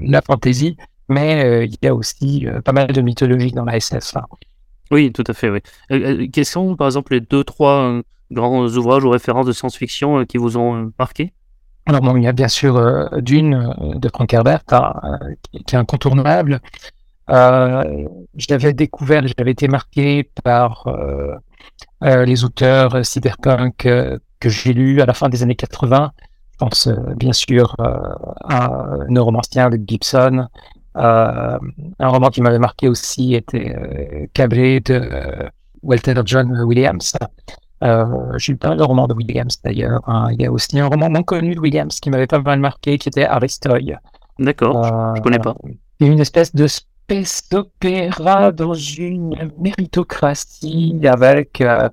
la 0.00 0.22
fantasy, 0.22 0.76
mais 1.08 1.66
il 1.66 1.76
y 1.82 1.88
a 1.88 1.94
aussi 1.94 2.46
pas 2.64 2.72
mal 2.72 2.86
de 2.86 3.00
mythologie 3.02 3.52
dans 3.52 3.64
la 3.64 3.76
SF. 3.76 4.16
Hein. 4.16 4.24
Oui, 4.90 5.12
tout 5.12 5.24
à 5.26 5.34
fait. 5.34 5.50
Oui. 5.50 6.30
quels 6.30 6.46
sont, 6.46 6.74
par 6.74 6.86
exemple, 6.86 7.12
les 7.12 7.20
deux, 7.20 7.44
trois 7.44 8.00
grands 8.30 8.66
ouvrages 8.66 9.04
ou 9.04 9.10
références 9.10 9.46
de 9.46 9.52
science-fiction 9.52 10.24
qui 10.24 10.38
vous 10.38 10.56
ont 10.56 10.90
marqué? 10.98 11.32
Alors 11.86 12.02
bon, 12.02 12.16
il 12.16 12.22
y 12.22 12.26
a 12.26 12.32
bien 12.32 12.48
sûr 12.48 12.76
euh, 12.76 13.08
Dune 13.20 13.54
euh, 13.54 13.98
de 13.98 14.08
Frank 14.08 14.32
Herbert, 14.32 14.62
hein, 14.70 14.92
euh, 15.04 15.34
qui 15.66 15.74
est 15.74 15.78
incontournable. 15.78 16.60
Euh, 17.30 18.06
je 18.36 18.46
l'avais 18.50 18.72
découvert, 18.72 19.24
j'avais 19.26 19.52
été 19.52 19.68
marqué 19.68 20.30
par 20.44 20.86
les 22.02 22.44
auteurs 22.44 23.04
cyberpunk 23.04 23.76
que 24.40 24.48
j'ai 24.48 24.72
lus 24.72 25.00
à 25.00 25.06
la 25.06 25.14
fin 25.14 25.28
des 25.28 25.42
années 25.42 25.54
80. 25.54 26.12
Je 26.52 26.56
pense 26.58 26.88
bien 27.16 27.32
sûr 27.32 27.76
à 27.78 28.70
Neuromancien 29.08 29.70
de 29.70 29.78
Gibson. 29.86 30.46
un 30.94 31.58
roman 32.00 32.30
qui 32.30 32.40
m'avait 32.42 32.58
marqué 32.58 32.88
aussi 32.88 33.34
était 33.34 34.28
Cabré 34.34 34.80
de 34.80 35.08
Walter 35.82 36.14
John 36.24 36.62
Williams. 36.62 37.14
Euh, 37.82 38.04
j'ai 38.36 38.52
lu 38.52 38.58
pas 38.58 38.74
de 38.74 38.82
romans 38.82 39.08
de 39.08 39.14
Williams 39.14 39.58
d'ailleurs. 39.62 40.02
Hein. 40.06 40.28
Il 40.32 40.42
y 40.42 40.46
a 40.46 40.52
aussi 40.52 40.78
un 40.78 40.86
roman 40.86 41.08
non 41.08 41.22
connu 41.22 41.54
de 41.54 41.60
Williams 41.60 41.98
qui 42.00 42.10
m'avait 42.10 42.26
pas 42.26 42.40
mal 42.40 42.60
marqué, 42.60 42.98
qui 42.98 43.08
était 43.08 43.24
Aristoy. 43.24 43.94
D'accord, 44.38 44.84
je, 44.84 45.18
je, 45.18 45.22
connais 45.22 45.38
pas. 45.38 45.54
Il 46.00 46.06
y 46.06 46.10
a 46.10 46.12
une 46.12 46.20
espèce 46.20 46.54
de 46.54 46.66
space 46.66 47.48
d'opéra 47.50 48.52
dans 48.52 48.74
une 48.74 49.52
méritocratie 49.58 51.00
avec 51.04 51.60
euh, 51.60 51.88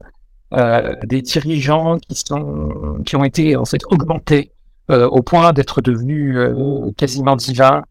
euh, 0.54 0.96
des 1.04 1.22
dirigeants 1.22 1.98
qui 1.98 2.16
sont 2.16 3.02
qui 3.06 3.18
ont 3.18 3.26
été 3.26 3.58
en 3.58 3.66
fait 3.66 3.82
augmentés 3.90 4.54
euh, 4.90 5.06
au 5.10 5.22
point 5.22 5.52
d'être 5.52 5.82
devenus 5.82 6.38
euh, 6.38 6.90
quasiment 6.96 7.36
divins. 7.36 7.84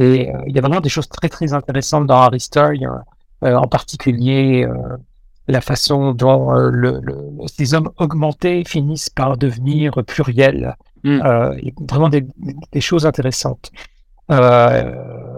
Et 0.00 0.30
il 0.46 0.54
y 0.54 0.58
a 0.58 0.62
vraiment 0.62 0.80
des 0.80 0.88
choses 0.88 1.08
très 1.08 1.28
très 1.28 1.52
intéressantes 1.52 2.06
dans 2.06 2.16
Aristoy, 2.16 2.86
en 3.42 3.66
particulier 3.66 4.64
la 5.48 5.60
façon 5.60 6.12
dont 6.12 6.54
euh, 6.54 6.70
le, 6.70 7.00
ces 7.46 7.74
hommes 7.74 7.90
augmentés 7.96 8.62
finissent 8.64 9.10
par 9.10 9.36
devenir 9.36 9.92
pluriels. 10.06 10.76
Mm. 11.04 11.20
Euh, 11.24 11.54
vraiment 11.88 12.10
des, 12.10 12.26
choses 12.80 13.06
intéressantes. 13.06 13.72
Euh, 14.30 14.92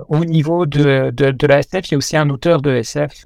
au 0.09 0.25
niveau 0.25 0.67
de, 0.67 1.11
de, 1.11 1.47
la 1.47 1.61
SF, 1.61 1.89
il 1.89 1.93
y 1.93 1.95
a 1.95 1.99
aussi 1.99 2.17
un 2.17 2.29
auteur 2.29 2.61
de 2.61 2.73
SF 2.73 3.23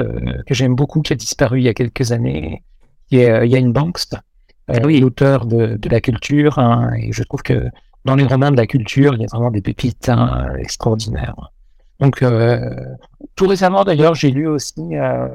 que 0.46 0.52
j'aime 0.52 0.74
beaucoup 0.74 1.00
qui 1.00 1.14
a 1.14 1.16
disparu 1.16 1.60
il 1.60 1.64
y 1.64 1.68
a 1.68 1.74
quelques 1.74 2.12
années, 2.12 2.62
qui 3.08 3.18
est 3.18 3.48
Yann 3.48 3.72
Banks, 3.72 4.14
oui. 4.84 5.00
l'auteur 5.00 5.46
de, 5.46 5.76
de, 5.76 5.88
la 5.88 6.02
culture. 6.02 6.58
Hein, 6.58 6.92
et 6.98 7.12
je 7.12 7.22
trouve 7.22 7.42
que 7.42 7.70
dans 8.04 8.16
les 8.16 8.24
romans 8.24 8.50
de 8.50 8.58
la 8.58 8.66
culture, 8.66 9.14
il 9.14 9.22
y 9.22 9.24
a 9.24 9.28
vraiment 9.32 9.50
des 9.50 9.62
pépites 9.62 10.10
hein, 10.10 10.52
extraordinaires. 10.58 11.53
Donc, 12.04 12.22
euh, 12.22 12.70
tout 13.34 13.46
récemment, 13.46 13.82
d'ailleurs, 13.82 14.14
j'ai 14.14 14.30
lu 14.30 14.46
aussi 14.46 14.94
euh, 14.94 15.26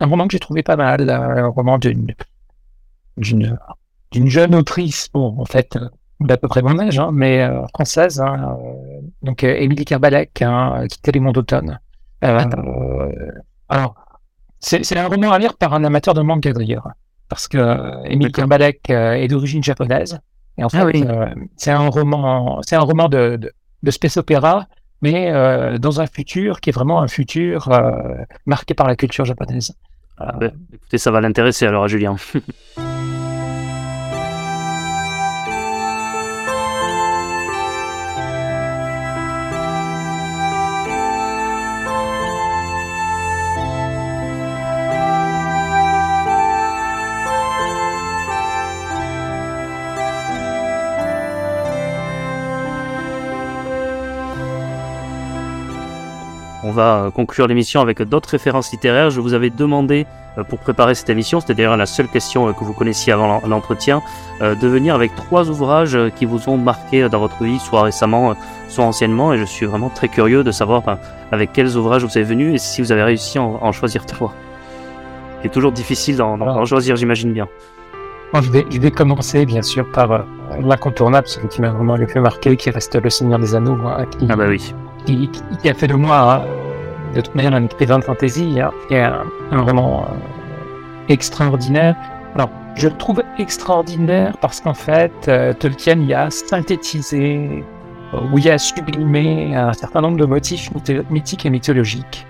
un 0.00 0.06
roman 0.06 0.26
que 0.26 0.32
j'ai 0.32 0.38
trouvé 0.38 0.62
pas 0.62 0.76
mal, 0.76 1.10
un 1.10 1.48
roman 1.48 1.76
d'une 1.76 2.14
d'une 3.18 3.58
d'une 4.10 4.28
jeune 4.28 4.54
autrice, 4.54 5.10
bon, 5.12 5.38
en 5.38 5.44
fait, 5.44 5.76
d'à 6.20 6.38
peu 6.38 6.48
près 6.48 6.62
mon 6.62 6.78
âge, 6.78 6.98
hein, 6.98 7.10
mais 7.12 7.46
française. 7.74 8.22
Hein, 8.22 8.56
donc 9.22 9.44
Émilie 9.44 9.84
Kerbalek, 9.84 10.40
hein, 10.40 10.86
Quitter 10.88 11.12
les 11.12 11.20
mondes 11.20 11.34
d'automne. 11.34 11.78
alors, 12.22 13.94
c'est 14.60 14.96
un 14.96 15.08
roman 15.08 15.32
à 15.32 15.38
lire 15.38 15.58
par 15.58 15.74
un 15.74 15.84
amateur 15.84 16.14
de 16.14 16.22
manga 16.22 16.54
d'ailleurs, 16.54 16.88
parce 17.28 17.48
que 17.48 18.06
Émilie 18.06 18.32
Kerbalek 18.32 18.88
est 18.88 19.28
d'origine 19.28 19.62
japonaise. 19.62 20.18
Et 20.56 20.64
en 20.64 20.68
ah 20.72 20.86
fait, 20.86 21.06
c'est 21.56 21.70
un 21.70 21.88
roman, 21.88 22.62
c'est 22.62 22.76
un 22.76 22.80
roman 22.80 23.10
de, 23.10 23.38
de, 23.82 23.90
space 23.90 24.16
opéra, 24.16 24.66
mais 25.02 25.78
dans 25.78 26.00
un 26.00 26.06
futur 26.06 26.60
qui 26.60 26.70
est 26.70 26.72
vraiment 26.72 27.00
un 27.00 27.08
futur 27.08 27.70
marqué 28.46 28.74
par 28.74 28.86
la 28.86 28.96
culture 28.96 29.24
japonaise. 29.24 29.74
Ben, 30.40 30.52
écoutez, 30.72 30.98
ça 30.98 31.10
va 31.10 31.20
l'intéresser 31.20 31.66
alors 31.66 31.84
à 31.84 31.88
Julien. 31.88 32.16
on 56.68 56.72
va 56.72 57.04
euh, 57.04 57.10
conclure 57.10 57.46
l'émission 57.46 57.80
avec 57.80 58.02
d'autres 58.02 58.28
références 58.28 58.70
littéraires. 58.72 59.10
Je 59.10 59.20
vous 59.20 59.32
avais 59.32 59.48
demandé 59.48 60.06
euh, 60.36 60.44
pour 60.44 60.58
préparer 60.58 60.94
cette 60.94 61.08
émission, 61.08 61.40
c'était 61.40 61.54
d'ailleurs 61.54 61.78
la 61.78 61.86
seule 61.86 62.08
question 62.08 62.48
euh, 62.48 62.52
que 62.52 62.62
vous 62.62 62.74
connaissiez 62.74 63.12
avant 63.12 63.40
l'entretien, 63.46 64.02
de 64.40 64.68
venir 64.68 64.94
avec 64.94 65.14
trois 65.16 65.48
ouvrages 65.48 65.98
qui 66.16 66.24
vous 66.24 66.48
ont 66.48 66.56
marqué 66.56 67.08
dans 67.08 67.18
votre 67.18 67.42
vie, 67.42 67.58
soit 67.58 67.82
récemment, 67.82 68.36
soit 68.68 68.84
anciennement. 68.84 69.32
Et 69.32 69.38
je 69.38 69.44
suis 69.44 69.66
vraiment 69.66 69.88
très 69.88 70.08
curieux 70.08 70.44
de 70.44 70.52
savoir 70.52 70.82
avec 71.32 71.52
quels 71.52 71.76
ouvrages 71.76 72.04
vous 72.04 72.18
êtes 72.18 72.26
venu 72.26 72.54
et 72.54 72.58
si 72.58 72.80
vous 72.80 72.92
avez 72.92 73.02
réussi 73.02 73.38
à 73.38 73.42
en, 73.42 73.72
choisir 73.72 74.06
trois. 74.06 74.32
C'est 75.42 75.50
toujours 75.50 75.72
difficile 75.72 76.16
d'en 76.16 76.64
choisir, 76.66 76.94
j'imagine 76.94 77.32
bien. 77.32 77.48
je, 78.34 78.78
vais, 78.78 78.90
commencer 78.92 79.44
bien 79.44 79.62
sûr 79.62 79.90
par 79.90 80.24
l'incontournable, 80.60 81.26
celui 81.26 81.48
qui 81.48 81.60
m'a 81.60 81.70
vraiment 81.70 81.96
le 81.96 82.06
plus 82.06 82.20
marqué, 82.20 82.56
qui 82.56 82.70
reste 82.70 82.94
Le 82.94 83.10
Seigneur 83.10 83.40
des 83.40 83.56
Anneaux. 83.56 83.78
ah 83.86 84.36
bah 84.36 84.44
oui 84.48 84.72
qui, 85.04 85.30
a 85.68 85.74
fait 85.74 85.86
de 85.86 85.94
moi, 85.94 86.44
de 87.14 87.20
toute 87.20 87.34
manière, 87.34 87.54
un 87.54 87.64
écrivain 87.64 87.98
de 87.98 88.04
fantasy, 88.04 88.60
hein, 88.60 88.70
qui 88.88 88.94
est 88.94 89.02
un, 89.02 89.24
roman 89.52 90.02
euh, 90.02 90.14
extraordinaire. 91.08 91.96
Alors, 92.34 92.50
je 92.74 92.88
le 92.88 92.96
trouve 92.96 93.22
extraordinaire 93.38 94.36
parce 94.40 94.60
qu'en 94.60 94.74
fait, 94.74 95.12
euh, 95.28 95.52
Tolkien 95.52 96.00
y 96.00 96.14
a 96.14 96.30
synthétisé, 96.30 97.64
euh, 98.14 98.18
ou 98.32 98.38
y 98.38 98.50
a 98.50 98.58
sublimé 98.58 99.54
un 99.54 99.72
certain 99.72 100.00
nombre 100.00 100.18
de 100.18 100.26
motifs 100.26 100.70
mythiques 101.10 101.46
et 101.46 101.50
mythologiques. 101.50 102.26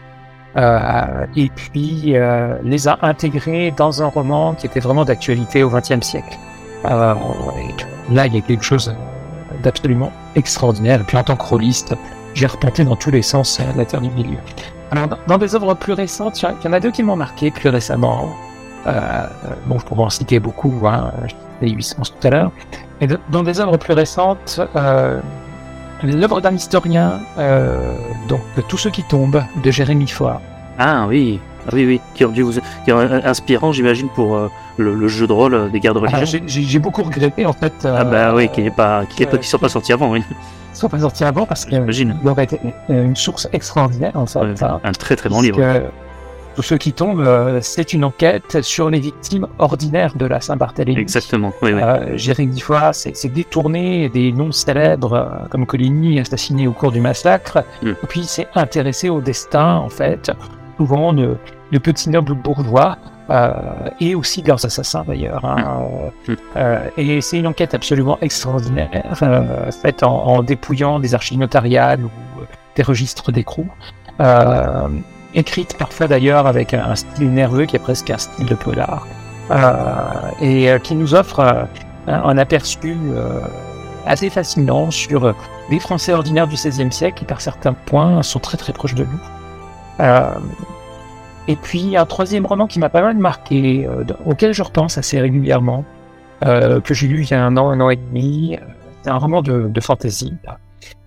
et 1.36 1.50
puis 1.54 2.16
les 2.64 2.88
a 2.88 2.98
intégrés 3.02 3.72
dans 3.76 4.02
un 4.02 4.06
roman 4.06 4.54
qui 4.54 4.66
était 4.66 4.80
vraiment 4.80 5.04
d'actualité 5.04 5.62
au 5.62 5.70
XXe 5.70 6.00
siècle. 6.00 6.36
là, 6.82 8.26
il 8.26 8.34
y 8.34 8.38
a 8.38 8.40
quelque 8.40 8.64
chose 8.64 8.92
d'absolument 9.62 10.12
extraordinaire. 10.34 11.00
Et 11.00 11.04
puis 11.04 11.16
en 11.16 11.22
tant 11.22 11.36
que 11.36 11.44
rôliste, 11.44 11.94
j'ai 12.34 12.46
repenté 12.46 12.84
dans 12.84 12.96
tous 12.96 13.10
les 13.10 13.22
sens 13.22 13.60
la 13.76 13.84
Terre 13.84 14.00
du 14.00 14.10
Milieu. 14.10 14.38
Alors, 14.90 15.08
dans, 15.26 15.38
des 15.38 15.54
œuvres 15.54 15.74
plus 15.74 15.92
récentes, 15.92 16.40
il 16.42 16.64
y 16.64 16.68
en 16.68 16.72
a 16.72 16.80
deux 16.80 16.90
qui 16.90 17.02
m'ont 17.02 17.16
marqué 17.16 17.50
plus 17.50 17.68
récemment. 17.68 18.30
Euh, 18.86 19.26
bon, 19.66 19.78
je 19.78 19.84
pourrais 19.84 20.04
en 20.04 20.10
citer 20.10 20.40
beaucoup, 20.40 20.72
hein, 20.86 21.12
les 21.60 21.70
800 21.70 21.96
tout 22.04 22.26
à 22.26 22.30
l'heure. 22.30 22.52
Et 23.00 23.06
dans 23.30 23.42
des 23.42 23.60
œuvres 23.60 23.76
plus 23.76 23.92
récentes, 23.92 24.60
euh, 24.76 25.20
l'œuvre 26.02 26.40
d'un 26.40 26.54
historien, 26.54 27.20
euh, 27.38 27.94
donc 28.28 28.40
de 28.56 28.62
Tous 28.62 28.78
ceux 28.78 28.90
qui 28.90 29.02
tombent, 29.02 29.42
de 29.62 29.70
Jérémy 29.70 30.08
Foy. 30.08 30.32
Ah 30.78 31.06
oui, 31.06 31.40
oui, 31.72 31.86
oui, 31.86 32.00
qui, 32.14 32.24
dû 32.26 32.42
vous, 32.42 32.52
qui 32.52 32.90
est 32.90 32.92
inspirant, 32.92 33.72
j'imagine, 33.72 34.08
pour 34.14 34.36
euh, 34.36 34.50
le, 34.76 35.08
jeu 35.08 35.26
de 35.26 35.32
rôle 35.32 35.70
des 35.70 35.80
gardes 35.80 36.00
de 36.00 36.06
ah, 36.12 36.24
J'ai 36.24 36.78
beaucoup 36.78 37.02
regretté, 37.02 37.46
en 37.46 37.52
fait. 37.52 37.72
ah 37.84 38.04
bah 38.04 38.34
oui, 38.34 38.48
qu'il 38.48 38.64
n'est 38.64 38.70
pas, 38.70 39.04
qu 39.06 39.26
pas, 39.26 39.42
soit 39.42 39.58
pas 39.58 39.68
sorti 39.68 39.92
avant, 39.92 40.10
oui 40.10 40.22
soit 40.74 40.88
pas 40.88 41.00
sorti 41.00 41.24
avant 41.24 41.44
parce 41.44 41.64
qu'il 41.64 41.82
aurait 42.24 42.44
été 42.44 42.60
une 42.88 43.16
source 43.16 43.48
extraordinaire 43.52 44.12
en 44.14 44.26
fait. 44.26 44.62
un 44.62 44.92
très 44.92 45.16
très 45.16 45.28
bon 45.28 45.40
livre. 45.40 45.60
Tous 46.58 46.62
ceux 46.62 46.76
qui 46.76 46.92
tombent, 46.92 47.20
euh, 47.20 47.60
c'est 47.62 47.92
une 47.92 48.02
enquête 48.04 48.62
sur 48.62 48.90
les 48.90 48.98
victimes 48.98 49.46
ordinaires 49.60 50.16
de 50.16 50.26
la 50.26 50.40
Saint-Barthélemy. 50.40 50.98
Exactement. 50.98 51.52
Oui, 51.62 51.72
oui. 51.72 51.80
Euh, 51.80 52.16
Jérémy 52.16 52.60
c'est 52.94 53.32
détourner 53.32 54.08
des 54.08 54.32
noms 54.32 54.50
célèbres 54.50 55.12
euh, 55.12 55.46
comme 55.50 55.66
Coligny 55.66 56.18
assassiné 56.18 56.66
au 56.66 56.72
cours 56.72 56.90
du 56.90 57.00
massacre, 57.00 57.62
mm. 57.80 57.90
et 57.90 58.06
puis 58.08 58.24
c'est 58.24 58.48
intéressé 58.56 59.08
au 59.08 59.20
destin 59.20 59.76
en 59.76 59.88
fait, 59.88 60.32
souvent 60.78 61.12
de, 61.12 61.36
de 61.72 61.78
petits 61.78 62.08
nobles 62.08 62.34
bourgeois 62.34 62.96
euh, 63.30 63.52
et 64.00 64.14
aussi 64.14 64.40
leurs 64.42 64.64
assassins 64.64 65.04
d'ailleurs. 65.06 65.44
Hein. 65.44 65.82
Hum. 66.28 66.36
Euh, 66.56 66.88
et 66.96 67.20
c'est 67.20 67.38
une 67.38 67.46
enquête 67.46 67.74
absolument 67.74 68.16
extraordinaire, 68.22 69.18
euh, 69.22 69.70
faite 69.70 70.02
en, 70.02 70.42
dépouillant 70.42 70.98
des 70.98 71.14
archives 71.14 71.38
notariales 71.38 72.04
ou 72.04 72.10
des 72.74 72.82
registres 72.82 73.30
d'écrou. 73.30 73.66
écrite 75.34 75.76
parfois 75.76 76.08
d'ailleurs 76.08 76.46
avec 76.46 76.72
un 76.72 76.94
style 76.94 77.30
nerveux 77.32 77.66
qui 77.66 77.76
est 77.76 77.80
presque 77.80 78.08
un 78.08 78.18
style 78.18 78.46
de 78.46 78.54
polar, 78.54 79.06
et 80.40 80.70
qui 80.82 80.94
nous 80.94 81.14
offre 81.14 81.66
un 82.06 82.38
aperçu 82.38 82.96
assez 84.06 84.30
fascinant 84.30 84.90
sur 84.90 85.34
les 85.70 85.80
Français 85.80 86.14
ordinaires 86.14 86.48
du 86.48 86.54
XVIe 86.54 86.90
siècle 86.90 87.18
qui, 87.18 87.24
par 87.26 87.42
certains 87.42 87.74
points, 87.74 88.22
sont 88.22 88.40
très 88.40 88.56
très 88.56 88.72
proches 88.72 88.94
de 88.94 89.04
nous. 89.04 89.37
Et 91.48 91.56
puis 91.56 91.96
un 91.96 92.04
troisième 92.04 92.44
roman 92.44 92.66
qui 92.66 92.78
m'a 92.78 92.90
pas 92.90 93.00
mal 93.00 93.16
marqué, 93.16 93.86
euh, 93.86 94.04
auquel 94.26 94.52
je 94.52 94.62
repense 94.62 94.98
assez 94.98 95.18
régulièrement, 95.18 95.82
euh, 96.44 96.80
que 96.82 96.92
j'ai 96.92 97.08
lu 97.08 97.22
il 97.22 97.30
y 97.30 97.34
a 97.34 97.42
un 97.42 97.56
an, 97.56 97.70
un 97.70 97.80
an 97.80 97.88
et 97.88 97.96
demi. 97.96 98.56
Euh, 98.60 98.64
c'est 99.02 99.10
un 99.10 99.16
roman 99.16 99.40
de, 99.40 99.68
de 99.68 99.80
fantasy, 99.80 100.34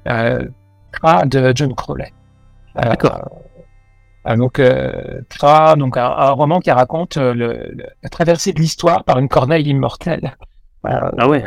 euh, 0.07 0.43
de 1.25 1.53
John 1.55 1.75
Crowley. 1.75 2.11
D'accord. 2.73 3.29
donc, 4.35 4.59
Tra, 5.29 5.75
donc 5.75 5.97
un, 5.97 6.31
roman 6.31 6.59
qui 6.59 6.71
raconte 6.71 7.17
le, 7.17 7.75
la 8.01 8.09
traversée 8.09 8.51
de 8.51 8.59
l'histoire 8.59 9.03
par 9.03 9.19
une 9.19 9.27
corneille 9.27 9.67
immortelle. 9.67 10.35
ah 10.83 11.27
ouais. 11.27 11.43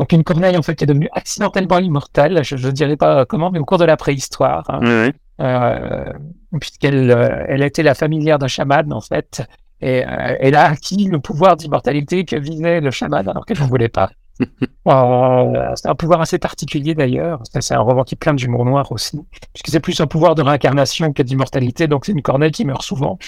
Donc 0.00 0.10
une 0.10 0.24
corneille 0.24 0.56
en 0.56 0.62
fait 0.62 0.74
qui 0.74 0.84
est 0.84 0.88
devenue 0.88 1.10
accidentellement 1.12 1.78
immortelle, 1.78 2.42
je 2.42 2.56
ne 2.56 2.72
dirais 2.72 2.96
pas 2.96 3.26
comment, 3.26 3.50
mais 3.52 3.60
au 3.60 3.64
cours 3.64 3.78
de 3.78 3.84
la 3.84 3.96
préhistoire. 3.96 4.64
Hein. 4.68 4.80
Oui, 4.82 4.88
oui. 5.06 5.12
Euh, 5.40 6.12
puisqu'elle 6.60 7.10
euh, 7.10 7.44
elle 7.48 7.62
était 7.62 7.82
la 7.82 7.94
familière 7.94 8.38
d'un 8.38 8.46
chaman 8.46 8.92
en 8.92 9.00
fait, 9.00 9.42
et 9.80 10.06
euh, 10.06 10.36
elle 10.38 10.54
a 10.54 10.66
acquis 10.66 11.08
le 11.08 11.18
pouvoir 11.18 11.56
d'immortalité 11.56 12.24
que 12.24 12.36
visait 12.36 12.80
le 12.80 12.90
chaman 12.92 13.28
alors 13.28 13.44
qu'elle 13.44 13.60
ne 13.60 13.66
voulait 13.66 13.88
pas. 13.88 14.10
c'est 14.38 15.88
un 15.88 15.94
pouvoir 15.96 16.20
assez 16.20 16.38
particulier 16.38 16.94
d'ailleurs. 16.94 17.42
C'est 17.60 17.74
un 17.74 17.80
roman 17.80 18.04
qui 18.04 18.14
est 18.14 18.18
plein 18.18 18.34
d'humour 18.34 18.64
noir 18.64 18.92
aussi, 18.92 19.20
puisque 19.52 19.68
c'est 19.68 19.80
plus 19.80 20.00
un 20.00 20.06
pouvoir 20.06 20.36
de 20.36 20.42
réincarnation 20.42 21.12
que 21.12 21.22
d'immortalité, 21.22 21.88
donc 21.88 22.06
c'est 22.06 22.12
une 22.12 22.22
corneille 22.22 22.52
qui 22.52 22.64
meurt 22.64 22.82
souvent. 22.82 23.18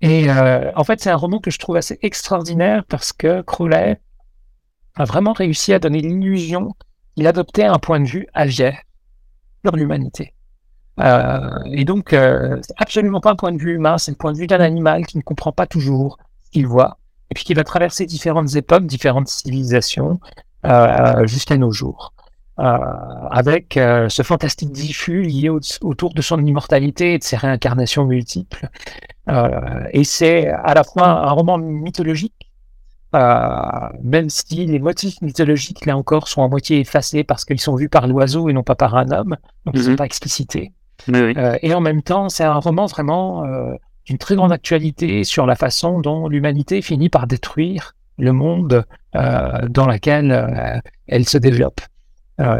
et 0.00 0.30
en 0.30 0.84
fait, 0.84 1.00
c'est 1.00 1.10
un 1.10 1.16
roman 1.16 1.38
que 1.38 1.50
je 1.50 1.58
trouve 1.58 1.76
assez 1.76 1.98
extraordinaire 2.02 2.84
parce 2.88 3.12
que 3.12 3.42
Crowley 3.42 4.00
a 4.96 5.04
vraiment 5.04 5.32
réussi 5.32 5.72
à 5.72 5.80
donner 5.80 6.00
l'illusion 6.00 6.74
qu'il 7.16 7.26
adoptait 7.26 7.64
un 7.64 7.78
point 7.78 8.00
de 8.00 8.06
vue 8.06 8.26
algère 8.34 8.78
sur 9.64 9.76
l'humanité. 9.76 10.34
Euh, 11.00 11.58
et 11.72 11.84
donc, 11.84 12.12
euh, 12.12 12.58
c'est 12.62 12.74
absolument 12.76 13.20
pas 13.20 13.30
un 13.30 13.36
point 13.36 13.52
de 13.52 13.58
vue 13.58 13.74
humain, 13.74 13.98
c'est 13.98 14.12
le 14.12 14.16
point 14.16 14.32
de 14.32 14.38
vue 14.38 14.46
d'un 14.46 14.60
animal 14.60 15.06
qui 15.06 15.16
ne 15.16 15.22
comprend 15.22 15.52
pas 15.52 15.66
toujours 15.66 16.18
ce 16.44 16.50
qu'il 16.50 16.66
voit, 16.66 16.98
et 17.30 17.34
puis 17.34 17.44
qui 17.44 17.54
va 17.54 17.64
traverser 17.64 18.06
différentes 18.06 18.54
époques, 18.54 18.86
différentes 18.86 19.28
civilisations, 19.28 20.20
euh, 20.66 21.26
jusqu'à 21.26 21.56
nos 21.56 21.70
jours. 21.70 22.12
Euh, 22.60 22.78
avec 23.32 23.72
ce 23.74 24.22
fantastique 24.22 24.70
diffus 24.70 25.22
lié 25.22 25.48
autour 25.48 26.14
de 26.14 26.22
son 26.22 26.38
immortalité 26.44 27.14
et 27.14 27.18
de 27.18 27.24
ses 27.24 27.36
réincarnations 27.36 28.04
multiples. 28.04 28.68
Et 29.90 30.04
c'est 30.04 30.46
à 30.46 30.74
la 30.74 30.84
fois 30.84 31.08
un 31.08 31.30
roman 31.32 31.58
mythologique, 31.58 32.43
même 34.02 34.28
si 34.28 34.66
les 34.66 34.78
motifs 34.78 35.20
mythologiques, 35.20 35.86
là 35.86 35.96
encore, 35.96 36.28
sont 36.28 36.42
à 36.42 36.48
moitié 36.48 36.80
effacés 36.80 37.24
parce 37.24 37.44
qu'ils 37.44 37.60
sont 37.60 37.74
vus 37.74 37.88
par 37.88 38.06
l'oiseau 38.06 38.48
et 38.48 38.52
non 38.52 38.62
pas 38.62 38.74
par 38.74 38.94
un 38.96 39.10
homme, 39.10 39.36
donc 39.64 39.74
ils 39.74 39.78
ne 39.78 39.84
sont 39.84 39.90
mhm. 39.90 39.96
pas 39.96 40.06
explicités. 40.06 40.72
Euh, 41.08 41.58
et 41.62 41.74
en 41.74 41.80
même 41.80 42.02
temps, 42.02 42.28
c'est 42.28 42.44
un 42.44 42.54
roman 42.54 42.86
vraiment 42.86 43.44
euh, 43.44 43.74
d'une 44.06 44.18
très 44.18 44.36
grande 44.36 44.52
actualité 44.52 45.24
sur 45.24 45.46
la 45.46 45.56
façon 45.56 46.00
dont 46.00 46.28
l'humanité 46.28 46.82
finit 46.82 47.08
par 47.08 47.26
détruire 47.26 47.94
le 48.18 48.32
monde 48.32 48.84
euh, 49.16 49.68
dans 49.68 49.86
lequel 49.86 50.82
elle 51.08 51.28
se 51.28 51.38
développe. 51.38 51.80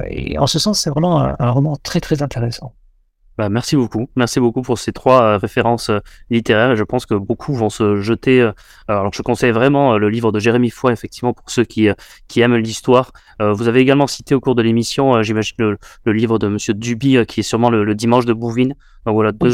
et 0.06 0.38
en 0.38 0.46
ce 0.46 0.58
sens, 0.58 0.80
c'est 0.80 0.90
vraiment 0.90 1.20
un, 1.38 1.50
roman 1.50 1.76
très 1.82 2.00
très 2.00 2.22
intéressant. 2.22 2.74
Bah, 3.36 3.48
merci 3.48 3.74
beaucoup. 3.74 4.08
Merci 4.14 4.38
beaucoup 4.38 4.62
pour 4.62 4.78
ces 4.78 4.92
trois 4.92 5.22
euh, 5.22 5.38
références 5.38 5.90
euh, 5.90 5.98
littéraires 6.30 6.76
je 6.76 6.84
pense 6.84 7.04
que 7.04 7.14
beaucoup 7.14 7.52
vont 7.54 7.68
se 7.68 8.00
jeter. 8.00 8.40
Euh, 8.40 8.52
alors, 8.86 9.12
je 9.12 9.22
conseille 9.22 9.50
vraiment 9.50 9.98
le 9.98 10.08
livre 10.08 10.30
de 10.30 10.38
Jérémy 10.38 10.70
Foy, 10.70 10.92
effectivement, 10.92 11.32
pour 11.32 11.50
ceux 11.50 11.64
qui, 11.64 11.88
qui 12.28 12.40
aiment 12.40 12.56
l'histoire. 12.56 13.12
vous 13.40 13.66
avez 13.68 13.80
également 13.80 14.06
cité 14.06 14.34
au 14.34 14.40
cours 14.40 14.54
de 14.54 14.62
l'émission, 14.62 15.22
j'imagine, 15.22 15.56
le, 15.58 16.12
livre 16.12 16.38
de 16.38 16.48
Monsieur 16.48 16.74
Duby, 16.74 17.24
qui 17.26 17.40
est 17.40 17.42
sûrement 17.42 17.70
le, 17.70 17.94
Dimanche 17.94 18.26
de 18.26 18.32
Bouvines. 18.32 18.74
Donc 19.06 19.14
voilà, 19.14 19.32
deux, 19.32 19.50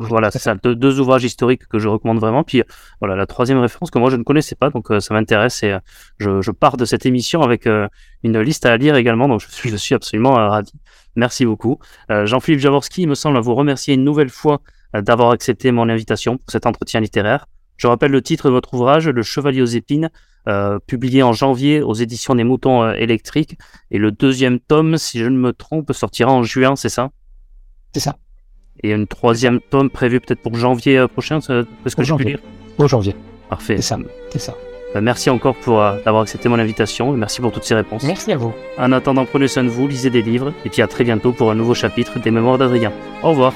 voilà, 0.00 0.30
c'est 0.30 0.38
ça, 0.38 0.54
deux, 0.54 1.00
ouvrages 1.00 1.24
historiques 1.24 1.66
que 1.68 1.78
je 1.78 1.88
recommande 1.88 2.18
vraiment. 2.18 2.42
Puis 2.42 2.62
voilà, 3.00 3.14
la 3.14 3.26
troisième 3.26 3.58
référence 3.58 3.90
que 3.90 3.98
moi 3.98 4.10
je 4.10 4.16
ne 4.16 4.24
connaissais 4.24 4.56
pas, 4.56 4.70
donc 4.70 4.88
ça 4.98 5.14
m'intéresse 5.14 5.62
et 5.62 5.76
je, 6.18 6.40
je, 6.40 6.50
pars 6.50 6.76
de 6.76 6.84
cette 6.84 7.06
émission 7.06 7.42
avec 7.42 7.66
une 7.66 8.40
liste 8.40 8.66
à 8.66 8.76
lire 8.76 8.96
également. 8.96 9.28
Donc 9.28 9.40
je 9.40 9.48
suis, 9.48 9.70
je 9.70 9.76
suis 9.76 9.94
absolument 9.94 10.34
ravi. 10.34 10.72
Merci 11.18 11.44
beaucoup. 11.44 11.80
Euh, 12.12 12.26
Jean-Philippe 12.26 12.60
Jaworski, 12.60 13.02
il 13.02 13.08
me 13.08 13.16
semble 13.16 13.40
vous 13.40 13.56
remercier 13.56 13.94
une 13.94 14.04
nouvelle 14.04 14.28
fois 14.28 14.60
euh, 14.94 15.02
d'avoir 15.02 15.32
accepté 15.32 15.72
mon 15.72 15.88
invitation 15.88 16.38
pour 16.38 16.48
cet 16.48 16.64
entretien 16.64 17.00
littéraire. 17.00 17.48
Je 17.76 17.88
rappelle 17.88 18.12
le 18.12 18.22
titre 18.22 18.46
de 18.46 18.52
votre 18.52 18.74
ouvrage, 18.74 19.08
Le 19.08 19.22
Chevalier 19.22 19.60
aux 19.60 19.66
épines, 19.66 20.10
euh, 20.46 20.78
publié 20.86 21.24
en 21.24 21.32
janvier 21.32 21.82
aux 21.82 21.94
éditions 21.94 22.36
des 22.36 22.44
Moutons 22.44 22.92
électriques. 22.92 23.58
Et 23.90 23.98
le 23.98 24.12
deuxième 24.12 24.60
tome, 24.60 24.96
si 24.96 25.18
je 25.18 25.24
ne 25.24 25.36
me 25.36 25.52
trompe, 25.52 25.92
sortira 25.92 26.32
en 26.32 26.44
juin, 26.44 26.76
c'est 26.76 26.88
ça? 26.88 27.10
C'est 27.92 28.00
ça. 28.00 28.16
Et 28.82 28.90
une 28.92 29.06
troisième 29.06 29.60
tome 29.60 29.90
prévu 29.90 30.20
peut-être 30.20 30.40
pour 30.40 30.54
janvier 30.54 31.06
prochain, 31.08 31.38
est-ce 31.38 31.96
que 31.96 32.04
je 32.04 32.14
peux 32.14 32.24
lire 32.24 32.38
Au 32.78 32.86
janvier. 32.86 33.14
Parfait. 33.48 33.76
C'est 33.76 33.82
ça. 33.82 33.98
C'est 34.30 34.38
ça. 34.38 34.54
Euh, 34.96 35.00
merci 35.02 35.28
encore 35.28 35.54
pour 35.54 35.80
euh, 35.82 35.98
avoir 36.06 36.22
accepté 36.22 36.48
mon 36.48 36.58
invitation 36.58 37.14
et 37.14 37.16
merci 37.16 37.40
pour 37.40 37.52
toutes 37.52 37.64
ces 37.64 37.74
réponses. 37.74 38.04
Merci 38.04 38.32
à 38.32 38.36
vous. 38.36 38.52
En 38.78 38.92
attendant, 38.92 39.26
prenez 39.26 39.48
soin 39.48 39.64
de 39.64 39.68
vous, 39.68 39.86
lisez 39.86 40.10
des 40.10 40.22
livres 40.22 40.52
et 40.64 40.70
puis 40.70 40.82
à 40.82 40.86
très 40.86 41.04
bientôt 41.04 41.32
pour 41.32 41.50
un 41.50 41.54
nouveau 41.54 41.74
chapitre 41.74 42.18
des 42.18 42.30
Mémoires 42.30 42.58
d'Adrien. 42.58 42.92
Au 43.22 43.30
revoir. 43.30 43.52